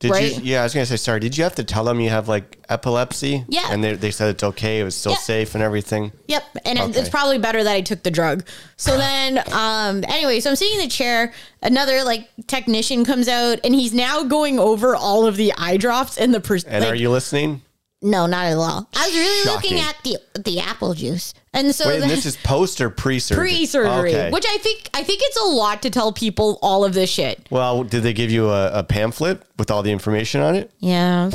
Did 0.00 0.12
right? 0.12 0.36
you? 0.36 0.42
Yeah, 0.44 0.60
I 0.60 0.62
was 0.62 0.74
gonna 0.74 0.86
say. 0.86 0.96
Sorry. 0.96 1.18
Did 1.18 1.36
you 1.36 1.42
have 1.42 1.56
to 1.56 1.64
tell 1.64 1.82
them 1.82 1.98
you 1.98 2.08
have 2.10 2.28
like 2.28 2.58
epilepsy? 2.68 3.44
Yeah. 3.48 3.66
And 3.72 3.82
they, 3.82 3.94
they 3.94 4.12
said 4.12 4.28
it's 4.30 4.44
okay. 4.44 4.78
It 4.78 4.84
was 4.84 4.94
still 4.94 5.16
safe 5.16 5.56
and 5.56 5.64
everything. 5.64 6.12
Yep, 6.28 6.44
and 6.64 6.78
Okay. 6.78 7.00
it's 7.00 7.08
probably 7.08 7.38
better 7.38 7.64
that 7.64 7.72
I 7.72 7.80
took 7.80 8.04
the 8.04 8.10
drug. 8.12 8.44
So 8.76 8.96
then, 8.96 9.38
um, 9.52 10.04
anyway, 10.08 10.38
so 10.38 10.50
I'm 10.50 10.56
sitting 10.56 10.78
in 10.80 10.84
the 10.86 10.90
chair. 10.90 11.32
Another 11.62 12.04
like 12.04 12.28
technician 12.46 13.04
comes 13.04 13.26
out, 13.26 13.58
and 13.64 13.74
he's 13.74 13.92
now 13.92 14.22
going 14.22 14.60
over 14.60 14.94
all 14.94 15.26
of 15.26 15.36
the 15.36 15.52
eye 15.58 15.76
drops 15.78 16.16
and 16.16 16.32
the. 16.32 16.40
Per- 16.40 16.58
And 16.66 16.84
like, 16.84 16.92
are 16.92 16.94
you 16.96 17.10
listening? 17.10 17.62
No, 18.00 18.26
not 18.26 18.46
at 18.46 18.56
all. 18.56 18.88
I 18.94 19.06
was 19.08 19.16
really 19.16 19.52
looking 19.52 19.80
at 19.80 19.96
the 20.04 20.18
the 20.40 20.60
apple 20.60 20.94
juice, 20.94 21.34
and 21.58 21.74
so 21.74 21.88
Wait, 21.88 22.00
and 22.02 22.10
this 22.10 22.24
is 22.26 22.36
post 22.38 22.80
or 22.80 22.90
pre-surgery? 22.90 23.48
pre-surgery, 23.50 24.14
oh, 24.14 24.18
Okay. 24.18 24.30
which 24.30 24.44
I 24.48 24.56
think 24.58 24.88
I 24.94 25.02
think 25.02 25.20
it's 25.22 25.36
a 25.40 25.44
lot 25.46 25.82
to 25.82 25.90
tell 25.90 26.12
people 26.12 26.58
all 26.62 26.84
of 26.84 26.94
this 26.94 27.10
shit. 27.10 27.46
well, 27.50 27.84
did 27.84 28.02
they 28.02 28.12
give 28.12 28.30
you 28.30 28.48
a, 28.50 28.78
a 28.78 28.82
pamphlet 28.84 29.42
with 29.58 29.70
all 29.70 29.82
the 29.82 29.92
information 29.92 30.40
on 30.40 30.54
it? 30.54 30.70
Yeah, 30.80 31.30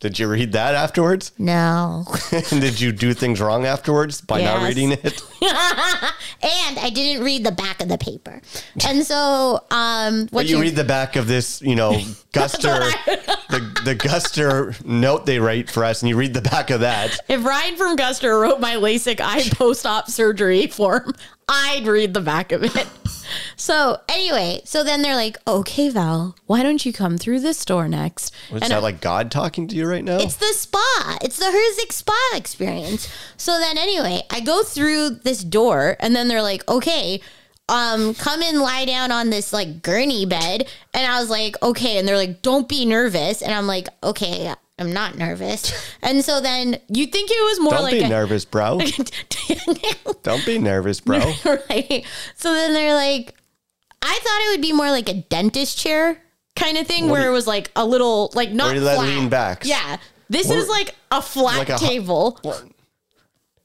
Did 0.00 0.18
you 0.18 0.28
read 0.28 0.52
that 0.52 0.74
afterwards? 0.74 1.32
no, 1.38 2.04
and 2.32 2.60
did 2.60 2.78
you 2.78 2.92
do 2.92 3.14
things 3.14 3.40
wrong 3.40 3.64
afterwards 3.64 4.20
by 4.20 4.42
not 4.42 4.66
reading 4.68 4.92
it? 4.92 5.02
and 5.42 6.78
I 6.78 6.90
didn't 6.94 7.24
read 7.24 7.44
the 7.44 7.52
back 7.52 7.80
of 7.80 7.88
the 7.88 7.96
paper, 7.96 8.42
and 8.86 9.06
so 9.06 9.64
um, 9.70 10.28
what 10.28 10.42
But 10.42 10.46
you 10.48 10.60
read 10.60 10.76
the 10.76 10.84
back 10.84 11.16
of 11.16 11.26
this, 11.26 11.62
you 11.62 11.74
know, 11.74 11.92
Guster, 12.32 12.90
the 13.48 13.80
the 13.84 13.96
Guster 13.96 14.84
note 14.84 15.24
they 15.24 15.38
write 15.38 15.70
for 15.70 15.82
us, 15.82 16.02
and 16.02 16.10
you 16.10 16.16
read 16.16 16.34
the 16.34 16.42
back 16.42 16.68
of 16.68 16.80
that. 16.80 17.18
If 17.28 17.42
Ryan 17.42 17.76
from 17.76 17.96
Guster 17.96 18.38
wrote 18.38 18.60
my 18.60 18.74
LASIK 18.74 19.20
eye 19.20 19.48
post-op 19.52 20.10
surgery 20.10 20.66
form, 20.66 21.14
I'd 21.48 21.86
read 21.86 22.14
the 22.14 22.20
back 22.20 22.52
of 22.52 22.62
it. 22.64 22.86
So 23.56 23.98
anyway, 24.08 24.60
so 24.64 24.84
then 24.84 25.02
they're 25.02 25.16
like, 25.16 25.36
"Okay, 25.48 25.88
Val, 25.88 26.36
why 26.46 26.62
don't 26.62 26.84
you 26.86 26.92
come 26.92 27.18
through 27.18 27.40
this 27.40 27.64
door 27.64 27.88
next?" 27.88 28.32
Was 28.52 28.62
And 28.62 28.70
that 28.70 28.76
I- 28.78 28.82
like 28.82 29.00
God 29.00 29.30
talking 29.32 29.66
to 29.66 29.74
you 29.74 29.86
right 29.88 30.04
now? 30.04 30.18
It's 30.18 30.36
the 30.36 30.52
spa. 30.52 31.18
It's 31.22 31.38
the 31.38 31.46
Herzig 31.46 31.92
spa 31.92 32.14
experience. 32.34 33.08
So 33.36 33.58
then, 33.58 33.78
anyway, 33.78 34.22
I 34.30 34.40
go 34.40 34.62
through 34.62 35.10
this 35.24 35.42
door, 35.42 35.96
and 35.98 36.14
then 36.14 36.28
they're 36.28 36.42
like, 36.42 36.68
"Okay, 36.68 37.20
um, 37.68 38.14
come 38.14 38.42
and 38.42 38.60
lie 38.60 38.84
down 38.84 39.10
on 39.10 39.30
this 39.30 39.52
like 39.52 39.82
gurney 39.82 40.24
bed. 40.26 40.68
And 40.94 41.10
I 41.10 41.18
was 41.18 41.28
like, 41.30 41.56
okay. 41.62 41.98
And 41.98 42.06
they're 42.06 42.16
like, 42.16 42.42
don't 42.42 42.68
be 42.68 42.84
nervous. 42.86 43.42
And 43.42 43.52
I'm 43.52 43.66
like, 43.66 43.88
okay, 44.04 44.54
I'm 44.78 44.92
not 44.92 45.16
nervous. 45.16 45.72
And 46.02 46.24
so 46.24 46.40
then 46.40 46.78
you 46.88 47.06
think 47.06 47.30
it 47.32 47.42
was 47.44 47.58
more 47.60 47.72
like 47.72 47.80
Don't 47.80 47.84
like 47.84 47.92
be 47.94 48.02
a, 48.04 48.08
nervous, 48.08 48.44
bro. 48.44 48.78
Don't 50.22 50.46
be 50.46 50.58
nervous, 50.58 51.00
bro. 51.00 51.18
right. 51.70 52.04
So 52.36 52.52
then 52.54 52.74
they're 52.74 52.94
like, 52.94 53.34
I 54.02 54.12
thought 54.22 54.40
it 54.46 54.50
would 54.52 54.60
be 54.62 54.72
more 54.72 54.90
like 54.90 55.08
a 55.08 55.14
dentist 55.14 55.78
chair 55.78 56.20
kind 56.54 56.76
of 56.78 56.86
thing, 56.86 57.04
What 57.06 57.12
where 57.12 57.22
do 57.22 57.28
it 57.30 57.32
was 57.32 57.46
like 57.46 57.70
a 57.74 57.84
little, 57.84 58.30
like 58.34 58.52
not 58.52 58.66
Where 58.66 58.74
you 58.76 58.80
flat. 58.82 58.98
lean 59.00 59.28
backs. 59.28 59.66
Yeah. 59.66 59.96
This 60.28 60.50
Or- 60.50 60.56
is 60.56 60.68
like 60.68 60.94
a 61.10 61.20
flat 61.22 61.58
Like 61.58 61.70
a 61.70 61.78
table. 61.78 62.38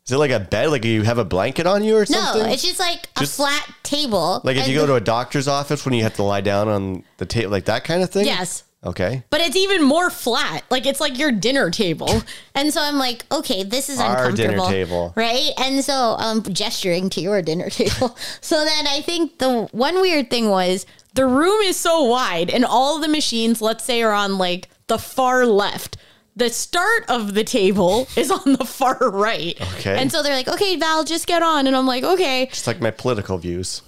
Is 0.06 0.12
it 0.12 0.18
like 0.18 0.32
a 0.32 0.40
bed? 0.40 0.72
Like 0.72 0.84
you 0.84 1.04
have 1.04 1.20
a 1.20 1.26
blanket 1.26 1.68
on 1.68 1.84
you 1.84 1.96
or 1.98 2.06
something? 2.08 2.42
No, 2.44 2.50
it's 2.50 2.64
just 2.64 2.80
like 2.80 3.08
a 3.18 3.28
flat 3.28 3.70
table. 3.84 4.42
like 4.44 4.58
if 4.58 4.68
you 4.68 4.76
go 4.76 4.88
to 4.88 4.96
a 4.96 5.02
doctor's 5.02 5.48
office 5.48 5.86
when 5.86 5.94
you 5.94 6.04
have 6.04 6.16
to 6.16 6.24
lie 6.24 6.42
down 6.42 6.68
on 6.68 7.04
the 7.18 7.26
table, 7.26 7.52
like 7.52 7.66
that 7.66 7.84
kind 7.84 8.02
of 8.02 8.10
thing? 8.10 8.26
Yes. 8.26 8.64
Okay. 8.84 9.24
But 9.30 9.42
it's 9.42 9.56
even 9.56 9.84
more 9.84 10.10
flat. 10.10 10.64
Like 10.72 10.86
it's 10.88 11.00
like 11.00 11.18
your 11.20 11.32
dinner 11.32 11.70
table. 11.70 12.24
And 12.56 12.74
so 12.74 12.82
I'm 12.82 12.98
like, 12.98 13.26
okay, 13.32 13.64
this 13.64 13.90
is 13.90 14.00
Our 14.00 14.32
dinner 14.32 14.54
uncomfortable. 14.54 14.68
table. 14.68 15.14
Right? 15.16 15.52
And 15.58 15.84
so 15.86 16.16
um 16.20 16.42
gesturing 16.44 17.10
to 17.12 17.22
your 17.22 17.42
dinner 17.42 17.70
table. 17.82 18.18
so 18.42 18.66
then 18.66 18.88
I 18.88 19.02
think 19.02 19.38
the 19.38 19.68
one 19.72 20.02
weird 20.02 20.30
thing 20.30 20.50
was 20.50 20.86
the 21.14 21.26
room 21.26 21.62
is 21.62 21.78
so 21.78 22.04
wide 22.04 22.50
and 22.50 22.66
all 22.66 23.00
the 23.00 23.08
machines, 23.08 23.62
let's 23.62 23.84
say, 23.84 24.02
are 24.02 24.12
on 24.14 24.38
like 24.38 24.70
the 24.88 24.98
far 24.98 25.46
left. 25.46 25.98
The 26.36 26.50
start 26.50 27.04
of 27.10 27.34
the 27.36 27.44
table 27.44 28.08
is 28.16 28.32
on 28.32 28.54
the 28.54 28.66
far 28.66 28.98
right. 29.12 29.60
Okay. 29.76 29.98
And 30.02 30.12
so 30.12 30.24
they're 30.24 30.34
like, 30.36 30.48
okay, 30.48 30.76
Val, 30.78 31.04
just 31.04 31.28
get 31.28 31.44
on. 31.44 31.68
And 31.68 31.76
I'm 31.76 31.86
like, 31.86 32.04
okay. 32.04 32.44
It's 32.44 32.66
like 32.68 32.82
my 32.82 32.92
political 32.92 33.38
views. 33.38 33.82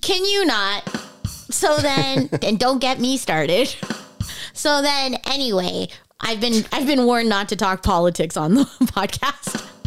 Can 0.00 0.24
you 0.24 0.46
not? 0.46 0.88
So 1.50 1.76
then, 1.78 2.30
and 2.42 2.58
don't 2.58 2.78
get 2.78 2.98
me 2.98 3.16
started. 3.18 3.74
So 4.52 4.82
then, 4.82 5.16
anyway, 5.26 5.88
I've 6.20 6.40
been 6.40 6.64
I've 6.72 6.86
been 6.86 7.04
warned 7.04 7.28
not 7.28 7.48
to 7.50 7.56
talk 7.56 7.82
politics 7.82 8.36
on 8.36 8.54
the 8.54 8.64
podcast. 8.82 9.68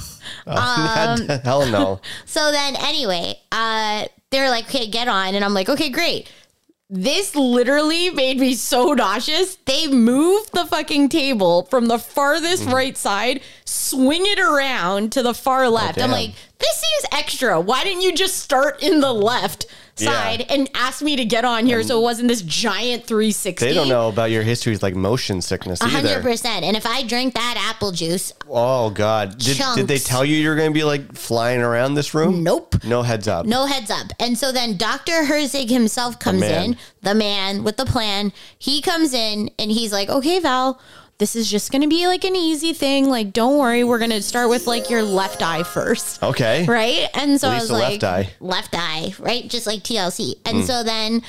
Um, 0.47 1.27
Hell 1.43 1.65
no. 1.71 1.99
So 2.25 2.51
then, 2.51 2.75
anyway, 2.75 3.39
uh, 3.51 4.05
they're 4.29 4.49
like, 4.51 4.65
"Okay, 4.65 4.87
get 4.87 5.07
on," 5.07 5.33
and 5.33 5.43
I'm 5.43 5.55
like, 5.55 5.69
"Okay, 5.69 5.89
great." 5.89 6.31
This 6.87 7.35
literally 7.35 8.11
made 8.11 8.39
me 8.39 8.53
so 8.53 8.93
nauseous. 8.93 9.55
They 9.65 9.87
moved 9.87 10.53
the 10.53 10.65
fucking 10.67 11.09
table 11.09 11.63
from 11.71 11.87
the 11.87 11.97
farthest 11.97 12.65
Mm. 12.65 12.73
right 12.73 12.95
side, 12.95 13.41
swing 13.65 14.21
it 14.27 14.39
around 14.39 15.11
to 15.13 15.23
the 15.23 15.33
far 15.33 15.67
left. 15.67 15.99
I'm 15.99 16.11
Oh, 16.11 16.13
like, 16.13 16.33
this 16.59 16.75
seems 16.75 17.05
extra. 17.19 17.59
Why 17.59 17.83
didn't 17.83 18.01
you 18.03 18.13
just 18.13 18.35
start 18.37 18.83
in 18.83 18.99
the 18.99 19.13
left 19.13 19.65
side 19.97 20.41
Yeah. 20.41 20.53
and 20.55 20.69
asked 20.75 21.01
me 21.01 21.15
to 21.15 21.25
get 21.25 21.45
on 21.45 21.65
here 21.65 21.81
so 21.83 21.99
it 21.99 22.03
wasn't 22.03 22.27
this 22.27 22.41
giant 22.41 23.05
360? 23.05 23.65
They 23.65 23.73
don't 23.73 23.87
know 23.87 24.09
about 24.09 24.29
your 24.31 24.43
history 24.43 24.73
with 24.73 24.83
like 24.83 24.95
motion 24.95 25.41
sickness 25.41 25.81
A 25.81 25.85
hundred 25.87 26.09
either. 26.11 26.21
percent. 26.21 26.65
And 26.65 26.75
if 26.75 26.85
I 26.85 27.03
drink 27.03 27.33
that 27.35 27.55
apple 27.73 27.91
juice, 27.91 28.33
Oh 28.49 28.89
God! 28.89 29.37
Did, 29.37 29.59
did 29.75 29.87
they 29.87 29.97
tell 29.97 30.23
you 30.25 30.35
you're 30.37 30.55
going 30.55 30.69
to 30.69 30.73
be 30.73 30.83
like 30.83 31.13
flying 31.15 31.61
around 31.61 31.93
this 31.95 32.13
room? 32.13 32.43
nope. 32.43 32.83
No 32.83 33.01
heads 33.03 33.27
up. 33.27 33.45
No 33.45 33.65
heads 33.65 33.89
up. 33.89 34.07
And 34.19 34.37
so 34.37 34.51
then 34.51 34.77
Dr. 34.77 35.23
Herzig 35.25 35.69
himself 35.69 36.19
comes 36.19 36.41
man. 36.41 36.63
in, 36.71 36.77
the 37.01 37.15
man 37.15 37.63
with 37.63 37.77
the 37.77 37.85
plan. 37.85 38.33
He 38.59 38.81
comes 38.81 39.13
in 39.13 39.49
and 39.57 39.71
he's 39.71 39.91
like, 39.91 40.09
okay, 40.09 40.39
Val, 40.39 40.79
this 41.17 41.35
is 41.35 41.49
just 41.49 41.71
going 41.71 41.81
to 41.81 41.87
be 41.87 42.07
like 42.07 42.23
an 42.25 42.35
easy 42.35 42.73
thing. 42.73 43.09
Like, 43.09 43.31
don't 43.31 43.57
worry. 43.57 43.83
We're 43.83 43.99
going 43.99 44.11
to 44.11 44.21
start 44.21 44.49
with 44.49 44.67
like 44.67 44.89
your 44.89 45.01
left 45.03 45.41
eye 45.41 45.63
first. 45.63 46.21
Okay. 46.21 46.65
Right. 46.65 47.07
And 47.13 47.39
so 47.39 47.49
I 47.49 47.55
was 47.55 47.71
like, 47.71 48.01
left 48.01 48.03
eye. 48.03 48.29
left 48.39 48.75
eye, 48.77 49.13
right? 49.19 49.49
Just 49.49 49.65
like 49.65 49.81
TLC. 49.81 50.35
And 50.45 50.57
Hmm. 50.57 50.63
so 50.63 50.83
then 50.83 51.21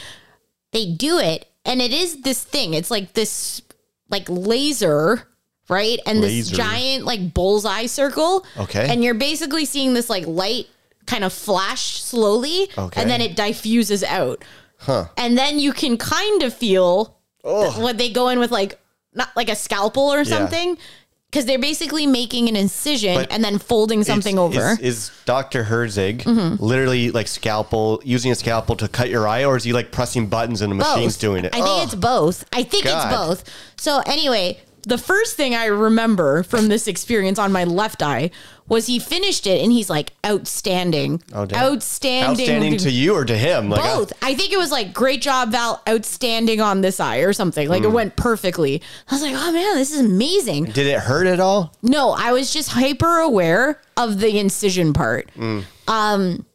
they 0.72 0.86
do 0.92 1.18
it. 1.18 1.46
And 1.64 1.80
it 1.80 1.92
is 1.92 2.22
this 2.22 2.42
thing. 2.42 2.74
It's 2.74 2.90
like 2.90 3.12
this, 3.14 3.62
like 4.10 4.26
laser, 4.28 5.28
right? 5.68 5.98
And 6.06 6.22
this 6.22 6.48
giant, 6.50 7.04
like 7.04 7.32
bullseye 7.34 7.86
circle. 7.86 8.44
Okay. 8.56 8.88
And 8.88 9.02
you're 9.04 9.14
basically 9.14 9.64
seeing 9.64 9.94
this 9.94 10.10
like 10.10 10.26
light 10.26 10.66
kind 11.06 11.22
of 11.24 11.32
flash 11.32 12.00
slowly. 12.02 12.68
Okay. 12.76 13.00
And 13.00 13.08
then 13.10 13.20
it 13.20 13.36
diffuses 13.36 14.02
out. 14.02 14.44
Huh. 14.78 15.06
And 15.16 15.38
then 15.38 15.58
you 15.60 15.72
can 15.72 15.96
kind 15.96 16.42
of 16.42 16.52
feel 16.52 17.16
what 17.42 17.96
they 17.98 18.10
go 18.10 18.28
in 18.28 18.40
with 18.40 18.50
like, 18.50 18.80
not 19.16 19.34
like 19.36 19.48
a 19.48 19.56
scalpel 19.56 20.12
or 20.12 20.24
something. 20.24 20.78
Because 21.30 21.44
they're 21.44 21.58
basically 21.58 22.06
making 22.06 22.48
an 22.48 22.56
incision 22.56 23.16
But 23.16 23.32
and 23.32 23.44
then 23.44 23.58
folding 23.58 24.04
something 24.04 24.38
over. 24.38 24.58
Mm-hmm. 24.58 24.84
Is, 24.84 25.08
is 25.08 25.10
Dr. 25.24 25.64
Herzig 25.64 26.24
literally 26.60 27.10
like 27.10 27.26
scalpel, 27.26 28.00
using 28.04 28.30
a 28.30 28.34
scalpel 28.34 28.76
to 28.76 28.88
cut 28.88 29.10
your 29.10 29.26
eye, 29.26 29.44
or 29.44 29.56
is 29.56 29.64
he 29.64 29.72
like 29.72 29.90
pressing 29.90 30.28
buttons 30.28 30.62
and 30.62 30.70
the 30.70 30.76
machine's 30.76 31.16
both. 31.16 31.20
doing 31.20 31.44
it? 31.44 31.54
I 31.54 31.60
think 31.60 31.84
it's 31.84 31.94
both. 31.96 32.44
I 32.52 32.62
think 32.62 32.84
God. 32.84 33.06
it's 33.06 33.16
both. 33.16 33.52
So 33.76 34.02
anyway, 34.06 34.60
the 34.86 34.96
first 34.96 35.36
thing 35.36 35.54
I 35.54 35.66
remember 35.66 36.44
from 36.44 36.68
this 36.68 36.86
experience 36.86 37.40
on 37.40 37.50
my 37.50 37.64
left 37.64 38.04
eye 38.04 38.30
was 38.68 38.86
he 38.86 39.00
finished 39.00 39.46
it 39.46 39.60
and 39.62 39.72
he's 39.72 39.90
like 39.90 40.12
outstanding. 40.24 41.22
Oh, 41.32 41.46
outstanding. 41.52 42.30
outstanding 42.48 42.78
to 42.78 42.90
you 42.90 43.14
or 43.14 43.24
to 43.24 43.36
him? 43.36 43.68
Like, 43.68 43.82
both. 43.82 44.12
I 44.22 44.34
think 44.34 44.52
it 44.52 44.58
was 44.58 44.70
like 44.70 44.94
great 44.94 45.20
job, 45.20 45.50
Val. 45.50 45.82
Outstanding 45.88 46.60
on 46.60 46.82
this 46.82 47.00
eye 47.00 47.18
or 47.18 47.32
something. 47.32 47.68
Like 47.68 47.82
it 47.82 47.90
went 47.90 48.14
perfectly. 48.14 48.80
I 49.10 49.14
was 49.14 49.22
like, 49.22 49.34
oh 49.34 49.52
man, 49.52 49.74
this 49.74 49.92
is 49.92 50.00
amazing. 50.00 50.66
did 50.66 50.86
it 50.86 51.00
hurt 51.00 51.26
at 51.26 51.40
all? 51.40 51.74
No, 51.82 52.12
I 52.16 52.32
was 52.32 52.52
just 52.52 52.70
hyper 52.70 53.18
aware 53.18 53.80
of 53.96 54.20
the 54.20 54.38
incision 54.38 54.92
part. 54.92 55.30
Um, 55.88 56.46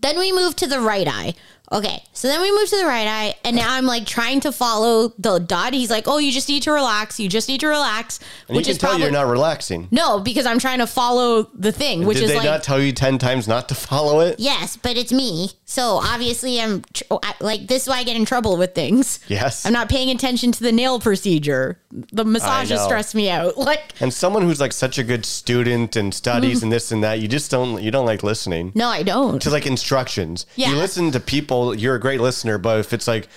then 0.00 0.18
we 0.18 0.32
moved 0.32 0.58
to 0.58 0.66
the 0.66 0.80
right 0.80 1.06
eye. 1.06 1.34
Okay, 1.72 2.02
so 2.12 2.28
then 2.28 2.42
we 2.42 2.50
move 2.50 2.68
to 2.68 2.76
the 2.76 2.84
right 2.84 3.06
eye, 3.06 3.34
and 3.44 3.56
now 3.56 3.72
I'm 3.72 3.86
like 3.86 4.04
trying 4.06 4.40
to 4.40 4.52
follow 4.52 5.14
the 5.18 5.38
dot. 5.38 5.72
He's 5.72 5.90
like, 5.90 6.06
"Oh, 6.06 6.18
you 6.18 6.30
just 6.30 6.48
need 6.50 6.62
to 6.64 6.70
relax. 6.72 7.18
You 7.18 7.30
just 7.30 7.48
need 7.48 7.60
to 7.60 7.66
relax," 7.66 8.20
And 8.48 8.56
which 8.58 8.66
you 8.66 8.72
can 8.72 8.76
is 8.76 8.78
tell 8.78 8.90
probably 8.90 9.04
you're 9.04 9.12
not 9.12 9.26
relaxing. 9.26 9.88
no, 9.90 10.20
because 10.20 10.44
I'm 10.44 10.58
trying 10.58 10.80
to 10.80 10.86
follow 10.86 11.44
the 11.54 11.72
thing, 11.72 12.04
which 12.04 12.18
Did 12.18 12.24
is 12.24 12.30
they 12.30 12.36
like 12.36 12.44
not 12.44 12.62
tell 12.62 12.78
you 12.78 12.92
10 12.92 13.16
times 13.16 13.48
not 13.48 13.70
to 13.70 13.74
follow 13.74 14.20
it? 14.20 14.38
yes, 14.38 14.76
but 14.76 14.98
it's 14.98 15.12
me. 15.12 15.52
So 15.72 16.00
obviously, 16.02 16.60
I'm 16.60 16.82
tr- 16.92 17.04
I- 17.22 17.34
like 17.40 17.66
this 17.66 17.84
is 17.84 17.88
why 17.88 17.96
I 17.96 18.04
get 18.04 18.14
in 18.14 18.26
trouble 18.26 18.58
with 18.58 18.74
things. 18.74 19.20
Yes. 19.28 19.64
I'm 19.64 19.72
not 19.72 19.88
paying 19.88 20.10
attention 20.10 20.52
to 20.52 20.62
the 20.62 20.70
nail 20.70 21.00
procedure. 21.00 21.78
The 21.90 22.26
massages 22.26 22.78
stress 22.82 23.14
me 23.14 23.30
out. 23.30 23.56
Like 23.72 23.94
And 24.00 24.12
someone 24.12 24.42
who's 24.42 24.60
like 24.60 24.72
such 24.74 24.98
a 24.98 25.02
good 25.04 25.24
student 25.24 25.96
and 25.96 26.12
studies 26.12 26.58
Mm-hmm. 26.58 26.64
and 26.66 26.72
this 26.72 26.92
and 26.92 27.02
that, 27.04 27.20
you 27.20 27.28
just 27.28 27.50
don't 27.50 27.82
you 27.82 27.90
don't 27.90 28.04
like 28.04 28.22
listening 28.22 28.72
no, 28.74 28.88
I 28.88 29.02
don't. 29.02 29.40
to 29.42 29.48
like 29.50 29.66
instructions. 29.66 30.44
Yeah. 30.56 30.70
You 30.70 30.76
listen 30.76 31.10
to 31.12 31.20
people, 31.20 31.74
you're 31.74 31.94
a 31.94 32.00
great 32.00 32.20
listener, 32.20 32.58
but 32.58 32.78
if 32.80 32.92
it's 32.92 33.08
like, 33.08 33.28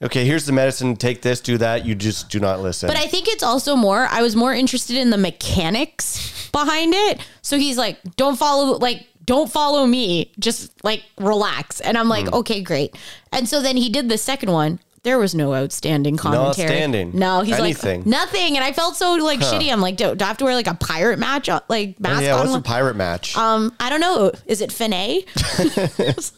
okay, 0.00 0.24
here's 0.24 0.46
the 0.46 0.52
medicine, 0.52 0.94
take 0.96 1.22
this, 1.22 1.40
do 1.40 1.58
that, 1.58 1.84
you 1.84 1.94
just 1.96 2.28
do 2.30 2.38
not 2.38 2.60
listen. 2.60 2.86
But 2.86 2.96
I 2.98 3.06
think 3.06 3.26
it's 3.28 3.42
also 3.42 3.74
more, 3.74 4.06
I 4.10 4.22
was 4.22 4.36
more 4.36 4.54
interested 4.54 4.96
in 4.96 5.10
the 5.10 5.18
mechanics 5.18 6.48
behind 6.52 6.94
it. 6.94 7.20
So 7.42 7.58
he's 7.58 7.76
like, 7.76 7.98
don't 8.16 8.36
follow, 8.36 8.78
like, 8.78 9.06
don't 9.30 9.50
follow 9.50 9.86
me. 9.86 10.32
Just 10.38 10.72
like 10.84 11.02
relax. 11.18 11.80
And 11.80 11.96
I'm 11.96 12.08
like, 12.08 12.26
Hmm. 12.28 12.34
okay, 12.40 12.60
great. 12.62 12.96
And 13.32 13.48
so 13.48 13.62
then 13.62 13.76
he 13.76 13.88
did 13.88 14.08
the 14.08 14.18
second 14.18 14.50
one. 14.50 14.80
There 15.02 15.18
was 15.18 15.34
no 15.34 15.54
outstanding 15.54 16.16
commentary. 16.18 16.48
outstanding. 16.68 17.12
No, 17.14 17.40
he's 17.40 17.58
Anything. 17.58 18.00
like 18.00 18.06
nothing. 18.06 18.56
And 18.56 18.62
I 18.64 18.72
felt 18.72 18.96
so 18.96 19.14
like 19.14 19.40
shitty. 19.40 19.72
I'm 19.72 19.80
like, 19.80 19.96
do, 19.96 20.14
do 20.14 20.24
I 20.24 20.28
have 20.28 20.36
to 20.38 20.44
wear 20.44 20.54
like 20.54 20.66
a 20.66 20.74
pirate 20.74 21.18
match, 21.18 21.48
uh, 21.48 21.60
like 21.68 21.94
Oh, 21.98 22.02
mask 22.02 22.22
yeah, 22.24 22.34
on? 22.34 22.40
what's 22.46 22.54
a 22.58 22.60
pirate 22.60 22.96
match? 22.96 23.34
um, 23.36 23.72
I 23.80 23.88
don't 23.88 24.00
know. 24.00 24.30
Is 24.46 24.60
it 24.60 24.70
Finet? 24.70 25.24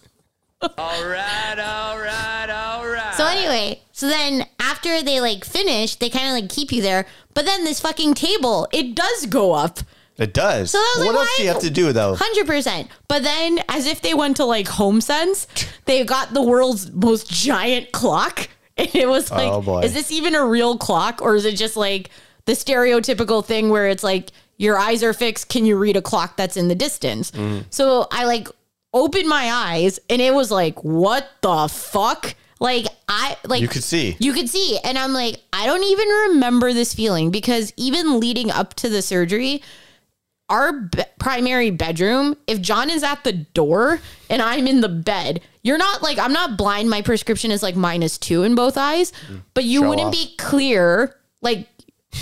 All 0.78 1.04
right, 1.04 1.58
all 1.58 1.98
right, 1.98 2.48
all 2.48 2.86
right. 2.86 3.14
So 3.16 3.26
anyway, 3.26 3.82
so 3.90 4.06
then 4.06 4.46
after 4.60 5.02
they 5.02 5.18
like 5.20 5.44
finish, 5.44 5.96
they 5.96 6.08
kind 6.08 6.28
of 6.28 6.34
like 6.34 6.48
keep 6.50 6.70
you 6.70 6.80
there. 6.80 7.04
But 7.34 7.46
then 7.46 7.64
this 7.64 7.80
fucking 7.80 8.14
table, 8.14 8.68
it 8.72 8.94
does 8.94 9.26
go 9.26 9.54
up. 9.54 9.80
It 10.22 10.32
does. 10.34 10.70
So 10.70 10.78
what 10.78 10.98
like, 10.98 11.06
else 11.08 11.16
why- 11.16 11.34
do 11.36 11.42
you 11.42 11.48
have 11.50 11.60
to 11.62 11.70
do 11.70 11.92
though? 11.92 12.14
Hundred 12.14 12.46
percent. 12.46 12.88
But 13.08 13.22
then, 13.22 13.60
as 13.68 13.86
if 13.86 14.00
they 14.00 14.14
went 14.14 14.36
to 14.38 14.44
like 14.44 14.68
Home 14.68 15.00
Sense, 15.00 15.46
they 15.84 16.04
got 16.04 16.32
the 16.34 16.42
world's 16.42 16.90
most 16.92 17.30
giant 17.30 17.92
clock, 17.92 18.48
and 18.76 18.94
it 18.94 19.08
was 19.08 19.30
like, 19.30 19.50
Oh, 19.50 19.78
is 19.80 19.94
this 19.94 20.10
even 20.10 20.34
a 20.34 20.44
real 20.44 20.78
clock, 20.78 21.20
or 21.22 21.34
is 21.34 21.44
it 21.44 21.56
just 21.56 21.76
like 21.76 22.10
the 22.46 22.52
stereotypical 22.52 23.44
thing 23.44 23.68
where 23.68 23.88
it's 23.88 24.04
like 24.04 24.30
your 24.56 24.78
eyes 24.78 25.02
are 25.02 25.12
fixed? 25.12 25.48
Can 25.48 25.66
you 25.66 25.76
read 25.76 25.96
a 25.96 26.02
clock 26.02 26.36
that's 26.36 26.56
in 26.56 26.68
the 26.68 26.74
distance? 26.74 27.30
Mm. 27.32 27.64
So 27.70 28.06
I 28.10 28.24
like 28.24 28.48
opened 28.94 29.28
my 29.28 29.50
eyes, 29.50 29.98
and 30.08 30.20
it 30.22 30.34
was 30.34 30.50
like, 30.50 30.82
what 30.84 31.28
the 31.40 31.68
fuck? 31.68 32.34
Like 32.60 32.86
I 33.08 33.36
like 33.44 33.60
You 33.60 33.66
could 33.66 33.82
see. 33.82 34.16
you 34.20 34.32
could 34.32 34.48
see, 34.48 34.78
and 34.84 34.96
I'm 34.96 35.12
like, 35.12 35.40
I 35.52 35.66
don't 35.66 35.82
even 35.82 36.08
remember 36.30 36.72
this 36.72 36.94
feeling 36.94 37.32
because 37.32 37.72
even 37.76 38.20
leading 38.20 38.52
up 38.52 38.74
to 38.74 38.88
the 38.88 39.02
surgery, 39.02 39.62
our 40.52 40.72
be- 40.72 41.02
primary 41.18 41.70
bedroom, 41.70 42.36
if 42.46 42.60
John 42.60 42.90
is 42.90 43.02
at 43.02 43.24
the 43.24 43.32
door 43.32 44.00
and 44.30 44.40
I'm 44.40 44.66
in 44.68 44.80
the 44.82 44.88
bed, 44.88 45.40
you're 45.62 45.78
not 45.78 46.02
like, 46.02 46.18
I'm 46.18 46.32
not 46.32 46.56
blind. 46.56 46.90
My 46.90 47.02
prescription 47.02 47.50
is 47.50 47.62
like 47.62 47.74
minus 47.74 48.18
two 48.18 48.42
in 48.44 48.54
both 48.54 48.76
eyes, 48.76 49.12
but 49.54 49.64
you 49.64 49.80
Show 49.80 49.88
wouldn't 49.88 50.08
off. 50.08 50.12
be 50.12 50.34
clear. 50.36 51.16
Like, 51.40 51.68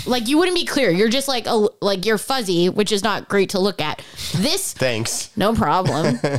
like 0.05 0.27
you 0.27 0.37
wouldn't 0.37 0.55
be 0.57 0.65
clear. 0.65 0.89
You're 0.89 1.09
just 1.09 1.27
like, 1.27 1.45
a, 1.47 1.67
like 1.81 2.05
you're 2.05 2.17
fuzzy, 2.17 2.69
which 2.69 2.91
is 2.91 3.03
not 3.03 3.27
great 3.29 3.49
to 3.51 3.59
look 3.59 3.81
at. 3.81 4.01
This 4.35 4.73
Thanks. 4.85 5.29
no 5.37 5.53
problem. 5.53 6.19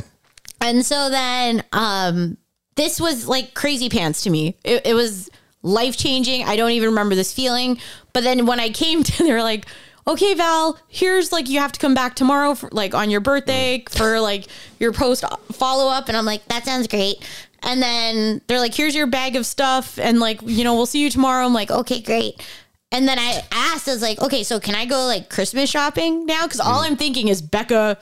And 0.61 0.85
so 0.85 1.09
then 1.09 1.61
um 1.73 2.37
this 2.75 2.97
was 3.01 3.27
like 3.27 3.53
crazy 3.53 3.89
pants 3.89 4.21
to 4.23 4.29
me. 4.29 4.55
It, 4.63 4.87
it 4.87 4.93
was 4.93 5.29
life 5.61 5.97
changing. 5.97 6.45
I 6.45 6.55
don't 6.55 6.71
even 6.71 6.89
remember 6.89 7.15
this 7.15 7.33
feeling. 7.33 7.79
But 8.13 8.23
then 8.23 8.45
when 8.45 8.61
I 8.61 8.69
came 8.69 9.03
to, 9.09 9.23
they 9.25 9.33
were 9.33 9.43
like, 9.43 9.65
okay, 10.07 10.33
Val, 10.33 10.77
here's 10.87 11.31
like, 11.31 11.49
you 11.49 11.59
have 11.59 11.71
to 11.71 11.79
come 11.79 11.93
back 11.93 12.15
tomorrow 12.15 12.55
for 12.55 12.69
like 12.71 12.93
on 12.93 13.09
your 13.09 13.21
birthday 13.21 13.83
for 13.89 14.19
like 14.19 14.47
your 14.79 14.91
post 14.91 15.23
follow 15.51 15.91
up. 15.91 16.07
And 16.07 16.17
I'm 16.17 16.25
like, 16.25 16.45
that 16.47 16.65
sounds 16.65 16.87
great. 16.87 17.17
And 17.61 17.81
then 17.81 18.41
they're 18.47 18.59
like, 18.59 18.73
here's 18.73 18.95
your 18.95 19.07
bag 19.07 19.35
of 19.35 19.45
stuff. 19.45 19.97
And 19.97 20.19
like, 20.19 20.41
you 20.43 20.63
know, 20.63 20.75
we'll 20.75 20.85
see 20.85 21.01
you 21.01 21.09
tomorrow. 21.09 21.45
I'm 21.45 21.53
like, 21.53 21.71
okay, 21.71 22.01
great. 22.01 22.45
And 22.91 23.07
then 23.07 23.17
I 23.17 23.41
asked, 23.51 23.87
I 23.87 23.93
was 23.93 24.01
like, 24.01 24.21
okay, 24.21 24.43
so 24.43 24.59
can 24.59 24.75
I 24.75 24.85
go 24.85 25.05
like 25.05 25.29
Christmas 25.29 25.69
shopping 25.69 26.25
now? 26.25 26.47
Cause 26.47 26.59
all 26.59 26.81
I'm 26.81 26.97
thinking 26.97 27.27
is 27.27 27.41
Becca 27.41 27.97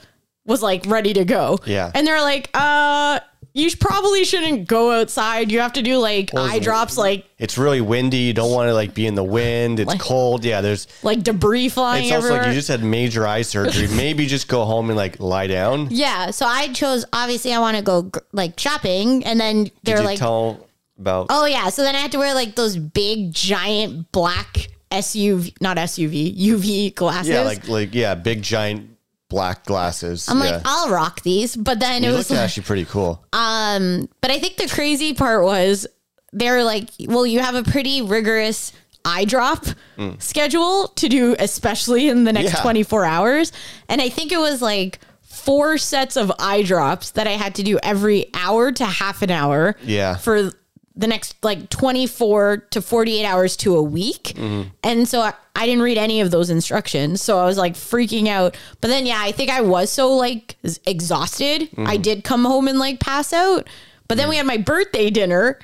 was 0.46 0.62
like 0.62 0.86
ready 0.86 1.14
to 1.14 1.24
go. 1.24 1.60
Yeah. 1.66 1.92
And 1.94 2.06
they're 2.06 2.22
like, 2.22 2.50
uh, 2.54 3.20
you 3.54 3.70
probably 3.80 4.24
shouldn't 4.24 4.68
go 4.68 4.92
outside. 4.92 5.52
You 5.52 5.60
have 5.60 5.74
to 5.74 5.82
do 5.82 5.98
like 5.98 6.34
eye 6.36 6.60
drops, 6.60 6.98
like 6.98 7.26
It's 7.38 7.58
really 7.58 7.82
windy. 7.82 8.18
You 8.20 8.34
don't 8.34 8.52
want 8.52 8.70
to 8.70 8.74
like 8.74 8.94
be 8.94 9.06
in 9.08 9.16
the 9.16 9.24
wind. 9.24 9.80
It's 9.80 9.88
Like- 9.88 10.00
cold. 10.00 10.46
Yeah, 10.46 10.62
there's. 10.62 10.88
like 11.04 11.24
debris 11.24 11.70
flying 11.70 12.06
It's 12.06 12.14
also 12.14 12.26
everywhere. 12.28 12.44
like 12.44 12.48
you 12.50 12.54
just 12.56 12.68
had 12.70 12.84
major 12.84 13.28
eye 13.28 13.42
surgery. 13.42 13.88
Maybe 13.96 14.26
just 14.28 14.48
go 14.48 14.64
home 14.66 14.90
and 14.90 14.98
like 14.98 15.20
lie 15.20 15.48
down. 15.48 15.88
yeah. 15.92 16.32
So 16.32 16.46
I 16.46 16.70
chose. 16.74 17.06
Obviously, 17.12 17.54
I 17.54 17.60
want 17.60 17.78
to 17.78 17.84
go 17.84 18.04
gr- 18.04 18.20
like 18.32 18.60
shopping, 18.60 19.26
and 19.26 19.40
then 19.40 19.64
Did 19.66 19.74
they're 19.84 19.98
you 20.00 20.04
like, 20.06 20.20
tell 20.20 20.66
about? 21.00 21.28
oh 21.30 21.46
yeah. 21.46 21.70
So 21.70 21.82
then 21.84 21.96
I 21.96 22.00
had 22.00 22.12
to 22.14 22.18
wear 22.20 22.34
like 22.34 22.56
those 22.56 22.78
big 22.78 23.34
giant 23.34 24.12
black 24.12 24.68
SUV, 24.92 25.54
not 25.62 25.78
SUV, 25.78 26.38
UV 26.38 26.94
glasses. 26.96 27.30
yeah, 27.30 27.42
like 27.42 27.68
like 27.68 27.94
yeah, 27.96 28.14
big 28.16 28.42
giant 28.42 28.91
black 29.32 29.66
glasses. 29.66 30.30
I'm 30.30 30.38
yeah. 30.40 30.58
like, 30.58 30.62
I'll 30.66 30.90
rock 30.90 31.22
these, 31.24 31.56
but 31.56 31.80
then 31.80 32.04
you 32.04 32.12
it 32.12 32.16
was 32.16 32.30
like, 32.30 32.40
actually 32.40 32.64
pretty 32.64 32.86
cool. 32.86 33.26
Um, 33.34 34.08
but 34.22 34.30
I 34.30 34.38
think 34.38 34.58
the 34.58 34.68
crazy 34.68 35.14
part 35.14 35.44
was 35.44 35.88
they're 36.34 36.64
like, 36.64 36.90
well, 37.00 37.26
you 37.26 37.40
have 37.40 37.56
a 37.56 37.64
pretty 37.64 38.02
rigorous 38.02 38.74
eye 39.04 39.26
drop 39.26 39.66
schedule 40.20 40.90
to 40.90 41.10
do, 41.10 41.36
especially 41.40 42.10
in 42.10 42.26
the 42.26 42.34
next 42.34 42.52
Mm. 42.52 42.56
Yeah. 42.58 42.62
24 42.62 43.06
hours. 43.06 43.52
And 43.90 44.02
I 44.02 44.10
think 44.10 44.32
it 44.32 44.38
was 44.38 44.62
like 44.62 45.00
four 45.22 45.78
sets 45.78 46.18
of 46.18 46.32
eye 46.38 46.62
drops 46.62 47.12
that 47.12 47.26
I 47.26 47.32
had 47.32 47.56
to 47.56 47.64
do 47.64 47.80
every 47.82 48.28
hour 48.34 48.72
to 48.72 48.86
half 48.86 49.22
an 49.22 49.32
hour. 49.32 49.76
Yeah. 49.82 50.18
For 50.18 50.52
the 50.96 51.08
next 51.08 51.36
like 51.44 51.70
24 51.70 52.58
to 52.72 52.82
48 52.82 53.26
hours 53.26 53.56
to 53.58 53.76
a 53.78 53.82
week. 53.84 54.34
Mm-hmm. 54.36 54.70
And 54.84 55.08
so 55.08 55.22
I, 55.22 55.34
I 55.56 55.66
didn't 55.66 55.84
read 55.84 55.98
any 55.98 56.20
of 56.22 56.32
those 56.32 56.50
instructions. 56.50 57.22
So 57.22 57.40
I 57.40 57.46
was 57.46 57.58
like 57.58 57.74
freaking 57.74 58.28
out. 58.28 58.58
But 58.82 58.90
then, 58.90 59.06
yeah, 59.06 59.20
I 59.22 59.32
think 59.32 59.50
I 59.50 59.62
was 59.62 59.90
so 59.90 60.12
like 60.14 60.58
exhausted. 60.86 61.62
Mm-hmm. 61.72 61.88
I 61.88 61.98
did 61.98 62.24
come 62.24 62.44
home 62.46 62.68
and 62.68 62.78
like 62.80 63.00
pass 63.00 63.32
out. 63.34 63.68
But 64.08 64.18
then 64.18 64.28
we 64.30 64.36
had 64.36 64.46
my 64.46 64.58
birthday 64.58 65.10
dinner. 65.10 65.60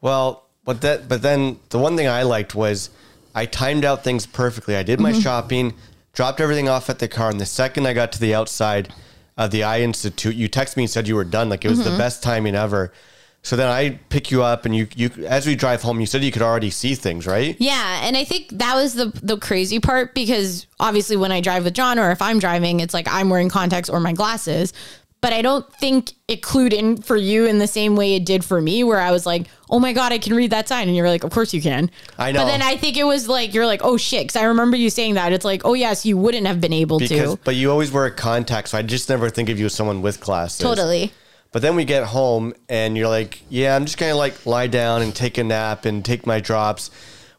Well, 0.00 0.44
but 0.64 0.80
that 0.82 1.08
but 1.08 1.22
then 1.22 1.58
the 1.70 1.78
one 1.78 1.96
thing 1.96 2.06
I 2.08 2.22
liked 2.22 2.54
was 2.54 2.90
I 3.34 3.46
timed 3.46 3.84
out 3.84 4.04
things 4.04 4.26
perfectly. 4.26 4.76
I 4.76 4.82
did 4.82 4.98
Mm-hmm. 5.00 5.02
my 5.02 5.20
shopping, 5.20 5.74
dropped 6.12 6.40
everything 6.40 6.68
off 6.68 6.88
at 6.88 7.00
the 7.00 7.08
car, 7.08 7.30
and 7.30 7.40
the 7.40 7.46
second 7.46 7.86
I 7.86 7.92
got 7.92 8.12
to 8.12 8.20
the 8.20 8.34
outside 8.34 8.94
of 9.36 9.50
the 9.50 9.64
Eye 9.64 9.80
Institute, 9.80 10.36
you 10.36 10.48
texted 10.48 10.76
me 10.76 10.84
and 10.84 10.90
said 10.90 11.08
you 11.08 11.16
were 11.16 11.24
done. 11.24 11.48
Like 11.48 11.64
it 11.64 11.68
was 11.68 11.80
Mm-hmm. 11.80 11.90
the 11.90 11.98
best 11.98 12.22
timing 12.22 12.54
ever. 12.54 12.92
So 13.44 13.56
then 13.56 13.68
I 13.68 14.00
pick 14.08 14.30
you 14.30 14.42
up, 14.42 14.64
and 14.64 14.74
you 14.74 14.88
you 14.96 15.10
as 15.26 15.46
we 15.46 15.54
drive 15.54 15.82
home, 15.82 16.00
you 16.00 16.06
said 16.06 16.24
you 16.24 16.32
could 16.32 16.42
already 16.42 16.70
see 16.70 16.94
things, 16.94 17.26
right? 17.26 17.54
Yeah, 17.60 18.00
and 18.02 18.16
I 18.16 18.24
think 18.24 18.48
that 18.48 18.74
was 18.74 18.94
the 18.94 19.12
the 19.22 19.36
crazy 19.36 19.78
part 19.78 20.14
because 20.14 20.66
obviously 20.80 21.16
when 21.16 21.30
I 21.30 21.42
drive 21.42 21.64
with 21.64 21.74
John 21.74 21.98
or 21.98 22.10
if 22.10 22.22
I'm 22.22 22.38
driving, 22.38 22.80
it's 22.80 22.94
like 22.94 23.06
I'm 23.06 23.28
wearing 23.28 23.50
contacts 23.50 23.90
or 23.90 24.00
my 24.00 24.14
glasses. 24.14 24.72
But 25.20 25.32
I 25.32 25.40
don't 25.40 25.70
think 25.74 26.12
it 26.28 26.42
clued 26.42 26.74
in 26.74 27.00
for 27.00 27.16
you 27.16 27.46
in 27.46 27.58
the 27.58 27.66
same 27.66 27.96
way 27.96 28.14
it 28.14 28.26
did 28.26 28.44
for 28.44 28.60
me, 28.60 28.82
where 28.84 29.00
I 29.00 29.10
was 29.10 29.24
like, 29.26 29.46
"Oh 29.70 29.78
my 29.78 29.92
god, 29.92 30.12
I 30.12 30.18
can 30.18 30.34
read 30.34 30.50
that 30.50 30.66
sign," 30.68 30.88
and 30.88 30.96
you're 30.96 31.08
like, 31.08 31.24
"Of 31.24 31.30
course 31.30 31.52
you 31.52 31.60
can." 31.60 31.90
I 32.18 32.32
know. 32.32 32.40
But 32.40 32.46
then 32.46 32.62
I 32.62 32.76
think 32.76 32.96
it 32.96 33.04
was 33.04 33.28
like 33.28 33.52
you're 33.52 33.66
like, 33.66 33.80
"Oh 33.84 33.98
shit," 33.98 34.22
because 34.22 34.36
I 34.36 34.44
remember 34.44 34.76
you 34.76 34.88
saying 34.88 35.14
that. 35.14 35.32
It's 35.34 35.44
like, 35.44 35.62
"Oh 35.66 35.74
yes, 35.74 36.04
you 36.06 36.16
wouldn't 36.16 36.46
have 36.46 36.60
been 36.62 36.74
able 36.74 36.98
Because 36.98 37.34
to." 37.34 37.40
but 37.44 37.56
you 37.56 37.70
always 37.70 37.90
wear 37.90 38.06
a 38.06 38.10
contact, 38.10 38.68
so 38.68 38.78
I 38.78 38.82
just 38.82 39.08
never 39.10 39.28
think 39.30 39.48
of 39.50 39.58
you 39.58 39.66
as 39.66 39.74
someone 39.74 40.00
with 40.02 40.20
glasses. 40.20 40.60
Totally. 40.60 41.12
But 41.54 41.62
then 41.62 41.76
we 41.76 41.84
get 41.84 42.02
home 42.04 42.52
and 42.68 42.98
you're 42.98 43.08
like, 43.08 43.40
yeah, 43.48 43.76
I'm 43.76 43.84
just 43.86 43.96
gonna 43.96 44.16
like 44.16 44.44
lie 44.44 44.66
down 44.66 45.00
and 45.02 45.14
take 45.14 45.38
a 45.38 45.44
nap 45.44 45.84
and 45.84 46.04
take 46.04 46.26
my 46.26 46.40
drops, 46.40 46.90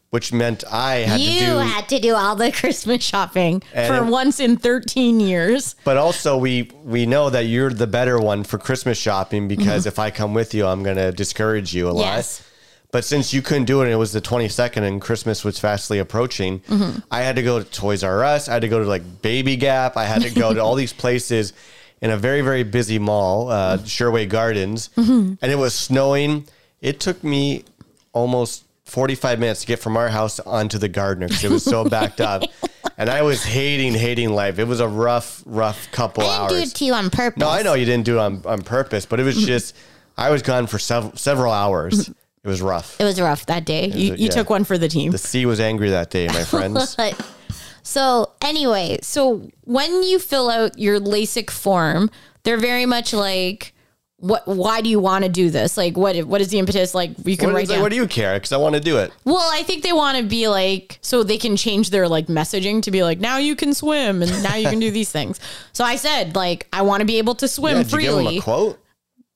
which 0.08 0.32
meant 0.32 0.64
I 0.72 0.94
had 1.00 1.20
You 1.20 1.38
to 1.40 1.46
do. 1.46 1.56
had 1.58 1.88
to 1.90 2.00
do 2.00 2.14
all 2.14 2.34
the 2.34 2.50
Christmas 2.60 3.04
shopping 3.04 3.62
And 3.74 3.94
for 3.94 4.10
once 4.10 4.40
in 4.40 4.56
13 4.56 5.20
years. 5.20 5.76
but 5.84 5.98
also 5.98 6.38
we 6.38 6.70
we 6.82 7.04
know 7.04 7.28
that 7.28 7.42
you're 7.44 7.68
the 7.70 7.86
better 7.86 8.18
one 8.18 8.42
for 8.42 8.56
Christmas 8.56 8.96
shopping 8.96 9.48
because 9.48 9.84
if 9.84 9.98
I 9.98 10.10
come 10.10 10.32
with 10.32 10.54
you, 10.54 10.66
I'm 10.66 10.82
gonna 10.82 11.12
discourage 11.12 11.74
you 11.74 11.86
a 11.88 11.92
lot. 11.92 12.02
Mm-hmm. 12.06 12.16
Yes. 12.16 12.42
But 12.92 13.04
since 13.04 13.34
you 13.34 13.42
couldn't 13.42 13.66
do 13.66 13.80
it, 13.82 13.84
and 13.86 13.92
it 13.92 13.96
was 13.96 14.12
the 14.12 14.22
22nd, 14.22 14.78
and 14.82 15.02
Christmas 15.02 15.44
was 15.44 15.58
fastly 15.58 15.98
approaching. 15.98 16.60
Mm-hmm. 16.60 17.00
I 17.10 17.20
had 17.20 17.36
to 17.36 17.42
go 17.42 17.58
to 17.58 17.64
Toys 17.66 18.02
R 18.02 18.24
Us. 18.24 18.48
I 18.48 18.54
had 18.54 18.62
to 18.62 18.68
go 18.68 18.78
to 18.78 18.86
like 18.86 19.20
Baby 19.20 19.56
Gap. 19.56 19.98
I 19.98 20.04
had 20.04 20.22
to 20.22 20.30
go 20.30 20.54
to 20.54 20.62
all 20.62 20.74
these 20.76 20.94
places 20.94 21.52
in 22.02 22.10
a 22.10 22.16
very 22.16 22.40
very 22.42 22.62
busy 22.62 22.98
mall, 22.98 23.50
uh, 23.50 23.78
Sherway 23.78 24.26
Gardens, 24.28 24.90
Mm-hmm. 24.96 25.34
and 25.40 25.52
it 25.52 25.56
was 25.58 25.74
snowing. 25.74 26.46
It 26.80 27.00
took 27.00 27.22
me 27.24 27.64
almost 28.12 28.64
45 28.84 29.38
minutes 29.40 29.60
to 29.62 29.66
get 29.66 29.78
from 29.80 29.96
our 29.96 30.08
house 30.08 30.38
onto 30.40 30.78
the 30.78 30.88
Gardiner 30.88 31.26
because 31.28 31.44
it 31.44 31.50
was 31.50 31.64
so 31.64 31.84
backed 31.84 32.20
up, 32.20 32.42
and 32.98 33.08
I 33.10 33.22
was 33.22 33.42
hating 33.44 33.94
hating 33.94 34.30
life. 34.30 34.58
It 34.58 34.64
was 34.68 34.80
a 34.80 34.88
rough 34.88 35.42
rough 35.46 35.90
couple 35.90 36.22
I 36.24 36.26
didn't 36.26 36.40
hours. 36.42 36.50
do 36.52 36.58
it 36.58 36.74
to 36.76 36.84
you 36.84 36.94
on 36.94 37.10
purpose. 37.10 37.40
No, 37.40 37.48
I 37.48 37.62
know 37.62 37.74
you 37.74 37.84
didn't 37.86 38.04
do 38.04 38.16
it 38.18 38.20
on, 38.20 38.42
on 38.44 38.62
purpose, 38.62 39.06
but 39.06 39.18
it 39.20 39.24
was 39.24 39.36
just 39.44 39.74
I 40.16 40.30
was 40.30 40.42
gone 40.42 40.66
for 40.66 40.78
sev- 40.78 41.18
several 41.18 41.52
hours. 41.52 42.08
It 42.08 42.48
was 42.48 42.62
rough. 42.62 43.00
It 43.00 43.04
was 43.04 43.20
rough 43.20 43.46
that 43.46 43.64
day. 43.64 43.88
You, 43.88 44.12
you 44.12 44.26
yeah. 44.26 44.30
took 44.30 44.50
one 44.50 44.62
for 44.62 44.78
the 44.78 44.86
team. 44.88 45.10
The 45.10 45.18
sea 45.18 45.46
was 45.46 45.58
angry 45.58 45.90
that 45.90 46.10
day, 46.10 46.28
my 46.28 46.44
friends. 46.44 46.94
So 47.86 48.32
anyway, 48.42 48.98
so 49.00 49.48
when 49.62 50.02
you 50.02 50.18
fill 50.18 50.50
out 50.50 50.76
your 50.76 50.98
LASIK 50.98 51.50
form, 51.50 52.10
they're 52.42 52.58
very 52.58 52.84
much 52.84 53.12
like, 53.12 53.72
what? 54.18 54.42
Why 54.48 54.80
do 54.80 54.88
you 54.88 54.98
want 54.98 55.24
to 55.24 55.30
do 55.30 55.50
this? 55.50 55.76
Like, 55.76 55.96
what? 55.96 56.16
What 56.24 56.40
is 56.40 56.48
the 56.48 56.58
impetus? 56.58 56.94
Like, 56.96 57.10
you 57.24 57.36
can 57.36 57.50
What, 57.50 57.54
write 57.56 57.68
down. 57.68 57.80
what 57.82 57.90
do 57.90 57.96
you 57.96 58.08
care? 58.08 58.34
Because 58.34 58.50
I 58.50 58.56
want 58.56 58.74
to 58.74 58.80
do 58.80 58.96
it. 58.98 59.12
well, 59.24 59.48
I 59.52 59.62
think 59.62 59.84
they 59.84 59.92
want 59.92 60.18
to 60.18 60.24
be 60.24 60.48
like, 60.48 60.98
so 61.00 61.22
they 61.22 61.38
can 61.38 61.56
change 61.56 61.90
their 61.90 62.08
like 62.08 62.26
messaging 62.26 62.82
to 62.82 62.90
be 62.90 63.04
like, 63.04 63.20
now 63.20 63.36
you 63.36 63.54
can 63.54 63.72
swim 63.72 64.20
and 64.22 64.42
now 64.42 64.56
you 64.56 64.68
can 64.68 64.80
do 64.80 64.90
these 64.90 65.12
things. 65.12 65.38
So 65.72 65.84
I 65.84 65.94
said, 65.96 66.34
like, 66.34 66.66
I 66.72 66.82
want 66.82 67.02
to 67.02 67.06
be 67.06 67.18
able 67.18 67.36
to 67.36 67.46
swim 67.46 67.76
Yeah, 67.76 67.82
did 67.84 67.92
you 67.92 67.98
give 68.00 68.08
freely. 68.14 68.24
them 68.24 68.38
a 68.38 68.42
quote? 68.42 68.78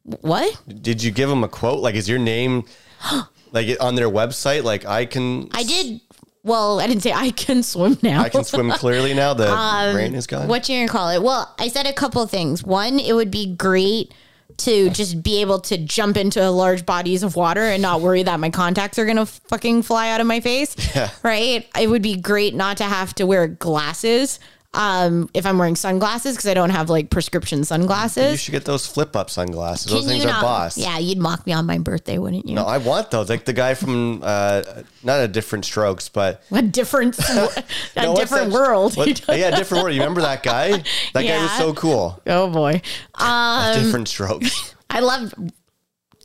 what? 0.02 0.62
Did 0.82 1.02
you 1.04 1.12
give 1.12 1.28
them 1.28 1.44
a 1.44 1.48
quote? 1.48 1.80
Like, 1.80 1.94
is 1.94 2.08
your 2.08 2.18
name 2.18 2.64
like 3.52 3.76
on 3.80 3.94
their 3.94 4.08
website? 4.10 4.64
Like, 4.64 4.86
I 4.86 5.04
can. 5.04 5.50
I 5.52 5.62
did. 5.62 6.00
Well, 6.42 6.80
I 6.80 6.86
didn't 6.86 7.02
say 7.02 7.12
I 7.12 7.30
can 7.30 7.62
swim 7.62 7.98
now. 8.02 8.22
I 8.22 8.28
can 8.30 8.44
swim 8.44 8.70
clearly 8.72 9.12
now. 9.14 9.34
The 9.34 9.92
rain 9.94 10.14
is 10.14 10.26
gone. 10.26 10.42
Um, 10.42 10.48
what 10.48 10.68
you 10.68 10.76
gonna 10.78 10.88
call 10.88 11.10
it? 11.10 11.22
Well, 11.22 11.54
I 11.58 11.68
said 11.68 11.86
a 11.86 11.92
couple 11.92 12.26
things. 12.26 12.64
One, 12.64 12.98
it 12.98 13.12
would 13.14 13.30
be 13.30 13.54
great 13.54 14.12
to 14.58 14.90
just 14.90 15.22
be 15.22 15.40
able 15.40 15.58
to 15.60 15.78
jump 15.78 16.16
into 16.16 16.48
large 16.50 16.84
bodies 16.84 17.22
of 17.22 17.36
water 17.36 17.62
and 17.62 17.80
not 17.80 18.00
worry 18.00 18.22
that 18.22 18.40
my 18.40 18.50
contacts 18.50 18.98
are 18.98 19.06
gonna 19.06 19.26
fucking 19.26 19.82
fly 19.82 20.10
out 20.10 20.20
of 20.20 20.26
my 20.26 20.40
face. 20.40 20.76
Yeah. 20.94 21.10
Right? 21.22 21.68
It 21.78 21.88
would 21.88 22.02
be 22.02 22.16
great 22.16 22.54
not 22.54 22.78
to 22.78 22.84
have 22.84 23.14
to 23.16 23.26
wear 23.26 23.46
glasses. 23.46 24.40
Um, 24.72 25.28
if 25.34 25.46
I'm 25.46 25.58
wearing 25.58 25.74
sunglasses 25.74 26.36
because 26.36 26.48
I 26.48 26.54
don't 26.54 26.70
have 26.70 26.88
like 26.88 27.10
prescription 27.10 27.64
sunglasses. 27.64 28.30
You 28.30 28.36
should 28.36 28.52
get 28.52 28.64
those 28.64 28.86
flip 28.86 29.16
up 29.16 29.28
sunglasses. 29.28 29.90
Those 29.90 30.06
things 30.06 30.22
you 30.22 30.30
are 30.30 30.40
boss. 30.40 30.78
Yeah, 30.78 30.96
you'd 30.98 31.18
mock 31.18 31.44
me 31.44 31.52
on 31.52 31.66
my 31.66 31.78
birthday, 31.78 32.18
wouldn't 32.18 32.46
you? 32.48 32.54
No, 32.54 32.64
I 32.64 32.78
want 32.78 33.10
those. 33.10 33.28
Like 33.28 33.44
the 33.46 33.52
guy 33.52 33.74
from 33.74 34.22
uh, 34.22 34.62
not 35.02 35.18
a 35.20 35.26
different 35.26 35.64
strokes, 35.64 36.08
but 36.08 36.40
a 36.52 36.62
different, 36.62 37.18
a 37.28 37.64
No, 37.96 38.14
different 38.14 38.50
that- 38.50 38.54
world. 38.54 38.96
what- 38.96 39.28
yeah, 39.28 39.50
different 39.50 39.82
world. 39.82 39.94
You 39.96 40.02
remember 40.02 40.20
that 40.20 40.44
guy? 40.44 40.70
That 41.14 41.22
guy 41.24 41.42
was 41.42 41.50
so 41.52 41.74
cool. 41.74 42.22
oh 42.28 42.48
boy, 42.48 42.80
um, 43.14 43.74
different 43.82 44.06
strokes 44.06 44.74
I 44.88 45.00
love 45.00 45.34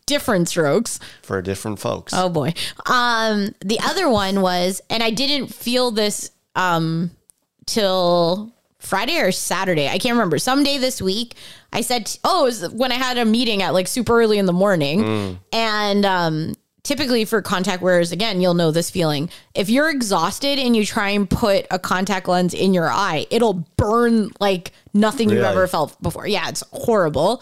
different 0.05 0.49
strokes. 0.49 0.99
for 1.23 1.41
different 1.41 1.79
folks. 1.79 2.13
Oh 2.13 2.29
boy. 2.29 2.53
Um, 2.85 3.55
the 3.61 3.79
other 3.83 4.07
one 4.07 4.41
was, 4.41 4.81
and 4.89 5.01
I 5.01 5.09
didn't 5.09 5.47
feel 5.53 5.89
this 5.89 6.29
um 6.55 7.09
till 7.65 8.53
Friday 8.79 9.17
or 9.19 9.31
Saturday. 9.31 9.87
I 9.87 9.97
can't 9.97 10.13
remember. 10.13 10.37
Someday 10.37 10.77
this 10.77 11.01
week, 11.01 11.35
I 11.73 11.81
said, 11.81 12.17
oh, 12.23 12.43
it 12.43 12.45
was 12.45 12.69
when 12.69 12.91
I 12.91 12.95
had 12.95 13.17
a 13.17 13.25
meeting 13.25 13.61
at 13.61 13.73
like 13.73 13.87
super 13.87 14.19
early 14.21 14.37
in 14.37 14.45
the 14.45 14.53
morning, 14.53 15.39
and 15.51 16.05
um. 16.05 16.55
Typically, 16.83 17.25
for 17.25 17.41
contact 17.41 17.81
wearers, 17.81 18.11
again, 18.11 18.41
you'll 18.41 18.53
know 18.53 18.69
this 18.69 18.91
feeling. 18.91 19.27
If 19.55 19.71
you're 19.71 19.89
exhausted 19.89 20.59
and 20.59 20.75
you 20.75 20.85
try 20.85 21.09
and 21.09 21.27
put 21.27 21.65
a 21.71 21.79
contact 21.79 22.27
lens 22.27 22.53
in 22.53 22.75
your 22.75 22.91
eye, 22.91 23.25
it'll 23.31 23.65
burn 23.75 24.29
like 24.39 24.71
nothing 24.93 25.31
you've 25.31 25.39
ever 25.43 25.65
felt 25.65 25.99
before. 25.99 26.27
Yeah, 26.27 26.47
it's 26.47 26.63
horrible. 26.71 27.41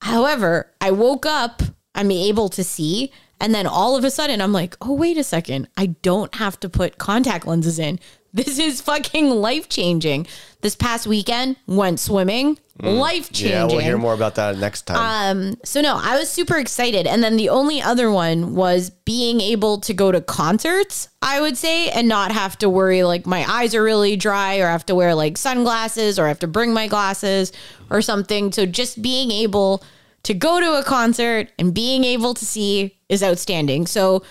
However, 0.00 0.72
I 0.80 0.92
woke 0.92 1.26
up, 1.26 1.60
I'm 1.94 2.10
able 2.10 2.48
to 2.48 2.64
see, 2.64 3.12
and 3.38 3.54
then 3.54 3.66
all 3.66 3.98
of 3.98 4.04
a 4.04 4.10
sudden 4.10 4.40
I'm 4.40 4.54
like, 4.54 4.78
oh, 4.80 4.94
wait 4.94 5.18
a 5.18 5.24
second. 5.24 5.68
I 5.76 5.88
don't 6.00 6.34
have 6.36 6.58
to 6.60 6.70
put 6.70 6.96
contact 6.96 7.46
lenses 7.46 7.78
in. 7.78 8.00
This 8.34 8.58
is 8.58 8.80
fucking 8.80 9.30
life 9.30 9.68
changing. 9.68 10.26
This 10.60 10.74
past 10.74 11.06
weekend 11.06 11.56
went 11.66 12.00
swimming, 12.00 12.58
life 12.80 13.30
changing. 13.30 13.50
Yeah, 13.52 13.64
we'll 13.66 13.78
hear 13.78 13.96
more 13.96 14.14
about 14.14 14.34
that 14.34 14.58
next 14.58 14.82
time. 14.86 14.96
Um, 15.36 15.56
So 15.62 15.80
no, 15.80 15.98
I 16.02 16.18
was 16.18 16.30
super 16.30 16.56
excited. 16.56 17.06
And 17.06 17.22
then 17.22 17.36
the 17.36 17.48
only 17.50 17.80
other 17.80 18.10
one 18.10 18.54
was 18.54 18.90
being 18.90 19.40
able 19.40 19.78
to 19.80 19.94
go 19.94 20.10
to 20.10 20.20
concerts, 20.20 21.08
I 21.22 21.40
would 21.40 21.56
say, 21.56 21.90
and 21.90 22.08
not 22.08 22.32
have 22.32 22.58
to 22.58 22.68
worry 22.68 23.04
like 23.04 23.26
my 23.26 23.44
eyes 23.48 23.74
are 23.74 23.82
really 23.82 24.16
dry 24.16 24.58
or 24.58 24.66
I 24.66 24.72
have 24.72 24.86
to 24.86 24.94
wear 24.94 25.14
like 25.14 25.38
sunglasses 25.38 26.18
or 26.18 26.24
I 26.24 26.28
have 26.28 26.40
to 26.40 26.48
bring 26.48 26.72
my 26.72 26.88
glasses 26.88 27.52
or 27.90 28.02
something. 28.02 28.50
So 28.52 28.66
just 28.66 29.00
being 29.00 29.30
able 29.30 29.82
to 30.24 30.34
go 30.34 30.58
to 30.58 30.78
a 30.78 30.82
concert 30.82 31.52
and 31.58 31.74
being 31.74 32.02
able 32.02 32.34
to 32.34 32.44
see 32.44 32.96
is 33.08 33.22
outstanding. 33.22 33.86
So 33.86 34.22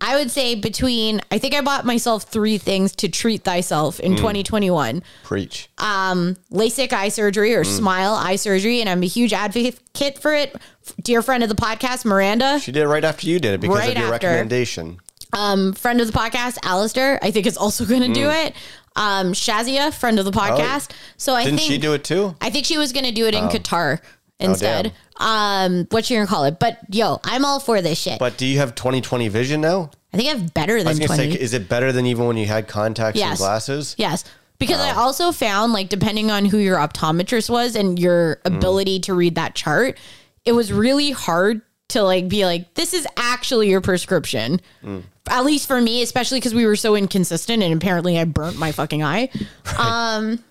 I 0.00 0.16
would 0.16 0.30
say 0.30 0.54
between 0.54 1.20
I 1.30 1.38
think 1.38 1.54
I 1.54 1.62
bought 1.62 1.86
myself 1.86 2.24
three 2.24 2.58
things 2.58 2.94
to 2.96 3.08
treat 3.08 3.44
thyself 3.44 3.98
in 3.98 4.16
2021. 4.16 5.02
Preach. 5.24 5.68
Um, 5.78 6.36
LASIK 6.52 6.92
eye 6.92 7.08
surgery 7.08 7.54
or 7.54 7.64
smile 7.64 8.12
eye 8.14 8.36
surgery, 8.36 8.80
and 8.80 8.90
I'm 8.90 9.02
a 9.02 9.06
huge 9.06 9.32
advocate 9.32 10.18
for 10.18 10.34
it. 10.34 10.54
Dear 11.02 11.22
friend 11.22 11.42
of 11.42 11.48
the 11.48 11.54
podcast, 11.54 12.04
Miranda, 12.04 12.60
she 12.60 12.72
did 12.72 12.82
it 12.82 12.88
right 12.88 13.04
after 13.04 13.26
you 13.26 13.38
did 13.40 13.54
it 13.54 13.60
because 13.60 13.78
Right 13.78 13.92
of 13.96 13.98
your 14.02 14.14
after. 14.14 14.26
recommendation. 14.28 14.98
um, 15.32 15.72
friend 15.72 16.00
of 16.00 16.06
the 16.06 16.12
podcast, 16.16 16.58
Alistair, 16.62 17.18
I 17.22 17.30
think 17.30 17.46
is 17.46 17.56
also 17.56 17.84
going 17.86 18.02
to 18.02 18.12
do 18.12 18.28
it. 18.30 18.54
Um, 18.96 19.32
Shazia, 19.32 19.92
friend 19.92 20.18
of 20.18 20.24
the 20.24 20.30
podcast. 20.30 20.90
so 21.16 21.34
I 21.34 21.42
Oh. 21.42 21.44
Didn't 21.44 21.58
think 21.58 21.70
she 21.72 21.78
do 21.78 21.92
it 21.94 22.04
too? 22.04 22.34
I 22.40 22.48
think 22.50 22.64
she 22.66 22.78
was 22.78 22.92
going 22.92 23.04
to 23.04 23.12
do 23.12 23.26
it 23.26 23.34
in 23.34 23.44
Qatar 23.48 24.00
instead. 24.40 24.92
um, 25.16 25.86
what 25.90 26.08
you 26.10 26.16
gonna 26.16 26.26
call 26.26 26.44
it? 26.44 26.58
But 26.58 26.78
yo, 26.90 27.20
I'm 27.24 27.44
all 27.44 27.60
for 27.60 27.80
this 27.82 27.98
shit. 27.98 28.18
But 28.18 28.36
do 28.36 28.46
you 28.46 28.58
have 28.58 28.74
2020 28.74 29.28
vision 29.28 29.60
now? 29.60 29.90
I 30.12 30.16
think 30.18 30.28
I 30.28 30.38
have 30.38 30.54
better 30.54 30.74
I 30.76 30.78
than 30.78 30.88
was 30.88 30.98
gonna 30.98 31.08
20. 31.16 31.32
say, 31.34 31.40
is 31.40 31.52
it 31.54 31.68
better 31.68 31.92
than 31.92 32.06
even 32.06 32.26
when 32.26 32.36
you 32.36 32.46
had 32.46 32.68
contacts 32.68 33.20
and 33.20 33.36
glasses? 33.36 33.94
Yes. 33.98 34.24
Because 34.58 34.80
I 34.80 34.92
also 34.92 35.32
found, 35.32 35.74
like, 35.74 35.90
depending 35.90 36.30
on 36.30 36.46
who 36.46 36.56
your 36.56 36.78
optometrist 36.78 37.50
was 37.50 37.76
and 37.76 37.98
your 37.98 38.36
Mm. 38.36 38.56
ability 38.56 39.00
to 39.00 39.12
read 39.12 39.34
that 39.34 39.54
chart, 39.54 39.98
it 40.46 40.52
was 40.52 40.72
really 40.72 41.10
hard 41.10 41.60
to, 41.88 42.02
like, 42.02 42.26
be 42.28 42.46
like, 42.46 42.72
this 42.72 42.94
is 42.94 43.06
actually 43.18 43.68
your 43.68 43.82
prescription. 43.82 44.60
Mm. 44.82 45.02
At 45.28 45.44
least 45.44 45.68
for 45.68 45.78
me, 45.80 46.00
especially 46.00 46.38
because 46.38 46.54
we 46.54 46.64
were 46.64 46.74
so 46.76 46.96
inconsistent 46.96 47.62
and 47.62 47.74
apparently 47.74 48.18
I 48.18 48.24
burnt 48.24 48.56
my 48.58 48.72
fucking 48.72 49.02
eye. 49.04 49.28
Um, 49.78 50.42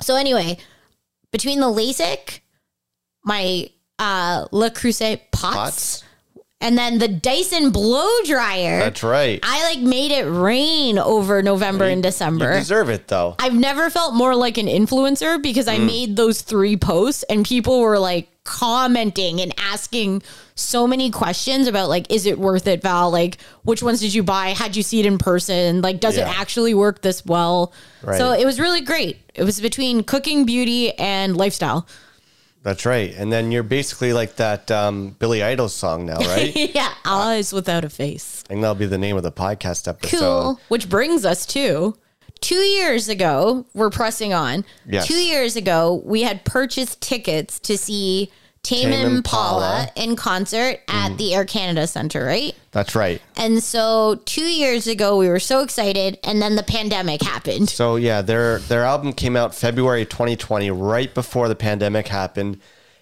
so, 0.00 0.16
anyway, 0.16 0.56
between 1.32 1.60
the 1.60 1.66
LASIK, 1.66 2.40
my 3.24 3.68
uh, 3.98 4.46
Le 4.52 4.70
Creuset 4.70 5.20
pots, 5.32 5.54
Pots? 5.56 6.04
and 6.60 6.76
then 6.76 6.98
the 6.98 7.08
Dyson 7.08 7.70
blow 7.70 8.08
dryer. 8.24 8.78
That's 8.80 9.02
right. 9.02 9.38
I 9.42 9.64
like 9.64 9.80
made 9.80 10.10
it 10.12 10.24
rain 10.24 10.98
over 10.98 11.42
November 11.42 11.84
and 11.84 12.02
December. 12.02 12.52
You 12.54 12.58
deserve 12.60 12.88
it 12.88 13.08
though. 13.08 13.36
I've 13.38 13.54
never 13.54 13.90
felt 13.90 14.14
more 14.14 14.34
like 14.34 14.58
an 14.58 14.66
influencer 14.66 15.40
because 15.42 15.66
Mm. 15.66 15.74
I 15.74 15.78
made 15.78 16.16
those 16.16 16.42
three 16.42 16.76
posts 16.76 17.22
and 17.24 17.44
people 17.46 17.80
were 17.80 17.98
like 17.98 18.28
commenting 18.44 19.40
and 19.40 19.54
asking 19.58 20.20
so 20.56 20.86
many 20.88 21.10
questions 21.12 21.68
about 21.68 21.88
like, 21.88 22.10
is 22.12 22.26
it 22.26 22.38
worth 22.40 22.66
it, 22.66 22.82
Val? 22.82 23.08
Like, 23.10 23.38
which 23.62 23.82
ones 23.84 24.00
did 24.00 24.12
you 24.14 24.24
buy? 24.24 24.52
How'd 24.54 24.74
you 24.74 24.82
see 24.82 24.98
it 24.98 25.06
in 25.06 25.18
person? 25.18 25.80
Like, 25.80 26.00
does 26.00 26.16
it 26.16 26.26
actually 26.26 26.74
work 26.74 27.02
this 27.02 27.24
well? 27.24 27.72
Right. 28.02 28.18
So 28.18 28.32
it 28.32 28.44
was 28.44 28.58
really 28.58 28.80
great. 28.80 29.18
It 29.34 29.44
was 29.44 29.60
between 29.60 30.02
cooking, 30.02 30.44
beauty, 30.44 30.92
and 30.98 31.36
lifestyle. 31.36 31.86
That's 32.62 32.86
right. 32.86 33.12
And 33.16 33.32
then 33.32 33.50
you're 33.50 33.64
basically 33.64 34.12
like 34.12 34.36
that 34.36 34.70
um, 34.70 35.16
Billy 35.18 35.42
Idol 35.42 35.68
song 35.68 36.06
now, 36.06 36.18
right? 36.18 36.54
Yeah, 36.54 36.92
eyes 37.04 37.52
without 37.52 37.84
a 37.84 37.88
face. 37.90 38.42
think 38.46 38.60
that'll 38.60 38.74
be 38.74 38.86
the 38.86 38.98
name 38.98 39.16
of 39.16 39.22
the 39.24 39.32
podcast 39.32 39.88
episode. 39.88 40.18
Cool. 40.18 40.60
Which 40.68 40.88
brings 40.88 41.24
us 41.24 41.44
to 41.46 41.96
two 42.42 42.56
years 42.56 43.08
ago, 43.08 43.64
we're 43.72 43.90
pressing 43.90 44.34
on. 44.34 44.64
Yes. 44.86 45.06
Two 45.06 45.14
years 45.24 45.56
ago, 45.56 46.02
we 46.04 46.22
had 46.22 46.44
purchased 46.44 47.00
tickets 47.00 47.58
to 47.60 47.78
see 47.78 48.30
Tame, 48.62 48.90
Tame 48.90 49.16
Impala 49.16 49.88
in 49.96 50.14
concert 50.14 50.80
at 50.86 51.10
mm. 51.10 51.16
the 51.16 51.34
Air 51.34 51.44
Canada 51.44 51.84
Center, 51.88 52.24
right? 52.24 52.54
That's 52.70 52.94
right. 52.94 53.20
And 53.36 53.62
so 53.62 54.20
two 54.24 54.44
years 54.44 54.86
ago, 54.86 55.16
we 55.16 55.28
were 55.28 55.40
so 55.40 55.62
excited, 55.62 56.18
and 56.22 56.40
then 56.40 56.54
the 56.54 56.62
pandemic 56.62 57.22
happened. 57.22 57.68
So 57.68 57.96
yeah, 57.96 58.22
their 58.22 58.58
their 58.60 58.84
album 58.84 59.14
came 59.14 59.36
out 59.36 59.52
February 59.52 60.06
2020, 60.06 60.70
right 60.70 61.12
before 61.12 61.48
the 61.48 61.56
pandemic 61.56 62.06
happened, 62.06 62.60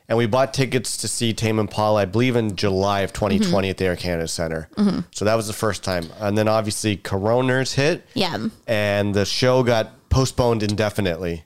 and 0.09 0.17
we 0.17 0.25
bought 0.25 0.55
tickets 0.55 0.97
to 0.97 1.09
see 1.09 1.35
Tame 1.35 1.59
Impala, 1.59 2.03
I 2.03 2.05
believe, 2.07 2.37
in 2.37 2.57
July 2.57 3.01
of 3.01 3.13
2020 3.13 3.47
mm-hmm. 3.67 3.71
at 3.71 3.77
the 3.77 3.85
Air 3.85 3.97
Canada 3.97 4.29
Center. 4.29 4.67
Mm-hmm. 4.77 5.01
So 5.11 5.27
that 5.27 5.35
was 5.35 5.47
the 5.47 5.53
first 5.53 5.85
time, 5.85 6.07
and 6.21 6.39
then 6.39 6.49
obviously 6.49 6.97
Corona's 6.97 7.75
hit, 7.75 8.07
Yeah. 8.15 8.49
and 8.67 9.15
the 9.15 9.27
show 9.27 9.63
got 9.63 10.09
postponed 10.09 10.63
indefinitely. 10.63 11.45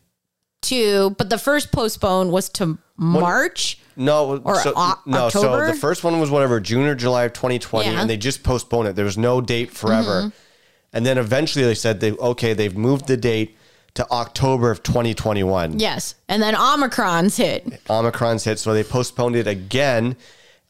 Two, 0.62 1.14
but 1.18 1.30
the 1.30 1.36
first 1.36 1.72
postpone 1.72 2.30
was 2.30 2.48
to 2.50 2.78
March. 2.96 3.80
No, 3.96 4.38
Or 4.44 4.60
so, 4.60 4.72
O- 4.76 5.00
no. 5.06 5.26
October? 5.26 5.66
So 5.66 5.72
the 5.72 5.78
first 5.78 6.02
one 6.04 6.18
was 6.20 6.30
whatever 6.30 6.60
June 6.60 6.86
or 6.86 6.94
July 6.94 7.24
of 7.24 7.32
2020, 7.32 7.84
Yeah. 7.86 7.92
Mm-hmm. 7.92 8.00
and 8.00 8.10
they 8.10 8.16
just 8.16 8.42
postponed 8.42 8.88
it. 8.88 8.96
There 8.96 9.04
was 9.04 9.18
no 9.18 9.40
date 9.40 9.70
forever, 9.72 10.32
and 10.92 11.04
then 11.06 11.18
eventually 11.18 11.64
they 11.64 11.74
said 11.74 12.00
they 12.00 12.12
okay, 12.12 12.52
they've 12.54 12.76
moved 12.76 13.06
the 13.06 13.16
date 13.16 13.56
to 13.94 14.10
October 14.10 14.70
of 14.72 14.82
2021. 14.82 15.78
Yes. 15.78 16.16
And 16.28 16.42
then 16.42 16.54
Omicron's 16.54 17.36
hit. 17.36 17.64
Omicron's 17.88 18.42
hit, 18.44 18.58
so 18.58 18.74
they 18.74 18.82
postponed 18.82 19.36
it 19.36 19.46
again, 19.46 20.16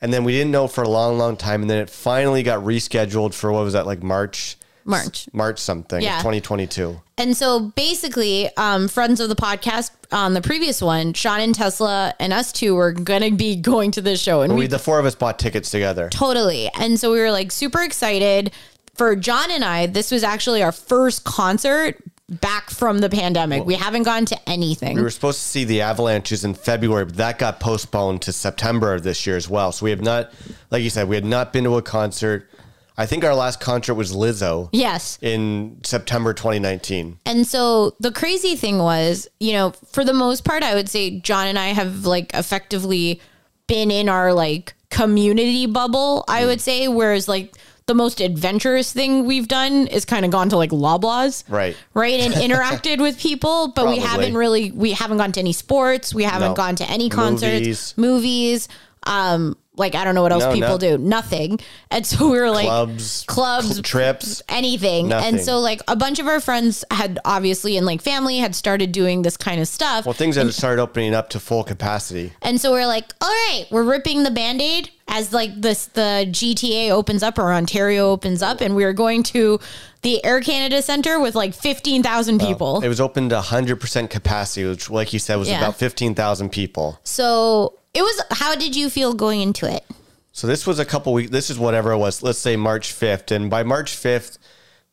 and 0.03 0.12
then 0.12 0.25
we 0.25 0.33
didn't 0.33 0.51
know 0.51 0.66
for 0.68 0.83
a 0.85 0.89
long, 0.89 1.16
long 1.16 1.37
time, 1.37 1.62
and 1.62 1.70
then 1.70 1.79
it 1.79 1.89
finally 1.89 2.43
got 2.43 2.62
rescheduled 2.62 3.33
for 3.33 3.51
what 3.51 3.64
was 3.64 3.72
that 3.72 3.87
like 3.87 4.03
March, 4.03 4.57
March. 4.85 5.28
March 5.32 5.59
something, 5.59 6.03
Yeah. 6.03 6.18
2022. 6.18 7.01
And 7.16 7.37
so 7.37 7.61
basically, 7.76 8.55
um, 8.57 8.89
friends 8.89 9.20
of 9.20 9.28
the 9.28 9.37
podcast 9.37 9.91
on 10.12 10.35
the 10.35 10.41
previous 10.43 10.82
one, 10.82 11.12
Sean 11.12 11.41
and 11.41 11.55
Tesla 11.55 12.14
and 12.18 12.32
us 12.32 12.53
two 12.53 12.74
were 12.74 12.93
gonna 12.93 13.30
be 13.30 13.57
going 13.72 13.91
to 13.93 14.01
this 14.03 14.20
show, 14.20 14.43
and 14.43 14.55
We, 14.55 14.61
we 14.61 14.66
the 14.66 14.78
four 14.78 14.99
of 14.99 15.07
us 15.07 15.14
bought 15.14 15.39
tickets 15.39 15.70
together. 15.70 16.09
totally. 16.11 16.70
And 16.78 16.99
so 16.99 17.12
we 17.12 17.18
were 17.20 17.30
like 17.30 17.53
super 17.53 17.82
excited. 17.82 18.53
For 18.97 19.16
John 19.16 19.51
and 19.51 19.64
I, 19.64 19.87
this 19.87 20.12
was 20.12 20.22
actually 20.22 20.62
our 20.62 20.70
first 20.70 21.24
concert 21.24 21.97
back 22.28 22.70
from 22.70 22.99
the 23.01 23.11
pandemic. 23.11 23.64
we 23.64 23.74
haven't 23.74 24.05
gone 24.05 24.24
to 24.26 24.49
anything. 24.49 24.97
We 24.97 25.03
were 25.03 25.11
supposed 25.11 25.41
to 25.41 25.45
see 25.47 25.64
the 25.64 25.80
Avalanches 25.82 26.45
in 26.45 26.55
February, 26.55 27.05
but 27.05 27.16
that 27.16 27.39
got 27.41 27.59
postponed 27.61 28.22
to 28.22 28.32
September 28.32 28.95
of 28.95 29.03
this 29.03 29.26
year 29.26 29.37
as 29.37 29.49
well. 29.49 29.72
So 29.72 29.85
we 29.85 29.91
have 29.91 30.01
not, 30.01 30.32
like 30.70 30.82
you 30.85 30.91
said, 30.91 31.09
we 31.09 31.16
had 31.16 31.24
not 31.24 31.53
been 31.53 31.64
to 31.64 31.76
a 31.76 31.82
concert. 31.82 32.49
I 32.97 33.07
think 33.07 33.24
our 33.24 33.34
last 33.34 33.61
concert 33.61 33.95
was 33.95 34.12
Lizzo 34.12 34.68
yes. 34.72 35.18
in 35.20 35.80
September 35.82 36.32
2019. 36.32 37.18
And 37.26 37.47
so 37.47 37.97
the 37.99 38.12
crazy 38.12 38.55
thing 38.55 38.78
was, 38.78 39.26
you 39.40 39.53
know, 39.53 39.70
for 39.90 40.05
the 40.05 40.12
most 40.12 40.45
part, 40.45 40.62
I 40.62 40.74
would 40.74 40.88
say 40.88 41.18
John 41.18 41.49
and 41.49 41.59
I 41.59 41.68
have 41.68 42.07
like 42.07 42.32
effectively 42.34 43.20
been 43.66 43.90
in 43.90 44.09
our 44.09 44.32
like 44.32 44.74
community 44.90 45.66
bubble, 45.66 46.24
I 46.28 46.47
would 46.47 46.61
say, 46.61 46.86
whereas 46.86 47.26
like 47.28 47.55
the 47.86 47.95
most 47.95 48.20
adventurous 48.20 48.92
thing 48.92 49.26
we've 49.26 49.49
done 49.49 49.88
is 49.88 50.05
kind 50.05 50.24
of 50.24 50.30
gone 50.30 50.49
to 50.51 50.57
like 50.57 50.70
Loblaws. 50.70 51.42
Right. 51.49 51.76
Right. 51.95 52.20
And 52.20 52.32
interacted 52.53 53.01
with 53.03 53.18
people, 53.18 53.72
but 53.74 53.88
we 53.88 53.99
haven't 53.99 54.36
really, 54.36 54.70
we 54.70 54.92
haven't 54.92 55.18
gone 55.18 55.32
to 55.32 55.40
any 55.40 55.53
sports. 55.53 56.14
We 56.14 56.22
haven't 56.22 56.51
No. 56.53 56.55
gone 56.55 56.76
to 56.76 56.88
any 56.88 57.09
concerts, 57.09 57.61
Movies. 57.61 57.95
movies. 57.97 58.68
Um, 59.07 59.57
like 59.77 59.95
I 59.95 60.05
don't 60.05 60.14
know 60.14 60.22
what 60.22 60.31
else 60.33 60.45
No, 60.45 60.53
people 60.53 60.68
no. 60.70 60.79
do. 60.79 60.99
Nothing. 60.99 61.59
And 61.91 62.07
so 62.07 62.31
we 62.31 62.39
were 62.39 62.51
like 62.51 62.66
Clubs, 62.66 63.25
clubs, 63.27 63.70
cl- 63.72 63.83
trips. 63.83 64.43
anything. 64.49 65.09
Nothing. 65.09 65.35
And 65.35 65.45
so 65.45 65.59
like 65.59 65.81
a 65.89 65.97
bunch 65.97 66.18
of 66.20 66.27
our 66.29 66.41
friends 66.41 66.85
had 66.91 67.18
obviously 67.25 67.77
and 67.77 67.85
like 67.85 68.01
family 68.01 68.39
had 68.39 68.55
started 68.55 68.93
doing 68.93 69.22
this 69.22 69.37
kind 69.37 69.61
of 69.61 69.66
stuff. 69.68 70.07
Well, 70.07 70.12
things 70.12 70.37
had 70.37 70.53
started 70.55 70.81
opening 70.81 71.14
up 71.14 71.31
to 71.31 71.41
full 71.41 71.64
capacity. 71.64 72.33
and 72.43 72.61
so 72.61 72.70
we're 72.72 72.87
like, 72.87 73.12
all 73.20 73.29
right, 73.29 73.64
we're 73.70 73.83
ripping 73.85 74.22
the 74.22 74.31
band-aid 74.31 74.91
as 75.09 75.33
like 75.33 75.51
this 75.61 75.87
the 75.87 76.27
GTA 76.31 76.91
opens 76.91 77.22
up 77.22 77.39
or 77.39 77.53
Ontario 77.53 78.11
opens 78.11 78.43
up 78.43 78.61
and 78.61 78.75
we 78.77 78.85
are 78.85 78.93
going 78.93 79.22
to 79.25 79.59
the 80.03 80.25
Air 80.25 80.41
Canada 80.41 80.83
Center 80.83 81.18
with 81.18 81.35
like 81.35 81.53
15,000 81.55 82.39
people. 82.39 82.81
It 82.83 82.89
was 82.89 83.01
open 83.01 83.29
to 83.31 83.41
100% 83.41 84.11
capacity, 84.11 84.66
which, 84.68 84.89
like 84.91 85.12
you 85.12 85.18
said, 85.18 85.37
was 85.37 85.49
Yeah. 85.49 85.59
about 85.59 85.77
15,000 85.77 86.51
people. 86.51 87.01
so 87.05 87.75
it 87.95 88.03
was 88.03 88.22
how 88.32 88.55
did 88.55 88.76
you 88.76 88.90
feel 88.90 89.14
going 89.14 89.40
into 89.40 89.72
it? 89.72 89.84
So 90.32 90.47
this 90.47 90.66
was 90.66 90.78
a 90.78 90.84
couple 90.84 91.12
weeks. 91.12 91.30
This 91.30 91.49
is 91.49 91.59
whatever 91.59 91.92
it 91.92 91.99
was. 91.99 92.22
Let's 92.22 92.38
say 92.38 92.57
March 92.57 92.92
fifth, 92.92 93.30
and 93.30 93.49
by 93.49 93.62
March 93.62 93.95
fifth, 93.95 94.38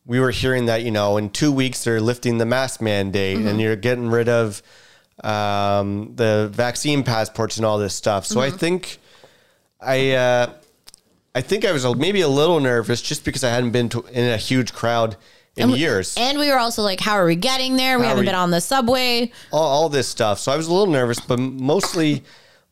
we 0.06 0.20
were 0.20 0.30
hearing 0.30 0.66
that 0.66 0.82
you 0.82 0.90
know 0.90 1.16
in 1.16 1.30
two 1.30 1.52
weeks 1.52 1.84
they're 1.84 2.00
lifting 2.00 2.38
the 2.38 2.46
mask 2.46 2.80
mandate, 2.80 3.38
and 3.38 3.60
you're 3.60 3.76
getting 3.76 4.08
rid 4.08 4.28
of 4.28 4.62
um, 5.24 6.14
the 6.14 6.48
vaccine 6.52 7.02
passports 7.02 7.56
and 7.56 7.66
all 7.66 7.78
this 7.78 7.94
stuff. 7.94 8.24
So 8.24 8.40
I 8.40 8.50
think 8.50 8.98
I 9.80 10.12
uh, 10.12 10.52
I 11.34 11.40
think 11.40 11.64
I 11.64 11.72
was 11.72 11.84
maybe 11.96 12.20
a 12.20 12.28
little 12.28 12.60
nervous 12.60 13.02
just 13.02 13.24
because 13.24 13.42
I 13.42 13.50
hadn't 13.50 13.70
been 13.70 13.88
to, 13.90 14.04
in 14.12 14.24
a 14.30 14.36
huge 14.36 14.72
crowd 14.72 15.16
in 15.56 15.70
years. 15.70 16.14
And 16.16 16.38
we 16.38 16.48
were 16.50 16.58
also 16.58 16.82
like, 16.82 17.00
how 17.00 17.14
are 17.14 17.26
we 17.26 17.36
getting 17.36 17.76
there? 17.76 17.98
We 17.98 18.04
How 18.04 18.10
haven't 18.10 18.24
are 18.24 18.26
been 18.26 18.34
on 18.34 18.50
the 18.50 18.60
subway. 18.60 19.32
all, 19.50 19.66
all 19.66 19.88
this 19.88 20.08
stuff. 20.08 20.38
So 20.38 20.52
I 20.52 20.56
was 20.56 20.66
a 20.66 20.72
little 20.72 20.92
nervous, 20.92 21.20
but 21.20 21.38
mostly, 21.38 22.22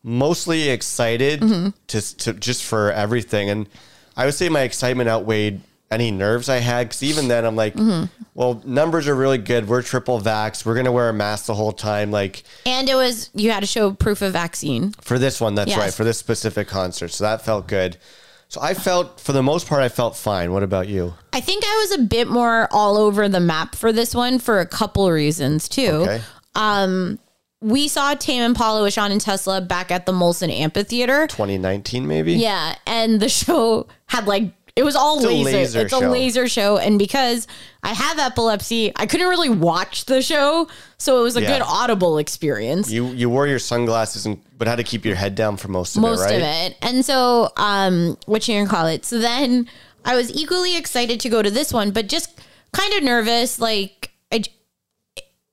mostly 0.02 0.68
excited 0.70 1.40
Mm-hmm. 1.40 1.68
to, 1.88 2.16
to 2.18 2.32
just 2.34 2.64
for 2.64 2.90
everything. 2.92 3.50
And 3.50 3.68
I 4.16 4.24
would 4.24 4.34
say 4.34 4.48
my 4.48 4.62
excitement 4.62 5.08
outweighed 5.08 5.60
any 5.90 6.10
nerves 6.10 6.48
I 6.48 6.56
had. 6.58 6.88
Because 6.88 7.02
even 7.02 7.28
then, 7.28 7.44
I'm 7.44 7.56
like, 7.56 7.74
Mm-hmm. 7.74 8.04
well, 8.34 8.62
numbers 8.64 9.08
are 9.08 9.14
really 9.14 9.38
good. 9.38 9.68
We're 9.68 9.82
triple 9.82 10.20
vax. 10.20 10.64
We're 10.64 10.74
gonna 10.76 10.92
wear 10.92 11.08
a 11.08 11.12
mask 11.12 11.46
the 11.46 11.54
whole 11.54 11.72
time. 11.72 12.10
Like 12.10 12.44
And 12.64 12.88
it 12.88 12.94
was 12.94 13.30
you 13.34 13.50
had 13.50 13.60
to 13.60 13.66
show 13.66 13.92
proof 13.92 14.22
of 14.22 14.32
vaccine. 14.32 14.92
for 15.00 15.18
this 15.18 15.40
one, 15.40 15.54
that's 15.56 15.70
Yes. 15.70 15.78
right. 15.78 15.92
For 15.94 16.04
this 16.04 16.18
specific 16.18 16.68
concert, 16.68 17.08
so 17.08 17.24
that 17.24 17.42
felt 17.42 17.66
good. 17.66 17.96
So 18.48 18.60
I 18.60 18.74
felt, 18.74 19.20
for 19.20 19.30
the 19.32 19.44
most 19.44 19.68
part, 19.68 19.80
I 19.80 19.88
felt 19.88 20.16
fine. 20.16 20.52
What 20.52 20.64
about 20.64 20.88
you? 20.88 21.14
I 21.32 21.40
think 21.40 21.62
I 21.64 21.86
was 21.88 22.00
a 22.00 22.02
bit 22.02 22.26
more 22.26 22.66
all 22.72 22.96
over 22.96 23.28
the 23.28 23.38
map 23.38 23.76
for 23.76 23.92
this 23.92 24.12
one 24.12 24.40
for 24.40 24.58
a 24.58 24.66
couple 24.66 25.08
reasons 25.08 25.68
too. 25.68 25.86
Okay. 26.08 26.20
We 27.62 27.88
saw 27.88 28.14
Tame 28.14 28.42
Impala 28.42 28.82
with 28.82 28.94
Sean 28.94 29.12
and 29.12 29.20
Tesla 29.20 29.60
back 29.60 29.90
at 29.90 30.06
the 30.06 30.12
Molson 30.12 30.50
Amphitheater. 30.50 31.26
2019, 31.26 32.06
maybe. 32.08 32.34
Yeah, 32.34 32.74
and 32.86 33.20
the 33.20 33.28
show 33.28 33.86
had 34.06 34.26
like 34.26 34.52
it 34.76 34.82
was 34.84 34.96
all 34.96 35.16
It's 35.16 35.26
a 35.26 35.28
laser. 35.28 35.50
laser 35.58 35.80
it's 35.80 35.92
a 35.92 35.98
show. 36.00 36.08
laser 36.10 36.48
show, 36.48 36.78
and 36.78 36.98
because 36.98 37.46
I 37.82 37.92
have 37.92 38.18
epilepsy, 38.18 38.92
I 38.96 39.04
couldn't 39.04 39.28
really 39.28 39.50
watch 39.50 40.06
the 40.06 40.22
show, 40.22 40.68
so 40.96 41.20
it 41.20 41.22
was 41.22 41.36
a 41.36 41.42
Yeah. 41.42 41.58
good 41.58 41.62
audible 41.66 42.16
experience. 42.18 42.90
You 42.90 43.08
you 43.08 43.28
wore 43.28 43.46
your 43.46 43.58
sunglasses 43.58 44.24
and 44.24 44.40
but 44.56 44.66
had 44.68 44.76
to 44.76 44.84
keep 44.84 45.04
your 45.04 45.16
head 45.16 45.34
down 45.34 45.56
for 45.58 45.68
most 45.68 45.96
of 45.96 46.02
most 46.02 46.20
it, 46.20 46.24
right? 46.24 46.34
of 46.36 46.42
it. 46.42 46.76
And 46.80 47.04
so, 47.04 47.50
um, 47.58 48.16
what 48.26 48.46
you 48.48 48.54
gonna 48.56 48.70
call 48.70 48.86
it? 48.86 49.04
So 49.04 49.18
then 49.18 49.68
I 50.04 50.14
was 50.16 50.30
equally 50.34 50.76
excited 50.78 51.20
to 51.20 51.28
go 51.28 51.42
to 51.42 51.50
this 51.50 51.72
one, 51.74 51.90
but 51.90 52.06
just 52.08 52.30
kind 52.72 52.94
of 52.94 53.02
nervous. 53.02 53.58
Like 53.58 54.09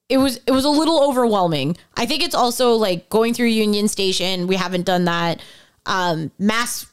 it 0.09 0.17
was, 0.17 0.39
it 0.45 0.51
was 0.51 0.65
a 0.65 0.69
little 0.69 1.03
overwhelming. 1.03 1.77
I 1.95 2.05
think 2.05 2.23
it's 2.23 2.35
also 2.35 2.73
like 2.73 3.09
going 3.09 3.33
through 3.33 3.47
Union 3.47 3.87
Station. 3.87 4.47
We 4.47 4.55
haven't 4.55 4.85
done 4.85 5.05
that. 5.05 5.41
Um, 5.85 6.31
mass 6.39 6.85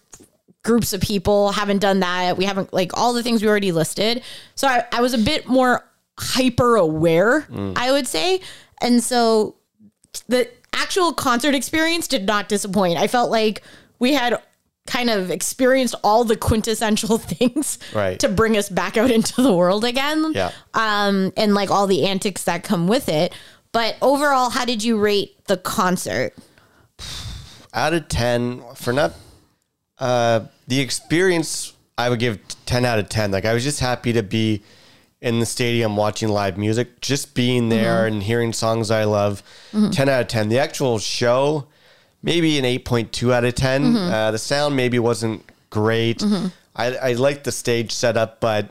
groups 0.62 0.92
of 0.92 1.00
people 1.00 1.52
haven't 1.52 1.78
done 1.78 2.00
that. 2.00 2.36
We 2.36 2.44
haven't 2.44 2.72
like 2.72 2.96
all 2.96 3.12
the 3.12 3.22
things 3.22 3.42
we 3.42 3.48
already 3.48 3.70
listed. 3.72 4.22
So 4.54 4.66
I, 4.66 4.84
I 4.90 5.00
was 5.00 5.14
a 5.14 5.18
bit 5.18 5.46
more 5.46 5.84
hyper 6.18 6.76
aware, 6.76 7.46
I 7.76 7.92
would 7.92 8.06
say. 8.06 8.40
And 8.80 9.02
so 9.02 9.56
the 10.28 10.48
actual 10.72 11.12
concert 11.12 11.54
experience 11.54 12.08
did 12.08 12.24
not 12.26 12.48
disappoint. 12.48 12.98
I 12.98 13.06
felt 13.08 13.30
like 13.30 13.62
we 13.98 14.14
had 14.14 14.40
kind 14.86 15.08
of 15.10 15.30
experienced 15.30 15.94
all 16.04 16.24
the 16.24 16.36
quintessential 16.36 17.18
things 17.18 17.78
Right. 17.94 18.18
to 18.20 18.28
bring 18.28 18.56
us 18.56 18.68
back 18.68 18.96
out 18.96 19.10
into 19.10 19.42
the 19.42 19.52
world 19.52 19.84
again. 19.84 20.32
Yeah. 20.34 20.50
Um, 20.74 21.32
and 21.36 21.54
like 21.54 21.70
all 21.70 21.86
the 21.86 22.06
antics 22.06 22.44
that 22.44 22.64
come 22.64 22.86
with 22.86 23.08
it. 23.08 23.32
But 23.72 23.96
overall, 24.02 24.50
how 24.50 24.64
did 24.64 24.84
you 24.84 24.98
rate 24.98 25.36
the 25.46 25.56
concert? 25.56 26.32
out 27.76 27.92
of 27.92 28.06
10 28.06 28.62
for 28.76 28.92
not 28.92 29.12
uh 29.98 30.40
the 30.68 30.78
experience 30.78 31.72
i 31.98 32.08
would 32.08 32.20
give 32.20 32.38
10 32.66 32.84
out 32.84 33.00
of 33.00 33.08
10 33.08 33.32
like 33.32 33.44
i 33.44 33.52
was 33.52 33.64
just 33.64 33.80
happy 33.80 34.12
to 34.12 34.22
be 34.22 34.62
in 35.20 35.40
the 35.40 35.46
stadium 35.46 35.96
watching 35.96 36.28
live 36.28 36.56
music 36.56 37.00
just 37.00 37.34
being 37.34 37.68
there 37.70 38.06
and 38.06 38.22
hearing 38.22 38.52
songs 38.52 38.92
i 38.92 39.02
love 39.02 39.42
10 39.72 40.08
out 40.08 40.20
of 40.20 40.28
10 40.28 40.50
the 40.50 40.58
actual 40.60 41.00
show 41.00 41.66
maybe 42.24 42.58
an 42.58 42.64
8.2 42.64 43.32
out 43.32 43.44
of 43.44 43.54
10 43.54 43.96
uh, 43.96 44.30
the 44.30 44.38
sound 44.38 44.74
maybe 44.74 44.98
wasn't 44.98 45.42
great 45.70 46.22
i 46.76 46.86
i 46.96 47.12
liked 47.12 47.44
the 47.44 47.52
stage 47.52 47.92
setup 47.92 48.40
but 48.40 48.70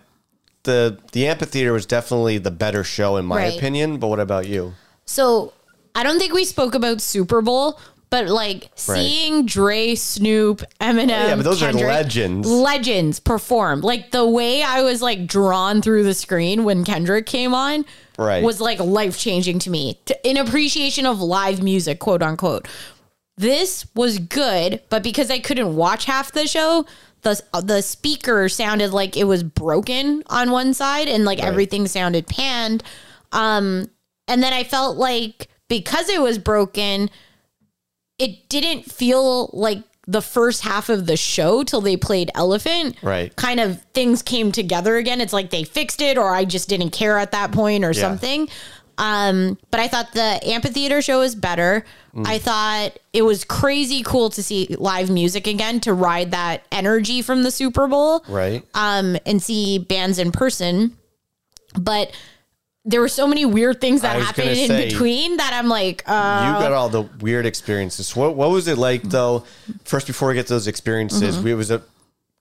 the 0.64 0.98
the 1.12 1.28
amphitheater 1.28 1.72
was 1.74 1.86
definitely 1.86 2.38
the 2.38 2.52
better 2.52 2.84
show 2.84 3.18
in 3.18 3.26
my 3.26 3.36
Right. 3.38 3.58
opinion 3.58 3.98
but 3.98 4.08
what 4.08 4.20
about 4.20 4.48
you 4.48 4.74
So 5.06 5.54
I 5.96 6.02
don't 6.04 6.18
think 6.20 6.34
we 6.34 6.44
spoke 6.46 6.74
about 6.74 7.02
Super 7.02 7.42
Bowl, 7.44 7.80
but 8.10 8.28
like 8.28 8.72
seeing 8.74 9.46
Dre, 9.46 9.94
Snoop, 9.94 10.64
Eminem, 10.82 11.10
Yeah, 11.10 11.36
but 11.36 11.44
those 11.44 11.62
are 11.62 11.72
legends. 11.72 12.48
legends 12.50 13.20
perform. 13.20 13.82
Like 13.82 14.10
the 14.10 14.26
way 14.28 14.64
I 14.64 14.82
was 14.82 15.04
like 15.04 15.28
drawn 15.28 15.84
through 15.84 16.04
the 16.06 16.16
screen 16.16 16.64
when 16.64 16.84
Kendrick 16.84 17.28
came 17.28 17.54
on, 17.54 17.86
Right. 18.18 18.42
was 18.44 18.60
like 18.60 18.80
life 18.80 19.20
changing 19.20 19.60
to 19.60 19.70
me. 19.70 20.00
To, 20.06 20.28
in 20.28 20.38
appreciation 20.38 21.06
of 21.06 21.22
live 21.22 21.62
music, 21.62 22.00
quote 22.00 22.24
unquote. 22.24 22.68
This 23.38 23.86
was 23.96 24.20
good, 24.20 24.82
but 24.90 25.02
because 25.04 25.32
I 25.32 25.40
couldn't 25.40 25.76
watch 25.76 26.06
half 26.06 26.32
the 26.32 26.48
show, 26.48 26.86
the 27.22 27.42
the 27.64 27.82
speaker 27.82 28.48
sounded 28.50 28.92
like 28.92 29.18
it 29.18 29.24
was 29.24 29.44
broken 29.44 30.24
on 30.28 30.52
one 30.52 30.74
side, 30.74 31.08
and 31.08 31.26
like 31.26 31.40
everything 31.42 31.88
sounded 31.88 32.28
panned. 32.28 32.84
Um, 33.32 33.90
and 34.28 34.44
then 34.44 34.54
I 34.54 34.64
felt 34.64 34.98
like 34.98 35.48
because 35.68 36.10
it 36.10 36.22
was 36.22 36.38
broken, 36.38 37.10
it 38.20 38.50
didn't 38.50 38.92
feel 38.92 39.50
like 39.54 39.80
the 40.06 40.22
first 40.22 40.62
half 40.64 40.90
of 40.90 41.08
the 41.08 41.16
show 41.18 41.64
till 41.64 41.82
they 41.82 41.96
played 41.98 42.30
Elephant. 42.36 42.98
Right. 43.02 43.34
Kind 43.38 43.60
of 43.62 43.82
things 43.94 44.22
came 44.22 44.52
together 44.52 44.98
again. 44.98 45.22
It's 45.22 45.32
like 45.34 45.50
they 45.50 45.64
fixed 45.64 46.02
it 46.02 46.18
or 46.18 46.30
I 46.30 46.44
just 46.46 46.68
didn't 46.68 46.90
care 46.92 47.18
at 47.18 47.32
that 47.32 47.54
point 47.54 47.86
or 47.86 47.92
Yeah. 47.94 48.02
something. 48.02 48.50
Um, 48.98 49.58
but 49.72 49.80
I 49.80 49.88
thought 49.88 50.12
the 50.14 50.40
amphitheater 50.48 51.02
show 51.02 51.20
was 51.20 51.34
better. 51.36 51.84
Mm. 52.16 52.28
I 52.28 52.38
thought 52.38 52.98
it 53.12 53.24
was 53.24 53.44
crazy 53.44 54.04
cool 54.04 54.30
to 54.32 54.44
see 54.44 54.76
live 54.78 55.10
music 55.10 55.48
again 55.48 55.80
to 55.82 55.94
ride 55.94 56.32
that 56.32 56.64
energy 56.72 57.22
from 57.24 57.42
the 57.44 57.50
Super 57.52 57.88
Bowl 57.88 58.24
right 58.28 58.64
um, 58.76 59.18
and 59.26 59.42
see 59.42 59.80
bands 59.80 60.20
in 60.20 60.32
person. 60.32 60.96
But 61.80 62.12
there 62.86 63.02
were 63.02 63.08
so 63.08 63.26
many 63.26 63.46
weird 63.46 63.82
things 63.82 64.02
that 64.02 64.22
happened 64.22 64.50
in 64.50 64.68
say- 64.68 64.90
between 64.90 65.38
that 65.38 65.54
I'm 65.54 65.70
like, 65.70 66.04
uh, 66.06 66.54
you 66.60 66.64
got 66.64 66.72
all 66.74 66.90
the 66.90 67.02
weird 67.20 67.46
experiences. 67.48 68.16
What 68.16 68.36
what 68.36 68.52
was 68.52 68.68
it 68.68 68.78
like 68.78 69.02
though? 69.04 69.46
First, 69.86 70.06
before 70.06 70.28
we 70.28 70.36
get 70.36 70.48
to 70.48 70.54
those 70.54 70.68
experiences, 70.68 71.36
Mm-hmm. 71.36 71.46
we, 71.46 71.52
it 71.54 71.56
was 71.56 71.72
a 71.72 71.82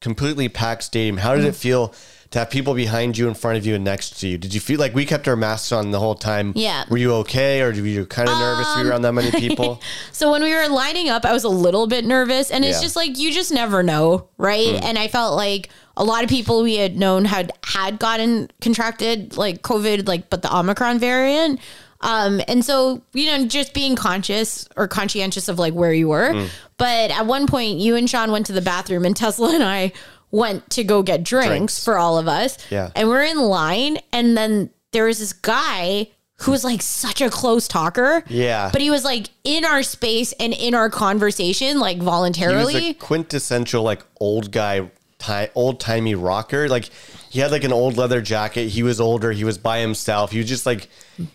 completely 0.01 0.49
packed 0.51 0.83
stadium. 0.83 1.17
How 1.17 1.35
did 1.35 1.45
it 1.45 1.55
feel 1.55 1.95
to 2.33 2.39
have 2.41 2.51
people 2.51 2.75
behind 2.75 3.17
you, 3.17 3.29
in 3.29 3.35
front 3.35 3.57
of 3.59 3.65
you, 3.65 3.75
and 3.77 3.85
next 3.85 4.19
to 4.21 4.29
you? 4.29 4.37
Did 4.37 4.53
you 4.53 4.61
feel 4.61 4.79
like 4.81 4.95
we 4.95 5.07
kept 5.07 5.29
our 5.29 5.37
masks 5.37 5.71
on 5.73 5.91
the 5.93 6.01
whole 6.01 6.15
time? 6.15 6.53
Yeah. 6.57 6.81
Um, 6.83 6.87
Were 6.91 6.97
you 6.99 7.13
okay, 7.15 7.61
or 7.63 7.67
were 7.69 7.73
you 7.87 8.05
kind 8.07 8.29
of 8.29 8.37
nervous 8.39 8.73
to 8.75 8.83
be 8.83 8.89
around 8.89 9.03
that 9.03 9.13
many 9.13 9.31
people? 9.31 9.81
So 10.13 10.31
when 10.31 10.43
we 10.43 10.55
were 10.55 10.69
lining 10.69 11.09
up, 11.09 11.25
I 11.25 11.33
was 11.33 11.45
a 11.45 11.49
little 11.49 11.87
bit 11.87 12.05
nervous, 12.05 12.51
and 12.51 12.65
it's 12.65 12.79
Yeah. 12.79 12.83
just 12.83 12.97
like 12.97 13.19
you 13.19 13.33
just 13.33 13.53
never 13.53 13.83
know, 13.83 14.29
right? 14.39 14.81
And 14.83 14.99
I 14.99 15.09
felt 15.09 15.37
like 15.37 15.69
a 15.97 16.05
lot 16.05 16.23
of 16.25 16.31
people 16.31 16.63
we 16.63 16.77
had 16.77 16.97
known 16.97 17.25
had 17.25 17.53
had 17.65 17.99
gotten 17.99 18.51
contracted 18.61 19.37
like 19.37 19.63
COVID, 19.63 20.07
like 20.09 20.31
but 20.31 20.43
the 20.43 20.55
Omicron 20.55 20.99
variant. 20.99 21.61
Um, 22.01 22.41
and 22.49 22.65
so 22.65 23.03
you 23.13 23.27
know, 23.27 23.47
just 23.47 23.75
being 23.75 23.95
conscious 23.95 24.69
or 24.77 24.89
conscientious 24.89 25.49
of 25.49 25.59
like 25.59 25.73
where 25.75 25.93
you 25.93 26.09
were. 26.09 26.49
But 26.79 27.11
at 27.13 27.27
one 27.27 27.47
point, 27.47 27.79
you 27.79 27.95
and 27.95 28.09
Sean 28.11 28.33
went 28.33 28.47
to 28.47 28.53
the 28.53 28.61
bathroom, 28.63 29.05
and 29.05 29.15
Tesla 29.17 29.55
and 29.55 29.63
I 29.63 29.93
went 30.33 30.69
to 30.71 30.83
go 30.83 31.03
get 31.05 31.23
drinks, 31.23 31.49
Drinks. 31.49 31.85
for 31.85 31.97
all 31.99 32.19
of 32.19 32.27
us. 32.27 32.59
Yeah. 32.71 32.91
and 32.97 33.09
we're 33.09 33.23
in 33.23 33.39
line, 33.39 33.99
and 34.13 34.37
then 34.37 34.71
there 34.91 35.05
was 35.05 35.21
this 35.21 35.33
guy 35.33 36.09
who 36.39 36.51
was 36.51 36.65
like 36.65 36.83
such 36.83 37.21
a 37.21 37.31
close 37.31 37.69
talker. 37.69 38.25
Yeah. 38.29 38.71
But 38.73 38.81
he 38.81 38.91
was 38.91 39.05
like 39.05 39.29
in 39.45 39.65
our 39.65 39.85
space 39.85 40.33
and 40.41 40.53
in 40.53 40.75
our 40.75 40.91
conversation, 40.91 41.79
like 41.79 41.97
He 41.97 42.01
was 42.01 42.07
voluntarily. 42.07 42.89
a 42.91 42.95
quintessential 42.95 43.85
like 43.85 44.03
old 44.19 44.51
guy, 44.51 44.91
ti- 45.19 45.47
old 45.55 45.79
timey 45.79 46.17
rocker. 46.17 46.69
Like 46.69 46.87
he 47.31 47.39
had 47.39 47.53
like 47.53 47.63
an 47.63 47.73
old 47.73 47.97
leather 47.97 48.21
jacket. 48.21 48.69
He 48.71 48.83
was 48.83 49.01
older. 49.01 49.31
He 49.31 49.45
was 49.45 49.57
by 49.57 49.79
himself. 49.79 50.33
He 50.33 50.39
was 50.39 50.49
just 50.49 50.67
like 50.67 50.89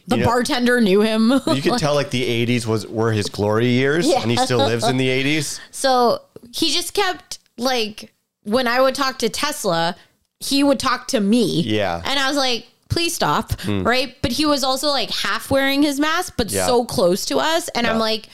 the 0.08 0.18
know, 0.18 0.26
bartender 0.26 0.82
knew 0.82 1.00
him. 1.02 1.32
You 1.48 1.62
could 1.62 1.78
tell 1.78 1.96
like 1.96 2.10
the 2.10 2.46
'80s 2.46 2.66
was 2.66 2.86
were 2.86 3.14
his 3.14 3.30
glory 3.30 3.70
years, 3.70 4.06
Yeah. 4.08 4.22
and 4.22 4.30
he 4.30 4.36
still 4.36 4.58
lives 4.60 4.86
in 4.88 4.98
the 4.98 5.08
'80s. 5.24 5.60
so 5.72 6.22
he 6.52 6.70
just 6.72 6.94
kept 6.94 7.40
like 7.58 8.14
when 8.48 8.68
I 8.68 8.82
would 8.82 8.96
talk 8.96 9.20
to 9.20 9.30
Tesla, 9.30 9.96
he 10.40 10.64
would 10.64 10.80
talk 10.80 11.08
to 11.10 11.20
me. 11.20 11.62
Yeah. 11.62 12.02
And 12.06 12.20
I 12.20 12.28
was 12.28 12.38
like, 12.38 12.68
please 12.90 13.14
stop. 13.14 13.60
Hmm. 13.62 13.84
Right. 13.84 14.16
But 14.22 14.32
he 14.32 14.46
was 14.46 14.64
also 14.64 14.88
like 14.88 15.10
half 15.12 15.52
wearing 15.52 15.84
his 15.84 16.00
mask, 16.00 16.34
but 16.38 16.52
Yeah. 16.52 16.66
so 16.66 16.86
close 16.86 17.26
to 17.26 17.38
us. 17.38 17.68
And 17.70 17.86
I'm 17.86 18.00
like, 18.00 18.30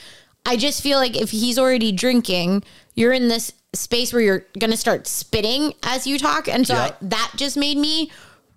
I 0.46 0.56
just 0.56 0.82
feel 0.82 0.98
like 0.98 1.16
if 1.20 1.30
he's 1.30 1.58
already 1.58 1.90
drinking, 1.92 2.62
you're 2.94 3.12
in 3.12 3.28
this 3.28 3.52
space 3.72 4.12
where 4.12 4.22
you're 4.22 4.46
going 4.58 4.70
to 4.70 4.76
start 4.76 5.06
spitting 5.08 5.72
as 5.82 6.06
you 6.06 6.18
talk. 6.18 6.46
And 6.48 6.66
so 6.66 6.74
Yeah. 6.74 6.82
I- 6.84 6.92
that 7.02 7.32
just 7.36 7.56
made 7.56 7.76
me 7.78 8.10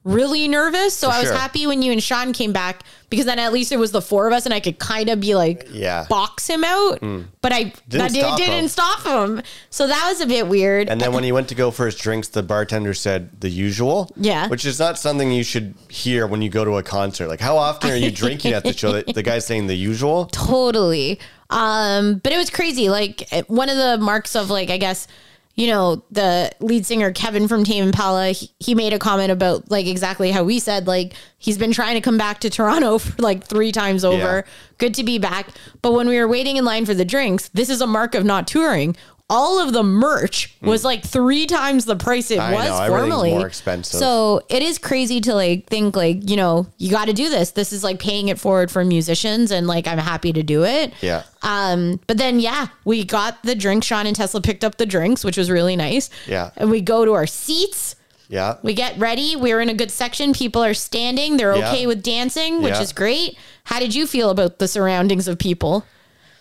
really 0.08 0.48
nervous. 0.48 0.96
So 0.96 1.08
For 1.10 1.14
I 1.16 1.20
was 1.20 1.28
sure. 1.30 1.38
happy 1.38 1.68
when 1.68 1.82
you 1.82 1.92
and 1.92 2.02
Sean 2.02 2.34
came 2.34 2.54
back 2.54 2.84
because 3.10 3.26
then 3.26 3.40
at 3.40 3.54
least 3.54 3.72
it 3.72 3.78
was 3.78 3.92
the 3.92 4.02
four 4.02 4.28
of 4.28 4.34
us 4.34 4.46
and 4.46 4.54
I 4.54 4.60
could 4.60 4.80
kind 4.80 5.10
of 5.10 5.20
be 5.20 5.36
like, 5.36 5.68
Yeah. 5.72 6.06
Box 6.10 6.48
him 6.48 6.64
out. 6.64 7.00
But 7.42 7.54
I 7.54 7.74
that 7.90 8.12
did, 8.12 8.22
stop 8.22 8.38
didn't 8.38 8.64
him. 8.64 8.68
stop 8.68 9.04
him. 9.04 9.42
So 9.70 9.88
that 9.88 10.06
was 10.10 10.22
a 10.22 10.26
bit 10.26 10.48
weird. 10.48 10.90
And 10.90 11.00
then 11.00 11.14
when 11.14 11.24
he 11.24 11.32
went 11.38 11.50
to 11.50 11.56
go 11.56 11.72
for 11.72 11.86
his 11.86 11.96
drinks, 11.96 12.30
the 12.30 12.44
bartender 12.44 12.94
said 12.94 13.40
the 13.42 13.50
usual. 13.50 14.12
Yeah. 14.18 14.48
Which 14.48 14.66
is 14.66 14.80
not 14.80 14.98
something 14.98 15.32
you 15.32 15.44
should 15.44 15.76
hear 15.90 16.26
when 16.28 16.42
you 16.42 16.50
go 16.50 16.66
to 16.66 16.78
a 16.78 16.84
concert. 16.84 17.28
Like, 17.28 17.40
how 17.42 17.58
often 17.58 17.92
are 17.92 17.96
you 17.96 18.12
drinking 18.24 18.54
at 18.54 18.64
the 18.64 18.74
show? 18.74 18.92
The, 18.94 19.12
the 19.14 19.24
guy's 19.24 19.46
saying 19.46 19.68
the 19.68 19.76
usual. 19.76 20.26
totally. 20.26 21.20
Um, 21.50 22.16
but 22.24 22.34
it 22.34 22.38
was 22.38 22.50
crazy. 22.50 22.90
Like 22.90 23.28
one 23.48 23.70
of 23.70 23.78
the 23.78 23.98
marks 24.04 24.36
of 24.36 24.50
like, 24.50 24.70
I 24.70 24.78
guess, 24.78 25.08
you 25.58 25.66
know, 25.66 26.04
the 26.12 26.52
lead 26.60 26.86
singer 26.86 27.12
Kevin 27.12 27.48
from 27.48 27.64
Tame 27.64 27.86
Impala, 27.86 28.30
he, 28.30 28.52
he 28.60 28.76
made 28.76 28.94
a 28.94 29.00
comment 29.00 29.32
about 29.32 29.70
like 29.72 29.88
exactly 29.88 30.30
how 30.30 30.44
we 30.44 30.60
said, 30.60 30.86
like 30.86 31.14
he's 31.40 31.58
been 31.58 31.72
trying 31.72 31.96
to 31.96 32.02
come 32.02 32.18
back 32.18 32.40
to 32.42 32.50
Toronto 32.50 32.98
for 33.00 33.20
like 33.22 33.44
three 33.44 33.72
times 33.72 34.06
over. 34.06 34.18
Yeah. 34.46 34.54
Good 34.78 34.94
to 34.94 35.04
be 35.04 35.18
back. 35.18 35.50
But 35.82 35.94
when 35.94 36.08
we 36.08 36.20
were 36.20 36.28
waiting 36.28 36.58
in 36.58 36.64
line 36.64 36.86
for 36.86 36.94
the 36.94 37.04
drinks, 37.04 37.50
this 37.50 37.72
is 37.72 37.82
a 37.82 37.88
mark 37.88 38.14
of 38.14 38.24
not 38.24 38.48
touring. 38.48 38.96
All 39.30 39.60
of 39.60 39.74
the 39.74 39.84
merch 39.84 40.56
was 40.62 40.86
like 40.86 41.04
three 41.04 41.46
times 41.46 41.84
the 41.84 41.98
price 41.98 42.32
it 42.32 42.36
Hmm. 42.38 42.42
I 42.46 42.54
was 42.54 42.66
know, 42.66 42.76
everything's 42.82 42.88
formerly. 43.10 43.30
more 43.32 43.48
expensive. 43.48 44.00
So 44.00 44.42
it 44.48 44.62
is 44.64 44.78
crazy 44.78 45.20
to 45.22 45.34
like 45.36 45.66
think 45.68 45.98
like, 45.98 46.30
you 46.30 46.38
know, 46.38 46.68
you 46.78 46.90
got 46.92 47.06
to 47.08 47.14
do 47.14 47.30
this. 47.30 47.52
This 47.52 47.74
is 47.74 47.84
like 47.84 48.00
paying 48.00 48.30
it 48.30 48.40
forward 48.40 48.72
for 48.72 48.86
musicians 48.86 49.52
and 49.52 49.68
like 49.68 49.86
I'm 49.86 49.98
happy 49.98 50.32
to 50.32 50.44
do 50.44 50.64
it. 50.64 50.94
Yeah. 51.02 51.24
Um, 51.42 52.00
but 52.08 52.18
then 52.18 52.40
yeah, 52.40 52.68
we 52.86 53.04
got 53.04 53.44
the 53.44 53.54
drinks. 53.56 53.88
Sean 53.88 54.06
and 54.08 54.16
Tesla 54.16 54.40
picked 54.40 54.64
up 54.64 54.78
the 54.78 54.86
drinks, 54.86 55.26
which 55.26 55.36
was 55.38 55.52
really 55.52 55.76
nice. 55.76 56.10
Yeah. 56.26 56.52
And 56.56 56.72
we 56.72 56.80
go 56.80 57.04
to 57.04 57.12
our 57.14 57.28
seats. 57.28 57.96
Yeah. 58.30 58.58
We 58.64 58.74
get 58.74 58.98
ready. 58.98 59.36
We're 59.36 59.60
in 59.62 59.68
a 59.70 59.74
good 59.74 59.92
section. 59.92 60.34
People 60.34 60.64
are 60.64 60.74
standing. 60.74 61.36
They're 61.38 61.56
Yeah. 61.56 61.68
okay 61.70 61.86
with 61.88 62.02
dancing, 62.02 62.62
which 62.62 62.74
Yeah. 62.76 62.82
is 62.82 62.94
great. 62.94 63.38
How 63.66 63.80
did 63.80 63.94
you 63.96 64.08
feel 64.08 64.30
about 64.30 64.60
the 64.60 64.68
surroundings 64.70 65.28
of 65.28 65.38
people? 65.38 65.84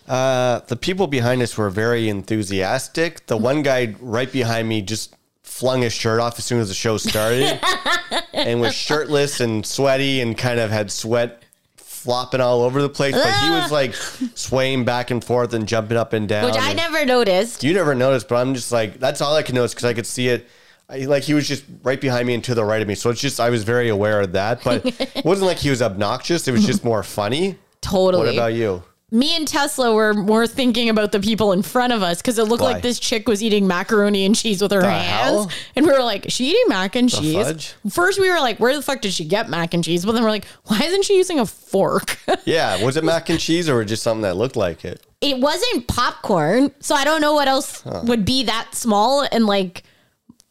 Uh, 0.07 0.59
the 0.67 0.75
people 0.75 1.07
behind 1.07 1.41
us 1.41 1.57
were 1.57 1.69
very 1.69 2.07
enthusiastic. 2.09 3.25
The 3.27 3.37
one 3.37 3.61
guy 3.61 3.95
right 3.99 4.31
behind 4.31 4.69
me 4.69 4.81
just 4.81 5.15
flung 5.43 5.81
his 5.81 5.93
shirt 5.93 6.19
off 6.19 6.37
as 6.37 6.45
soon 6.45 6.59
as 6.59 6.67
the 6.67 6.73
show 6.73 6.97
started 6.97 7.59
and 8.33 8.61
was 8.61 8.73
shirtless 8.75 9.39
and 9.39 9.65
sweaty 9.65 10.21
and 10.21 10.37
kind 10.37 10.59
of 10.59 10.69
had 10.69 10.91
sweat 10.91 11.43
flopping 11.75 12.39
all 12.39 12.61
over 12.61 12.81
the 12.81 12.89
place. 12.89 13.13
But 13.15 13.33
he 13.43 13.49
was 13.49 13.71
like 13.71 13.93
swaying 14.35 14.85
back 14.85 15.11
and 15.11 15.23
forth 15.23 15.53
and 15.53 15.67
jumping 15.67 15.97
up 15.97 16.13
and 16.13 16.27
down. 16.27 16.45
Which 16.45 16.55
I 16.55 16.69
and- 16.69 16.77
never 16.77 17.05
noticed. 17.05 17.63
You 17.63 17.73
never 17.73 17.93
noticed, 17.95 18.29
but 18.29 18.35
I'm 18.35 18.53
just 18.53 18.71
like, 18.71 18.99
that's 18.99 19.19
all 19.19 19.35
I 19.35 19.43
could 19.43 19.55
notice 19.55 19.73
because 19.73 19.85
I 19.85 19.93
could 19.93 20.05
see 20.05 20.29
it. 20.29 20.47
I, 20.89 20.99
like 20.99 21.23
he 21.23 21.33
was 21.33 21.45
just 21.45 21.65
right 21.83 21.99
behind 21.99 22.27
me 22.27 22.33
and 22.33 22.43
to 22.45 22.55
the 22.55 22.63
right 22.63 22.81
of 22.81 22.87
me. 22.87 22.95
So 22.95 23.09
it's 23.09 23.19
just, 23.19 23.41
I 23.41 23.49
was 23.49 23.65
very 23.65 23.89
aware 23.89 24.21
of 24.21 24.31
that. 24.31 24.63
But 24.63 24.85
it 24.85 25.21
wasn't 25.25 25.47
like 25.47 25.57
he 25.57 25.69
was 25.69 25.81
obnoxious. 25.81 26.47
It 26.47 26.53
was 26.53 26.65
just 26.65 26.85
more 26.85 27.03
funny. 27.03 27.57
Totally. 27.81 28.25
What 28.27 28.33
about 28.33 28.53
you? 28.53 28.83
Me 29.09 29.37
and 29.37 29.47
Tesla 29.47 29.93
were 29.95 30.13
more 30.13 30.45
thinking 30.45 30.89
about 30.89 31.13
the 31.13 31.19
people 31.21 31.53
in 31.53 31.61
front 31.61 31.93
of 31.93 32.03
us 32.03 32.17
because 32.21 32.37
it 32.37 32.43
looked 32.43 32.61
Why? 32.61 32.73
like 32.73 32.81
this 32.83 32.99
chick 32.99 33.25
was 33.25 33.41
eating 33.41 33.65
macaroni 33.65 34.25
and 34.25 34.35
cheese 34.35 34.61
with 34.61 34.71
her 34.73 34.81
The 34.81 34.91
hands. 34.91 35.21
hell? 35.21 35.51
And 35.77 35.85
we 35.85 35.93
were 35.93 36.03
like, 36.03 36.25
she 36.27 36.49
eating 36.49 36.65
mac 36.67 36.97
and 36.97 37.09
cheese? 37.09 37.33
fudge? 37.35 37.73
First, 37.89 38.19
we 38.19 38.29
were 38.29 38.39
like, 38.41 38.59
where 38.59 38.75
the 38.75 38.81
fuck 38.81 38.99
did 38.99 39.13
she 39.13 39.23
get 39.23 39.49
mac 39.49 39.73
and 39.73 39.81
cheese? 39.81 40.03
But 40.05 40.11
then 40.11 40.23
we're 40.23 40.29
like, 40.29 40.43
why 40.65 40.81
isn't 40.83 41.05
she 41.05 41.15
using 41.15 41.39
a 41.39 41.45
fork? 41.45 42.17
Yeah. 42.43 42.83
Was 42.83 42.95
it 42.97 43.03
mac 43.05 43.29
and 43.29 43.39
cheese 43.39 43.69
or 43.69 43.83
just 43.85 44.03
something 44.03 44.21
that 44.23 44.35
looked 44.37 44.55
like 44.57 44.83
it? 44.85 45.05
it 45.21 45.39
wasn't 45.39 45.87
popcorn. 45.87 46.71
So 46.79 46.93
I 46.95 47.03
don't 47.05 47.19
know 47.21 47.33
what 47.33 47.47
else 47.47 47.83
would 47.85 48.23
be 48.25 48.43
that 48.43 48.69
small 48.75 49.25
and 49.31 49.45
like 49.45 49.83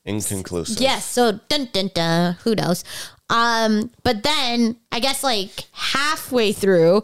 Inconclusive. 0.06 0.80
Yes. 0.80 1.04
So 1.06 1.40
dun 1.48 1.68
dun 1.72 1.90
dun. 1.94 2.34
Who 2.44 2.54
knows? 2.54 2.84
Um, 3.30 3.90
but 4.02 4.22
then 4.22 4.76
I 4.92 5.00
guess 5.00 5.22
like 5.24 5.50
halfway 5.72 6.52
through, 6.52 7.02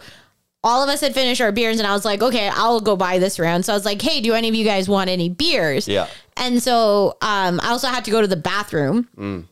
all 0.64 0.82
of 0.82 0.88
us 0.88 1.00
had 1.00 1.14
finished 1.14 1.40
our 1.40 1.52
beers, 1.52 1.78
and 1.78 1.86
I 1.86 1.92
was 1.92 2.04
like, 2.04 2.22
okay, 2.22 2.48
I'll 2.52 2.80
go 2.80 2.96
buy 2.96 3.18
this 3.18 3.38
round. 3.38 3.64
So 3.64 3.72
I 3.72 3.76
was 3.76 3.84
like, 3.84 4.00
hey, 4.00 4.20
do 4.20 4.32
any 4.34 4.48
of 4.48 4.54
you 4.54 4.64
guys 4.64 4.88
want 4.88 5.10
any 5.10 5.28
beers? 5.28 5.88
Yeah. 5.88 6.06
And 6.36 6.62
so 6.62 7.16
um, 7.20 7.60
I 7.62 7.68
also 7.70 7.88
had 7.88 8.04
to 8.04 8.10
go 8.10 8.20
to 8.20 8.26
the 8.28 8.36
bathroom. 8.36 9.08
Mm. 9.16 9.44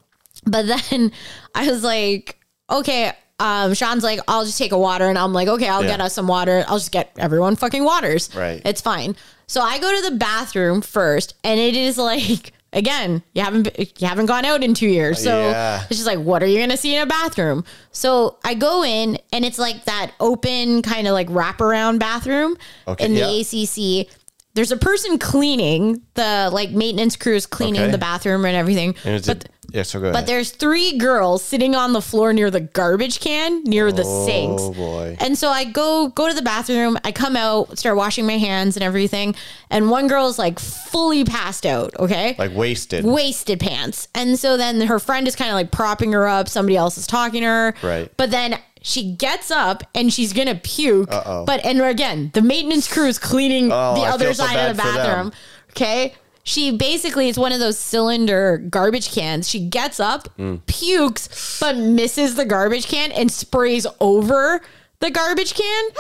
But 0.47 0.67
then 0.91 1.13
I 1.55 1.69
was 1.71 1.83
like, 1.83 2.39
okay. 2.71 3.13
Um, 3.41 3.73
Sean's 3.73 4.05
like, 4.05 4.21
I'll 4.29 4.45
just 4.45 4.59
take 4.59 4.73
a 4.73 4.79
water, 4.79 5.07
and 5.09 5.17
I'm 5.19 5.33
like, 5.33 5.49
okay, 5.49 5.67
I'll 5.69 5.83
Yeah. 5.83 5.93
get 5.93 6.01
us 6.03 6.13
some 6.15 6.29
water. 6.29 6.63
I'll 6.69 6.77
just 6.79 6.93
get 6.93 7.11
everyone 7.19 7.57
fucking 7.57 7.83
waters. 7.85 8.35
Right. 8.35 8.61
It's 8.67 8.83
fine. 8.83 9.17
So 9.47 9.63
I 9.63 9.79
go 9.81 9.93
to 10.03 10.11
the 10.11 10.17
bathroom 10.17 10.83
first, 10.83 11.35
and 11.43 11.59
it 11.59 11.75
is 11.75 11.97
like 11.99 12.53
again, 12.73 13.23
you 13.35 13.43
haven't 13.43 13.69
you 14.01 14.07
haven't 14.09 14.27
gone 14.27 14.45
out 14.45 14.63
in 14.63 14.75
two 14.75 14.89
years, 14.89 15.23
so 15.23 15.51
Yeah. 15.51 15.81
it's 15.89 15.97
just 15.97 16.07
like, 16.07 16.19
what 16.19 16.43
are 16.43 16.47
you 16.47 16.59
gonna 16.59 16.77
see 16.77 16.95
in 16.95 17.03
a 17.03 17.07
bathroom? 17.07 17.65
So 17.93 18.39
I 18.45 18.55
go 18.55 18.85
in, 18.85 19.19
and 19.33 19.45
it's 19.45 19.59
like 19.59 19.85
that 19.85 20.13
open 20.21 20.83
kind 20.83 21.07
of 21.07 21.13
like 21.15 21.29
wraparound 21.29 21.99
bathroom 21.99 22.57
Okay, 22.89 23.05
in 23.05 23.15
the 23.15 23.21
yeah. 23.21 24.01
ACC. 24.03 24.09
There's 24.55 24.73
a 24.73 24.77
person 24.77 25.19
cleaning 25.19 26.03
the 26.15 26.51
like 26.53 26.71
maintenance 26.71 27.15
crews 27.17 27.47
cleaning 27.47 27.83
Okay. 27.83 27.91
the 27.93 27.99
bathroom 27.99 28.45
and 28.45 28.57
everything. 28.57 28.97
And 29.05 29.25
but 29.25 29.49
yeah, 29.73 29.83
so 29.83 30.01
go 30.01 30.13
but 30.13 30.27
there's 30.27 30.51
three 30.51 30.99
girls 30.99 31.43
sitting 31.43 31.75
on 31.75 31.93
the 31.93 32.03
floor 32.03 32.33
near 32.33 32.51
the 32.51 32.61
garbage 32.61 33.21
can 33.21 33.65
near 33.65 33.91
the 33.93 34.05
oh, 34.05 34.27
sinks. 34.27 34.63
Oh 34.63 34.73
boy. 34.73 35.17
And 35.21 35.37
so 35.37 35.49
I 35.49 35.65
go 35.65 36.09
go 36.09 36.29
to 36.29 36.35
the 36.35 36.43
bathroom, 36.43 36.99
I 37.05 37.13
come 37.13 37.37
out, 37.37 37.79
start 37.79 37.97
washing 37.97 38.27
my 38.27 38.39
hands 38.39 38.77
and 38.77 38.83
everything, 38.83 39.35
and 39.71 39.91
one 39.91 40.09
girl's 40.09 40.39
like 40.39 40.59
fully 40.59 41.25
passed 41.25 41.65
out, 41.67 41.95
okay? 41.99 42.35
Like 42.39 42.55
wasted. 42.55 43.05
wasted 43.05 43.61
pants. 43.61 44.09
And 44.15 44.39
so 44.39 44.57
then 44.57 44.81
her 44.83 44.99
friend 44.99 45.27
is 45.29 45.37
kind 45.37 45.51
of 45.51 45.55
like 45.55 45.71
propping 45.71 46.13
her 46.13 46.27
up, 46.27 46.49
somebody 46.49 46.77
else 46.77 46.99
is 46.99 47.07
talking 47.07 47.43
to 47.43 47.47
her. 47.47 47.75
Right. 47.83 48.11
But 48.17 48.31
then 48.31 48.59
she 48.83 49.13
gets 49.13 49.51
up 49.51 49.83
and 49.95 50.13
she's 50.13 50.33
gonna 50.33 50.55
puke. 50.55 51.13
Uh-oh. 51.13 51.45
But 51.45 51.65
and 51.65 51.81
again, 51.83 52.31
the 52.35 52.43
maintenance 52.43 52.93
crew 52.93 53.07
is 53.07 53.19
cleaning 53.19 53.67
Oh, 53.73 53.95
the 53.95 54.03
I 54.03 54.11
other 54.11 54.33
so 54.33 54.45
side 54.45 54.71
of 54.71 54.77
the 54.77 54.83
bad 54.83 54.91
for 54.91 54.97
them. 54.97 55.07
bathroom. 55.07 55.33
Okay. 55.71 56.15
She 56.51 56.73
basically 56.77 57.29
it's 57.29 57.39
one 57.39 57.53
of 57.53 57.61
those 57.61 57.79
cylinder 57.79 58.59
garbage 58.59 59.13
cans. 59.13 59.49
She 59.49 59.61
gets 59.61 60.01
up, 60.01 60.29
Mm. 60.37 60.61
pukes, 60.67 61.61
but 61.61 61.77
misses 61.77 62.35
the 62.35 62.45
garbage 62.45 62.89
can 62.89 63.13
and 63.13 63.31
sprays 63.31 63.87
over 64.01 64.61
the 64.99 65.11
garbage 65.13 65.55
can. 65.55 65.91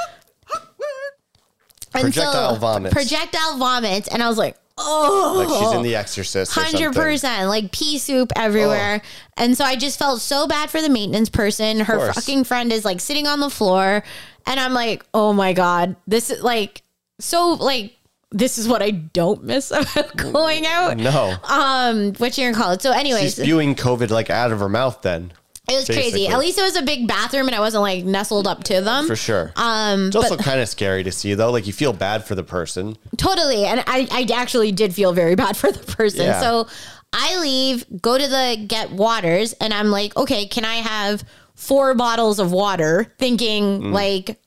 And 1.94 2.02
Projectile 2.02 2.56
vomits. 2.56 2.92
Projectile 2.92 3.58
vomits. 3.58 4.08
And 4.08 4.24
I 4.24 4.28
was 4.28 4.38
like, 4.38 4.56
oh 4.76 5.34
like 5.46 5.48
she's 5.62 5.72
in 5.72 5.82
The 5.82 5.94
Exorcist. 5.94 6.52
hundred 6.52 6.94
percent, 6.94 7.48
like 7.48 7.70
pea 7.70 7.98
soup 7.98 8.32
everywhere, 8.34 9.02
and 9.36 9.56
so 9.56 9.64
I 9.64 9.76
just 9.76 9.98
felt 10.00 10.20
so 10.20 10.48
bad 10.48 10.68
for 10.70 10.80
the 10.82 10.88
maintenance 10.88 11.28
person. 11.28 11.78
Her 11.80 12.12
fucking 12.12 12.42
friend 12.44 12.72
is 12.72 12.84
like 12.84 12.98
sitting 13.00 13.26
on 13.28 13.38
the 13.40 13.50
floor, 13.50 14.02
and 14.46 14.58
I'm 14.58 14.72
like, 14.72 15.04
oh 15.14 15.32
my 15.32 15.52
god, 15.52 15.94
this 16.08 16.30
is 16.30 16.42
like 16.42 16.82
so 17.20 17.50
like 17.52 17.94
this 18.32 18.58
is 18.58 18.68
what 18.68 18.82
I 18.82 18.90
don't 18.90 19.44
miss 19.44 19.70
about 19.70 20.16
going 20.16 20.66
out. 20.66 20.96
No. 20.96 21.34
Um, 21.48 22.12
what 22.14 22.36
you 22.38 22.44
gonna 22.44 22.56
call 22.56 22.72
it? 22.72 22.82
So, 22.82 22.92
anyways, 22.92 23.38
it 23.38 23.42
spewing 23.42 23.74
COVID 23.74 24.10
like 24.10 24.30
out 24.30 24.52
of 24.52 24.60
her 24.60 24.68
mouth 24.68 25.02
then. 25.02 25.32
It 25.68 25.74
was 25.76 25.84
crazy. 25.86 26.26
At 26.26 26.38
least 26.40 26.58
it 26.58 26.62
was 26.62 26.74
a 26.74 26.82
big 26.82 27.06
bathroom, 27.06 27.46
and 27.46 27.54
I 27.54 27.60
wasn't 27.60 27.82
like 27.82 28.04
nestled 28.04 28.48
up 28.48 28.64
to 28.64 28.80
them. 28.80 29.06
For 29.06 29.14
sure. 29.14 29.52
Um, 29.54 30.08
It's 30.08 30.16
also 30.16 30.36
kind 30.36 30.60
of 30.60 30.68
scary 30.68 31.04
to 31.04 31.12
see 31.12 31.34
though. 31.34 31.52
Like 31.52 31.66
you 31.68 31.72
feel 31.72 31.92
bad 31.92 32.24
for 32.24 32.34
the 32.34 32.42
person. 32.42 32.96
Totally. 33.16 33.66
And 33.66 33.84
I, 33.86 34.08
I 34.10 34.26
actually 34.34 34.72
did 34.72 34.92
feel 34.94 35.12
very 35.12 35.34
bad 35.36 35.56
for 35.56 35.70
the 35.70 35.78
person. 35.92 36.22
Yeah. 36.26 36.40
So 36.40 36.66
I 37.12 37.38
leave, 37.40 37.84
go 38.02 38.18
to 38.18 38.26
the 38.26 38.64
get 38.66 38.90
waters, 38.90 39.52
and 39.54 39.72
I'm 39.72 39.90
like, 39.90 40.16
okay, 40.16 40.46
can 40.46 40.64
I 40.64 40.76
have 40.76 41.22
four 41.54 41.94
bottles 41.94 42.40
of 42.40 42.50
water? 42.50 43.12
Thinking 43.18 43.80
Mm. 43.82 43.92
like 43.92 44.40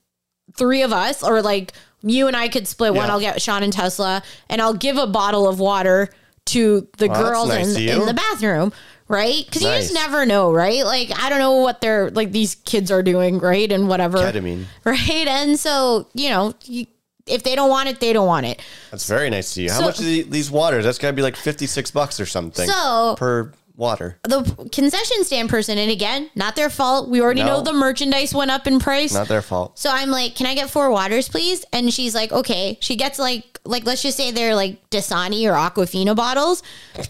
three 0.57 0.81
of 0.81 0.91
us, 0.91 1.23
or 1.23 1.41
like 1.41 1.71
you 2.03 2.27
and 2.27 2.35
I 2.35 2.49
could 2.49 2.67
split 2.67 2.93
one. 2.93 3.07
Yeah. 3.07 3.13
I'll 3.13 3.19
get 3.19 3.41
Sean 3.41 3.63
and 3.63 3.73
Tesla, 3.73 4.21
and 4.49 4.61
I'll 4.61 4.73
give 4.73 4.97
a 4.97 5.07
bottle 5.07 5.47
of 5.47 5.59
water 5.59 6.09
to 6.45 6.81
the 6.97 7.07
that's 7.07 7.19
girls 7.19 7.47
nice 7.49 7.75
in, 7.75 7.87
in 7.89 8.05
the 8.05 8.13
bathroom. 8.13 8.73
Right? 9.09 9.43
Because 9.45 9.61
you 9.61 9.67
just 9.67 9.93
never 9.93 10.25
know, 10.25 10.51
right? 10.51 10.83
Like, 10.85 11.11
I 11.21 11.29
don't 11.29 11.39
know 11.39 11.57
what 11.59 11.81
they're 11.81 12.09
like, 12.11 12.31
these 12.31 12.55
kids 12.55 12.89
are 12.89 13.03
doing, 13.03 13.37
right? 13.39 13.69
And 13.71 13.87
whatever. 13.87 14.17
Ketamine. 14.17 14.65
Right. 14.85 15.27
And 15.27 15.59
so, 15.59 16.07
you 16.13 16.29
know, 16.29 16.53
you, 16.63 16.87
if 17.27 17.43
they 17.43 17.53
don't 17.55 17.69
want 17.69 17.89
it, 17.89 17.99
they 17.99 18.11
don't 18.13 18.25
want 18.27 18.45
it. 18.45 18.61
That's 18.91 19.05
very 19.07 19.29
nice 19.29 19.47
to 19.47 19.53
see. 19.53 19.67
How 19.67 19.81
much 19.81 19.99
are 19.99 20.03
these 20.03 20.49
waters? 20.49 20.85
That's 20.85 20.97
got 20.97 21.07
to 21.09 21.13
be 21.13 21.21
like 21.21 21.35
56 21.35 21.91
bucks 21.91 22.19
or 22.19 22.25
something. 22.25 22.67
So- 22.67 23.15
per 23.17 23.51
water. 23.76 24.19
the 24.24 24.43
concession 24.71 25.24
stand 25.24 25.49
person, 25.49 25.78
and 25.78 25.89
again, 25.91 26.30
not 26.36 26.55
their 26.55 26.69
fault. 26.69 27.09
We 27.09 27.21
already 27.21 27.41
No. 27.41 27.47
know 27.57 27.61
the 27.61 27.74
merchandise 27.74 28.34
went 28.34 28.51
up 28.51 28.67
in 28.67 28.80
price. 28.80 29.13
Not 29.13 29.28
their 29.28 29.41
fault. 29.41 29.78
so 29.80 29.89
I'm 29.89 30.09
like, 30.09 30.36
can 30.36 30.45
I 30.45 30.55
get 30.55 30.69
four 30.69 30.91
waters, 30.91 31.28
please? 31.30 31.65
And 31.74 31.93
she's 31.93 32.13
like, 32.13 32.32
okay. 32.32 32.78
She 32.82 32.95
gets 32.95 33.17
like, 33.19 33.59
like 33.65 33.86
let's 33.86 34.01
just 34.01 34.17
say 34.17 34.32
they're 34.32 34.55
like 34.55 34.89
Dasani 34.89 35.45
or 35.49 35.53
Aquafina 35.53 36.15
bottles. 36.15 36.61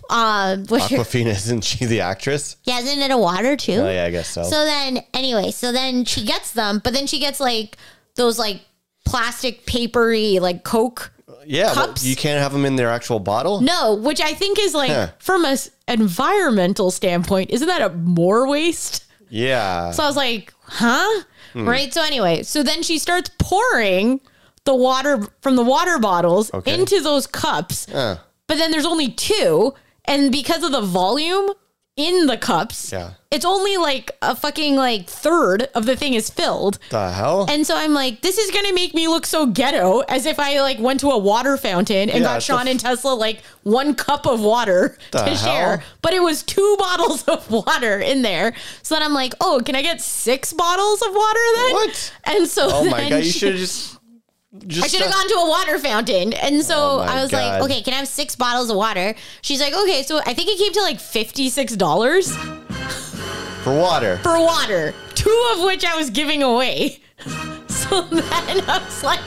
Uh, 0.10 0.56
Aquafina 0.58 1.28
isn't 1.36 1.64
she 1.64 1.86
the 1.86 2.02
actress? 2.02 2.58
yeah, 2.64 2.80
isn't 2.80 3.00
it 3.00 3.12
a 3.12 3.18
water 3.18 3.58
too? 3.58 3.74
Oh 3.82 3.90
yeah, 3.92 4.06
I 4.06 4.12
guess 4.12 4.30
so. 4.30 4.44
So 4.44 4.64
then, 4.66 5.00
anyway, 5.14 5.52
so 5.52 5.72
then 5.72 6.06
she 6.06 6.24
gets 6.26 6.52
them, 6.52 6.80
but 6.84 6.94
then 6.94 7.08
she 7.08 7.20
gets 7.20 7.40
like 7.40 7.78
those 8.16 8.38
like 8.40 8.62
plastic 9.06 9.66
papery 9.66 10.40
like 10.40 10.64
Coke. 10.64 11.12
Yeah, 11.46 11.74
cups? 11.74 12.04
you 12.06 12.16
can't 12.16 12.42
have 12.42 12.52
them 12.54 12.66
in 12.66 12.76
their 12.76 12.90
actual 12.90 13.20
bottle. 13.20 13.62
No, 13.62 13.94
which 13.96 14.22
I 14.22 14.34
think 14.34 14.58
is 14.60 14.74
like 14.74 14.92
Huh. 14.92 15.08
from 15.20 15.46
a 15.46 15.50
s- 15.52 15.70
environmental 15.88 16.92
standpoint, 16.92 17.50
isn't 17.52 17.68
that 17.68 17.82
a 17.82 17.90
more 17.90 18.48
waste? 18.48 19.06
Yeah. 19.30 19.92
So 19.92 20.04
I 20.04 20.08
was 20.08 20.16
like, 20.16 20.54
huh? 20.64 21.24
Right. 21.56 21.94
So 21.94 22.02
anyway, 22.04 22.44
so 22.44 22.64
then 22.64 22.82
she 22.84 22.98
starts 22.98 23.30
pouring 23.38 24.22
the 24.66 24.76
water 24.76 25.28
from 25.42 25.56
the 25.56 25.64
water 25.64 26.00
bottles 26.00 26.52
Okay. 26.54 26.74
into 26.74 27.00
those 27.02 27.28
cups. 27.28 27.88
Uh, 27.90 28.18
But 28.48 28.58
then 28.58 28.72
there's 28.72 28.86
only 28.86 29.10
two. 29.10 29.74
And 30.06 30.32
because 30.32 30.64
of 30.64 30.72
the 30.72 30.82
volume 30.82 31.50
in 31.96 32.26
the 32.26 32.38
cups, 32.38 32.92
Yeah. 32.92 33.12
it's 33.30 33.46
only 33.46 33.78
like 33.78 34.10
a 34.22 34.36
fucking 34.36 34.76
like 34.76 35.08
third 35.08 35.70
of 35.76 35.86
the 35.86 35.96
thing 35.96 36.16
is 36.16 36.28
filled. 36.30 36.80
the 36.90 37.12
hell? 37.12 37.46
And 37.48 37.68
so 37.68 37.76
I'm 37.78 37.94
like, 37.94 38.22
this 38.22 38.40
is 38.40 38.50
gonna 38.50 38.74
make 38.74 38.96
me 38.96 39.08
look 39.08 39.28
so 39.28 39.46
ghetto 39.46 40.00
as 40.10 40.26
if 40.26 40.40
I 40.40 40.60
like 40.62 40.80
went 40.80 41.00
to 41.02 41.10
a 41.12 41.18
water 41.20 41.56
fountain 41.56 42.10
and 42.10 42.24
Yeah, 42.24 42.34
got 42.36 42.42
Sean 42.44 42.66
the 42.66 42.72
and 42.72 42.80
Tesla 42.80 43.14
like 43.14 43.44
one 43.62 43.94
cup 43.94 44.26
of 44.26 44.42
water 44.42 44.98
The 45.12 45.20
to 45.20 45.24
hell? 45.26 45.36
share. 45.38 45.84
But 46.02 46.14
it 46.14 46.24
was 46.24 46.42
two 46.42 46.76
bottles 46.80 47.24
of 47.26 47.50
water 47.52 48.00
in 48.00 48.24
there. 48.24 48.56
So 48.82 48.96
then 48.96 49.04
I'm 49.04 49.14
like, 49.14 49.34
oh, 49.40 49.62
can 49.64 49.76
I 49.76 49.84
get 49.84 50.02
six 50.02 50.52
bottles 50.52 51.02
of 51.04 51.14
water 51.14 51.40
then? 51.58 51.74
What? 51.74 52.14
And 52.24 52.48
so 52.48 52.70
oh 52.72 52.90
my 52.90 53.08
god, 53.10 53.24
you 53.24 53.32
should 53.32 53.52
have 53.52 53.60
just 53.60 54.00
Just 54.68 54.84
I 54.86 54.88
should 54.88 55.02
have 55.02 55.12
gone 55.14 55.28
to 55.30 55.34
a 55.36 55.50
water 55.50 55.80
fountain. 55.80 56.34
And 56.34 56.64
so 56.64 56.76
Oh 56.78 57.00
I 57.00 57.22
was 57.22 57.32
God. 57.32 57.38
like, 57.62 57.64
okay, 57.72 57.82
can 57.82 57.94
I 57.94 57.98
have 57.98 58.08
six 58.08 58.36
bottles 58.36 58.70
of 58.70 58.76
water? 58.78 59.16
She's 59.42 59.60
like, 59.60 59.74
okay. 59.74 60.04
So 60.04 60.20
I 60.26 60.34
think 60.36 60.50
it 60.50 60.58
came 60.60 60.72
to 60.74 60.82
like 60.82 61.00
$56 61.00 62.32
for 63.64 63.74
water. 63.76 64.18
for 64.18 64.40
water, 64.40 64.94
two 65.16 65.50
of 65.54 65.62
which 65.64 65.84
I 65.86 65.96
was 65.98 66.10
giving 66.10 66.44
away. 66.44 67.00
So 67.70 68.02
then 68.04 68.24
I 68.70 68.80
was 68.86 69.04
like, 69.04 69.20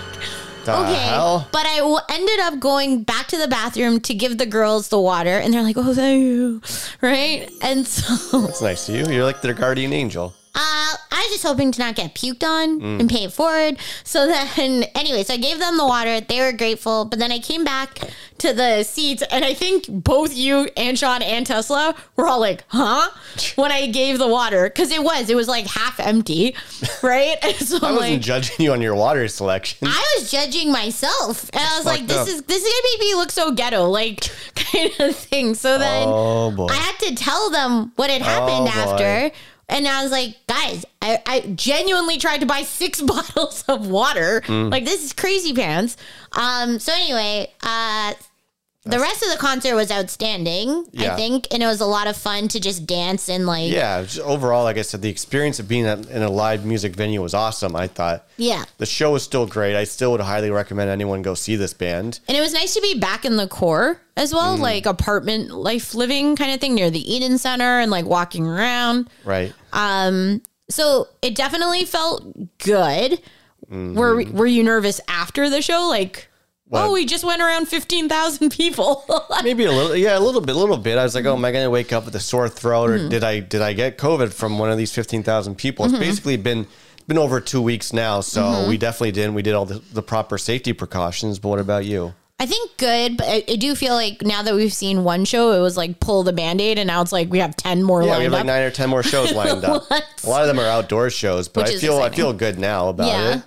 The 0.64 0.74
okay. 0.78 0.94
hell? 0.94 1.46
But 1.52 1.66
I 1.66 1.78
w- 1.78 1.98
ended 2.08 2.40
up 2.40 2.58
going 2.58 3.02
back 3.02 3.26
to 3.28 3.36
the 3.36 3.48
bathroom 3.48 4.00
to 4.00 4.14
give 4.14 4.38
the 4.38 4.46
girls 4.46 4.88
the 4.88 4.98
water. 5.00 5.38
And 5.38 5.52
they're 5.52 5.62
like, 5.62 5.76
oh, 5.76 5.92
thank 5.94 6.22
you. 6.22 6.62
Right. 7.02 7.50
And 7.62 7.86
so 7.86 8.40
That's 8.42 8.62
nice 8.62 8.86
to 8.86 8.92
you. 8.96 9.06
You're 9.12 9.24
like 9.24 9.42
their 9.42 9.52
guardian 9.52 9.92
angel. 9.92 10.32
Uh, 10.58 10.96
I 11.12 11.20
was 11.24 11.32
just 11.32 11.42
hoping 11.44 11.70
to 11.72 11.78
not 11.80 11.96
get 11.96 12.14
puked 12.14 12.42
on 12.42 12.80
and 13.00 13.10
pay 13.10 13.24
it 13.24 13.32
forward. 13.32 13.76
So 14.04 14.26
then, 14.26 14.84
anyway, 14.94 15.22
so 15.22 15.34
I 15.34 15.36
gave 15.36 15.58
them 15.58 15.76
the 15.76 15.84
water. 15.86 16.20
They 16.22 16.40
were 16.40 16.52
grateful. 16.56 17.04
But 17.04 17.18
then 17.18 17.30
I 17.30 17.38
came 17.40 17.62
back 17.62 17.98
to 18.38 18.54
the 18.54 18.82
seats, 18.82 19.22
and 19.30 19.44
I 19.44 19.52
think 19.52 19.84
both 19.88 20.34
you 20.34 20.68
and 20.76 20.98
Sean 20.98 21.20
and 21.22 21.46
Tesla 21.46 21.94
were 22.16 22.26
all 22.26 22.40
like, 22.40 22.64
huh? 22.68 23.10
When 23.56 23.70
I 23.70 23.86
gave 23.88 24.18
the 24.18 24.28
water. 24.28 24.64
Because 24.64 24.90
it 24.90 25.02
was, 25.02 25.28
it 25.28 25.36
was 25.36 25.46
like 25.46 25.66
half 25.66 26.00
empty, 26.00 26.54
right? 27.02 27.36
So 27.58 27.76
I 27.82 27.92
wasn't 27.92 28.00
like, 28.00 28.20
judging 28.22 28.56
you 28.64 28.72
on 28.72 28.80
your 28.80 28.94
water 28.94 29.28
selection. 29.28 29.88
I 29.88 30.16
was 30.18 30.30
judging 30.30 30.72
myself, 30.72 31.50
and 31.52 31.62
I 31.62 31.76
was 31.76 31.84
like, 31.84 32.06
"This 32.06 32.16
up. 32.16 32.28
is 32.28 32.42
this 32.42 32.62
is 32.62 32.64
gonna 32.64 32.88
make 32.94 33.00
me 33.00 33.14
look 33.14 33.30
so 33.30 33.52
ghetto, 33.52 33.88
like 33.90 34.20
kind 34.54 34.90
of 35.00 35.16
thing." 35.16 35.54
So 35.54 35.78
then, 35.78 36.08
Oh. 36.08 36.66
I 36.70 36.74
had 36.76 36.98
to 37.00 37.14
tell 37.14 37.50
them 37.50 37.92
what 37.96 38.08
had 38.10 38.22
happened 38.22 38.68
Oh, 38.68 38.92
boy. 38.96 39.32
And 39.68 39.86
I 39.86 40.02
was 40.02 40.12
like, 40.12 40.36
"Guys, 40.46 40.84
I, 41.02 41.22
I 41.26 41.40
genuinely 41.54 42.18
tried 42.18 42.40
to 42.40 42.46
buy 42.46 42.62
six 42.62 43.00
bottles 43.02 43.64
of 43.68 43.88
water. 43.88 44.42
Mm. 44.46 44.70
Like 44.70 44.84
this 44.84 45.04
is 45.04 45.12
crazy 45.12 45.52
pants." 45.52 45.96
Um. 46.32 46.78
So 46.78 46.92
anyway, 46.92 47.52
uh. 47.62 48.14
The 48.90 48.98
rest 48.98 49.22
of 49.22 49.30
the 49.30 49.36
concert 49.38 49.74
was 49.74 49.90
outstanding, 49.90 50.86
Yeah. 50.92 51.12
I 51.12 51.16
think, 51.16 51.46
and 51.50 51.62
it 51.62 51.66
was 51.66 51.80
a 51.80 51.86
lot 51.86 52.06
of 52.06 52.16
fun 52.16 52.48
to 52.48 52.60
just 52.60 52.86
dance 52.86 53.28
and 53.28 53.46
like, 53.46 53.70
yeah, 53.70 54.06
overall, 54.22 54.64
like 54.64 54.78
I 54.78 54.82
said, 54.82 55.02
the 55.02 55.08
experience 55.08 55.58
of 55.58 55.68
being 55.68 55.86
at, 55.86 56.06
in 56.06 56.22
a 56.22 56.30
live 56.30 56.64
music 56.64 56.94
venue 56.94 57.20
was 57.22 57.34
awesome. 57.34 57.74
I 57.76 57.86
thought 57.88 58.26
yeah. 58.36 58.64
the 58.78 58.86
show 58.86 59.12
was 59.12 59.22
still 59.22 59.46
great. 59.46 59.76
I 59.76 59.84
still 59.84 60.12
would 60.12 60.20
highly 60.20 60.50
recommend 60.50 60.90
anyone 60.90 61.22
go 61.22 61.34
see 61.34 61.56
this 61.56 61.74
band. 61.74 62.20
And 62.28 62.36
it 62.36 62.40
was 62.40 62.52
nice 62.52 62.74
to 62.74 62.80
be 62.80 62.98
back 62.98 63.24
in 63.24 63.36
the 63.36 63.48
core 63.48 64.00
as 64.16 64.32
well, 64.32 64.56
like 64.56 64.86
apartment 64.86 65.50
life 65.50 65.94
living 65.94 66.36
kind 66.36 66.52
of 66.52 66.60
thing 66.60 66.74
near 66.74 66.90
the 66.90 67.12
Eaton 67.12 67.38
Center 67.38 67.80
and 67.80 67.90
like 67.90 68.06
walking 68.06 68.46
around. 68.46 69.10
Right. 69.24 69.52
Um. 69.72 70.42
So 70.68 71.08
it 71.22 71.34
definitely 71.34 71.84
felt 71.84 72.24
good. 72.58 73.20
Were 73.68 74.24
were 74.30 74.46
you 74.46 74.62
nervous 74.62 75.00
after 75.08 75.50
the 75.50 75.60
show? 75.60 75.88
Like, 75.88 76.28
Well- 76.68 76.88
oh, 76.88 76.92
we 76.92 77.06
just 77.06 77.24
went 77.24 77.40
around 77.40 77.66
fifteen 77.66 78.08
thousand 78.08 78.50
people. 78.50 79.04
Maybe 79.44 79.64
a 79.64 79.72
little, 79.72 79.96
yeah, 79.96 80.18
a 80.18 80.20
little 80.20 80.40
bit, 80.40 80.56
a 80.56 80.58
little 80.58 80.76
bit. 80.76 80.98
I 80.98 81.04
was 81.04 81.14
like, 81.14 81.24
oh, 81.24 81.34
am 81.34 81.44
I 81.44 81.52
going 81.52 81.64
to 81.64 81.70
wake 81.70 81.92
up 81.92 82.04
with 82.04 82.16
a 82.16 82.20
sore 82.20 82.48
throat, 82.48 82.90
or 82.90 82.98
mm-hmm. 82.98 83.08
did 83.08 83.22
I 83.24 83.40
did 83.40 83.62
I 83.62 83.72
get 83.72 83.98
COVID 83.98 84.32
from 84.32 84.58
one 84.58 84.70
of 84.70 84.78
these 84.78 84.92
fifteen 84.92 85.22
thousand 85.22 85.56
people? 85.56 85.84
It's 85.84 85.94
mm-hmm. 85.94 86.02
basically 86.02 86.36
been 86.36 86.66
been 87.06 87.18
over 87.18 87.40
two 87.40 87.62
weeks 87.62 87.92
now, 87.92 88.20
so 88.20 88.42
mm-hmm. 88.42 88.68
we 88.68 88.78
definitely 88.78 89.12
didn't. 89.12 89.34
We 89.34 89.42
did 89.42 89.54
all 89.54 89.64
the, 89.64 89.80
the 89.92 90.02
proper 90.02 90.38
safety 90.38 90.72
precautions. 90.72 91.38
But 91.38 91.48
what 91.50 91.58
about 91.60 91.84
you? 91.84 92.14
I 92.38 92.44
think 92.44 92.76
good, 92.76 93.16
but 93.16 93.26
I, 93.26 93.44
I 93.48 93.56
do 93.56 93.74
feel 93.74 93.94
like 93.94 94.20
now 94.20 94.42
that 94.42 94.54
we've 94.54 94.72
seen 94.72 95.04
one 95.04 95.24
show, 95.24 95.52
it 95.52 95.60
was 95.60 95.76
like 95.76 96.00
pull 96.00 96.22
the 96.22 96.34
band 96.34 96.60
aid, 96.60 96.78
and 96.78 96.88
now 96.88 97.00
it's 97.00 97.12
like 97.12 97.30
we 97.30 97.38
have 97.38 97.56
ten 97.56 97.82
more 97.82 98.02
Yeah, 98.02 98.10
lined 98.10 98.18
we 98.18 98.24
have 98.24 98.32
like 98.32 98.40
up. 98.40 98.46
nine 98.46 98.62
or 98.62 98.70
ten 98.70 98.90
more 98.90 99.02
shows 99.02 99.32
lined 99.34 99.64
up. 99.64 99.90
A 99.90 100.28
lot 100.28 100.42
of 100.42 100.48
them 100.48 100.58
are 100.58 100.66
outdoor 100.66 101.08
shows, 101.10 101.48
but 101.48 101.66
Which 101.66 101.76
I 101.76 101.78
feel 101.78 101.98
I 101.98 102.10
feel 102.10 102.32
good 102.32 102.58
now 102.58 102.88
about 102.88 103.06
Yeah. 103.06 103.36
it. 103.36 103.42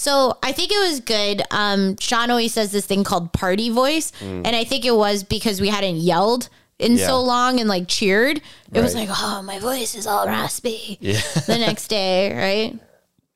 So 0.00 0.38
I 0.42 0.52
think 0.52 0.72
it 0.72 0.78
was 0.78 1.00
good. 1.00 1.42
Um, 1.50 1.96
Sean 1.98 2.30
always 2.30 2.54
says 2.54 2.72
this 2.72 2.86
thing 2.86 3.04
called 3.04 3.34
party 3.34 3.68
voice, 3.68 4.12
and 4.22 4.46
I 4.46 4.64
think 4.64 4.86
it 4.86 4.94
was 4.96 5.22
because 5.24 5.60
we 5.60 5.68
hadn't 5.68 5.96
yelled 5.96 6.48
in 6.78 6.92
Mm. 6.92 6.98
Yeah. 7.00 7.06
so 7.08 7.20
long 7.22 7.60
and 7.60 7.68
like 7.68 7.86
cheered. 7.86 8.40
It 8.72 8.80
was 8.80 8.94
like, 8.94 9.10
oh, 9.12 9.42
my 9.42 9.58
voice 9.58 9.94
is 9.94 10.06
all 10.06 10.26
raspy. 10.26 10.96
Yeah, 11.02 11.20
The 11.46 11.58
next 11.58 11.88
day, 11.88 12.32
right? 12.34 12.78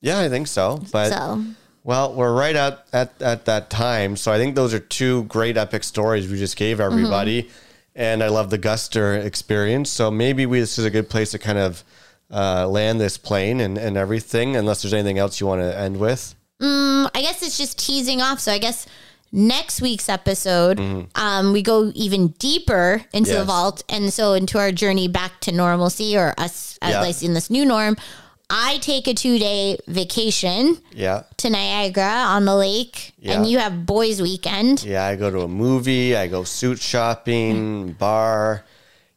yeah, 0.01 0.21
I 0.21 0.31
think 0.31 0.47
so. 0.47 0.83
But 0.91 1.11
So 1.11 1.45
Well, 1.83 2.15
we're 2.15 2.33
right 2.35 2.57
at, 2.57 2.87
at, 2.95 3.12
at 3.21 3.45
that 3.45 3.69
time. 3.69 4.17
So 4.17 4.33
I 4.33 4.39
think 4.39 4.55
those 4.55 4.73
are 4.73 4.79
two 4.81 5.25
great 5.25 5.59
epic 5.59 5.85
stories 5.85 6.31
we 6.31 6.39
just 6.39 6.57
gave 6.57 6.79
Mm-hmm. 6.79 6.93
everybody. 6.93 7.51
And 7.95 8.23
I 8.25 8.29
love 8.29 8.49
the 8.49 8.59
Guster 8.59 9.23
experience. 9.23 9.91
So 9.91 10.11
maybe 10.11 10.47
we, 10.47 10.61
this 10.61 10.79
is 10.79 10.87
a 10.87 10.91
good 10.91 11.11
place 11.11 11.31
to 11.33 11.39
kind 11.39 11.59
of 11.59 11.85
uh, 12.31 12.67
land 12.67 12.99
this 13.03 13.19
plane 13.19 13.61
and, 13.61 13.77
and 13.77 13.99
everything, 13.99 14.57
unless 14.57 14.81
there's 14.81 14.95
anything 14.95 15.19
else 15.19 15.39
you 15.41 15.47
want 15.47 15.61
to 15.61 15.79
end 15.79 15.99
with. 15.99 16.35
I 17.15 17.21
guess 17.21 17.43
it's 17.43 17.59
just 17.59 17.79
teasing 17.79 18.21
off. 18.23 18.41
So 18.41 18.53
I 18.53 18.59
guess 18.59 18.87
next 19.33 19.81
week's 19.83 20.09
episode, 20.09 20.79
Mm-hmm. 20.79 21.21
um, 21.21 21.53
we 21.53 21.62
go 21.62 21.91
even 21.95 22.29
deeper 22.39 23.03
into 23.12 23.33
the 23.35 23.45
vault, 23.45 23.83
and 23.89 24.12
so 24.12 24.33
into 24.35 24.59
our 24.59 24.73
journey 24.73 25.09
back 25.09 25.41
to 25.41 25.53
normalcy, 25.53 26.17
or 26.17 26.35
us 26.39 26.79
at 26.83 26.91
Yeah. 26.93 27.03
least 27.03 27.23
in 27.23 27.35
this 27.35 27.51
new 27.51 27.65
norm. 27.65 27.97
I 28.51 28.79
take 28.79 29.09
a 29.09 29.15
two 29.15 29.39
day 29.39 29.79
vacation 29.89 30.79
Yeah. 30.95 31.23
to 31.39 31.51
Niagara 31.51 32.05
on 32.29 32.45
the 32.45 32.55
lake, 32.55 33.15
and 33.25 33.47
you 33.49 33.59
have 33.59 33.87
boys' 33.87 34.21
weekend. 34.21 34.85
Yeah. 34.85 35.05
I 35.07 35.17
go 35.17 35.31
to 35.31 35.41
a 35.41 35.49
movie, 35.49 36.15
I 36.17 36.27
go 36.29 36.45
suit 36.45 36.79
shopping, 36.79 37.93
bar. 37.99 38.65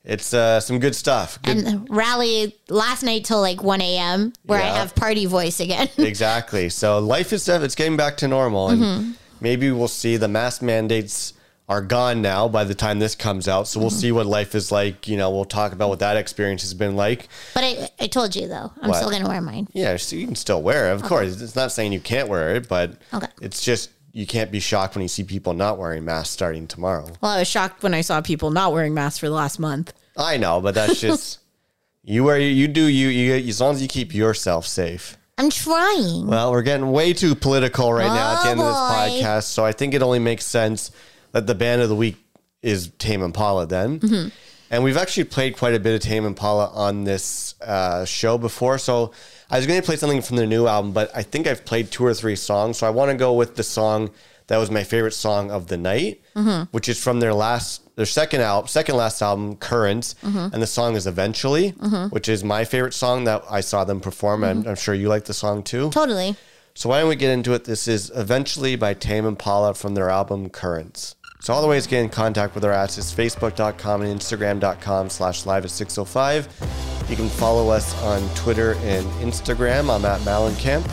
It's 0.07 0.33
uh, 0.33 0.61
some 0.61 0.79
good 0.79 0.95
stuff. 0.95 1.37
Good, 1.43 1.57
And 1.57 1.87
rally 1.89 2.55
last 2.69 3.03
night 3.03 3.25
till 3.25 3.41
like 3.41 3.61
1 3.61 3.81
a.m., 3.81 4.31
where 4.45 4.61
I 4.61 4.67
have 4.67 4.95
party 4.95 5.25
voice 5.25 5.59
again. 5.59 5.89
exactly. 5.97 6.69
So 6.69 6.97
life 6.99 7.33
is 7.33 7.47
it's 7.49 7.75
getting 7.75 7.97
back 7.97 8.15
to 8.17 8.27
normal, 8.29 8.69
and 8.69 8.81
Mm-hmm. 8.81 9.11
maybe 9.41 9.69
we'll 9.69 9.89
see 9.89 10.15
the 10.15 10.29
mask 10.29 10.61
mandates 10.61 11.33
are 11.69 11.81
gone 11.81 12.21
now 12.21 12.47
by 12.47 12.63
the 12.63 12.73
time 12.73 12.99
this 12.99 13.15
comes 13.15 13.49
out. 13.49 13.67
So 13.67 13.81
we'll 13.81 13.89
Mm-hmm. 13.89 13.99
see 13.99 14.11
what 14.13 14.25
life 14.25 14.55
is 14.55 14.71
like. 14.71 15.09
You 15.09 15.17
know, 15.17 15.29
we'll 15.29 15.43
talk 15.43 15.73
about 15.73 15.89
what 15.89 15.99
that 15.99 16.15
experience 16.15 16.61
has 16.61 16.73
been 16.73 16.95
like. 16.95 17.27
but 17.53 17.65
I, 17.65 17.89
I 17.99 18.07
told 18.07 18.33
you 18.33 18.47
though, 18.47 18.71
I'm 18.81 18.87
What? 18.89 18.95
still 18.99 19.09
going 19.09 19.23
to 19.23 19.27
wear 19.27 19.41
mine. 19.41 19.67
Yeah, 19.73 19.97
so 19.97 20.15
you 20.15 20.25
can 20.25 20.37
still 20.37 20.61
wear 20.63 20.89
it, 20.89 20.93
of 20.93 21.03
course. 21.03 21.41
It's 21.41 21.57
not 21.57 21.73
saying 21.73 21.91
you 21.91 21.99
can't 21.99 22.29
wear 22.29 22.55
it, 22.55 22.69
but 22.69 22.93
Okay. 23.13 23.27
it's 23.41 23.61
just 23.61 23.89
you 24.11 24.25
can't 24.25 24.51
be 24.51 24.59
shocked 24.59 24.95
when 24.95 25.01
you 25.03 25.07
see 25.07 25.23
people 25.23 25.53
not 25.53 25.77
wearing 25.77 26.05
masks 26.05 26.29
starting 26.33 26.67
tomorrow. 26.67 27.07
Well, 27.21 27.31
I 27.31 27.39
was 27.39 27.47
shocked 27.47 27.83
when 27.83 27.93
I 27.93 28.01
saw 28.01 28.21
people 28.21 28.51
not 28.51 28.71
wearing 28.73 28.93
masks 28.93 29.19
for 29.19 29.27
the 29.27 29.33
last 29.35 29.59
month. 29.59 29.93
I 30.17 30.37
know, 30.37 30.61
but 30.61 30.73
that's 30.75 30.99
just 30.99 31.39
you 32.03 32.23
wear 32.23 32.39
you 32.39 32.67
do 32.67 32.83
you, 32.85 33.09
you 33.09 33.33
as 33.49 33.61
long 33.61 33.75
as 33.75 33.81
you 33.81 33.87
keep 33.87 34.13
yourself 34.13 34.65
safe. 34.65 35.17
I'm 35.37 35.51
trying. 35.51 36.25
Well, 36.25 36.51
we're 36.51 36.63
getting 36.63 36.91
way 36.91 37.13
too 37.13 37.35
political 37.35 37.93
right 37.93 38.07
now 38.07 38.37
at 38.37 38.41
the 38.41 38.47
Oh, 38.47 38.51
end 38.51 38.59
of 38.59 38.65
this 38.65 38.75
podcast, 39.23 39.43
so 39.43 39.63
I 39.63 39.71
think 39.71 39.93
it 39.93 40.01
only 40.01 40.17
makes 40.19 40.45
sense 40.45 40.89
that 41.31 41.45
the 41.45 41.53
band 41.53 41.83
of 41.83 41.89
the 41.89 41.95
week 41.95 42.17
is 42.63 42.89
Tame 42.97 43.21
Impala 43.21 43.67
then. 43.67 43.99
Mm-hmm. 43.99 44.29
And 44.69 44.83
we've 44.83 44.97
actually 44.97 45.23
played 45.25 45.55
quite 45.57 45.73
a 45.73 45.79
bit 45.79 45.95
of 45.95 46.01
Tame 46.01 46.25
Impala 46.25 46.67
on 46.73 47.03
this 47.05 47.55
uh, 47.61 48.03
show 48.05 48.37
before. 48.37 48.77
So 48.77 49.11
I 49.49 49.57
was 49.57 49.65
going 49.67 49.79
to 49.79 49.85
play 49.85 49.95
something 49.95 50.21
from 50.21 50.35
their 50.37 50.45
new 50.47 50.67
album, 50.67 50.91
but 50.91 51.09
I 51.15 51.23
think 51.23 51.47
I've 51.47 51.63
played 51.65 51.89
two 51.91 52.05
or 52.05 52.13
three 52.13 52.35
songs. 52.35 52.77
So 52.79 52.87
I 52.87 52.89
want 52.89 53.11
to 53.11 53.17
go 53.17 53.33
with 53.33 53.55
the 53.55 53.63
song 53.63 54.09
that 54.47 54.57
was 54.57 54.71
my 54.71 54.83
favorite 54.83 55.11
song 55.13 55.51
of 55.51 55.67
the 55.67 55.77
night, 55.77 56.21
Mm-hmm. 56.35 56.63
which 56.71 56.87
is 56.87 57.01
from 57.03 57.19
their 57.19 57.33
last, 57.33 57.81
their 57.97 58.05
second 58.05 58.41
album, 58.41 58.67
second 58.67 58.95
last 58.95 59.21
album, 59.21 59.55
Currents, 59.57 60.15
Mm-hmm. 60.23 60.53
and 60.53 60.61
the 60.61 60.67
song 60.67 60.95
is 60.95 61.05
Eventually, 61.07 61.71
which 62.11 62.29
is 62.29 62.43
my 62.43 62.63
favorite 62.63 62.93
song 62.93 63.23
that 63.25 63.43
I 63.49 63.59
saw 63.61 63.83
them 63.83 63.99
perform. 63.99 64.41
Mm-hmm. 64.41 64.59
And 64.59 64.67
I'm 64.69 64.75
sure 64.75 64.93
you 64.95 65.09
like 65.09 65.25
the 65.25 65.33
song 65.33 65.63
too. 65.63 65.89
Totally. 65.89 66.35
So 66.75 66.89
why 66.89 66.99
don't 66.99 67.09
we 67.09 67.15
get 67.15 67.31
into 67.31 67.53
it? 67.53 67.65
This 67.65 67.87
is 67.87 68.09
Eventually 68.15 68.75
by 68.75 68.93
Tame 68.93 69.25
Impala 69.25 69.73
from 69.73 69.95
their 69.95 70.09
album 70.09 70.49
Currents. 70.49 71.15
So 71.39 71.53
all 71.53 71.61
the 71.61 71.67
ways 71.67 71.83
to 71.83 71.89
get 71.89 72.01
in 72.01 72.09
contact 72.09 72.55
with 72.55 72.65
our 72.65 72.71
ads 72.73 72.97
is 72.97 73.13
facebook.com 73.13 74.01
and 74.01 74.19
instagram.com 74.19 75.09
slash 75.09 75.45
live 75.45 75.65
at 75.65 75.71
605. 75.71 77.05
You 77.09 77.15
can 77.15 77.29
follow 77.29 77.69
us 77.69 77.99
on 78.03 78.27
Twitter 78.35 78.73
and 78.81 79.05
Instagram. 79.21 79.93
I'm 79.93 80.03
at 80.05 80.19
Malencamp 80.21 80.85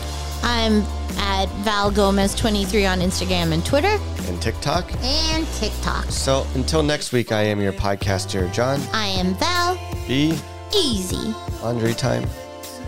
I'm 0.45 0.81
at 1.17 1.47
Val 1.63 1.89
Gomez 1.89 2.35
23 2.35 2.85
on 2.85 2.99
Instagram 2.99 3.51
and 3.51 3.65
Twitter 3.65 3.97
and 4.27 4.39
TikTok. 4.39 4.91
and 5.03 5.47
TikTok. 5.55 6.05
So 6.05 6.45
until 6.53 6.83
next 6.83 7.11
week, 7.11 7.31
I 7.31 7.41
am 7.41 7.59
your 7.59 7.73
podcaster, 7.73 8.51
John. 8.53 8.79
I 8.93 9.07
am 9.07 9.33
Val. 9.35 9.75
Be 10.07 10.37
Easy. 10.75 11.33
laundry 11.63 11.95
time. 11.95 12.29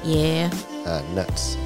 Yeah. 0.04 0.52
Uh, 0.86 1.02
nuts. 1.14 1.58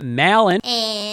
Mallon. 0.00 0.60
And. 0.64 1.05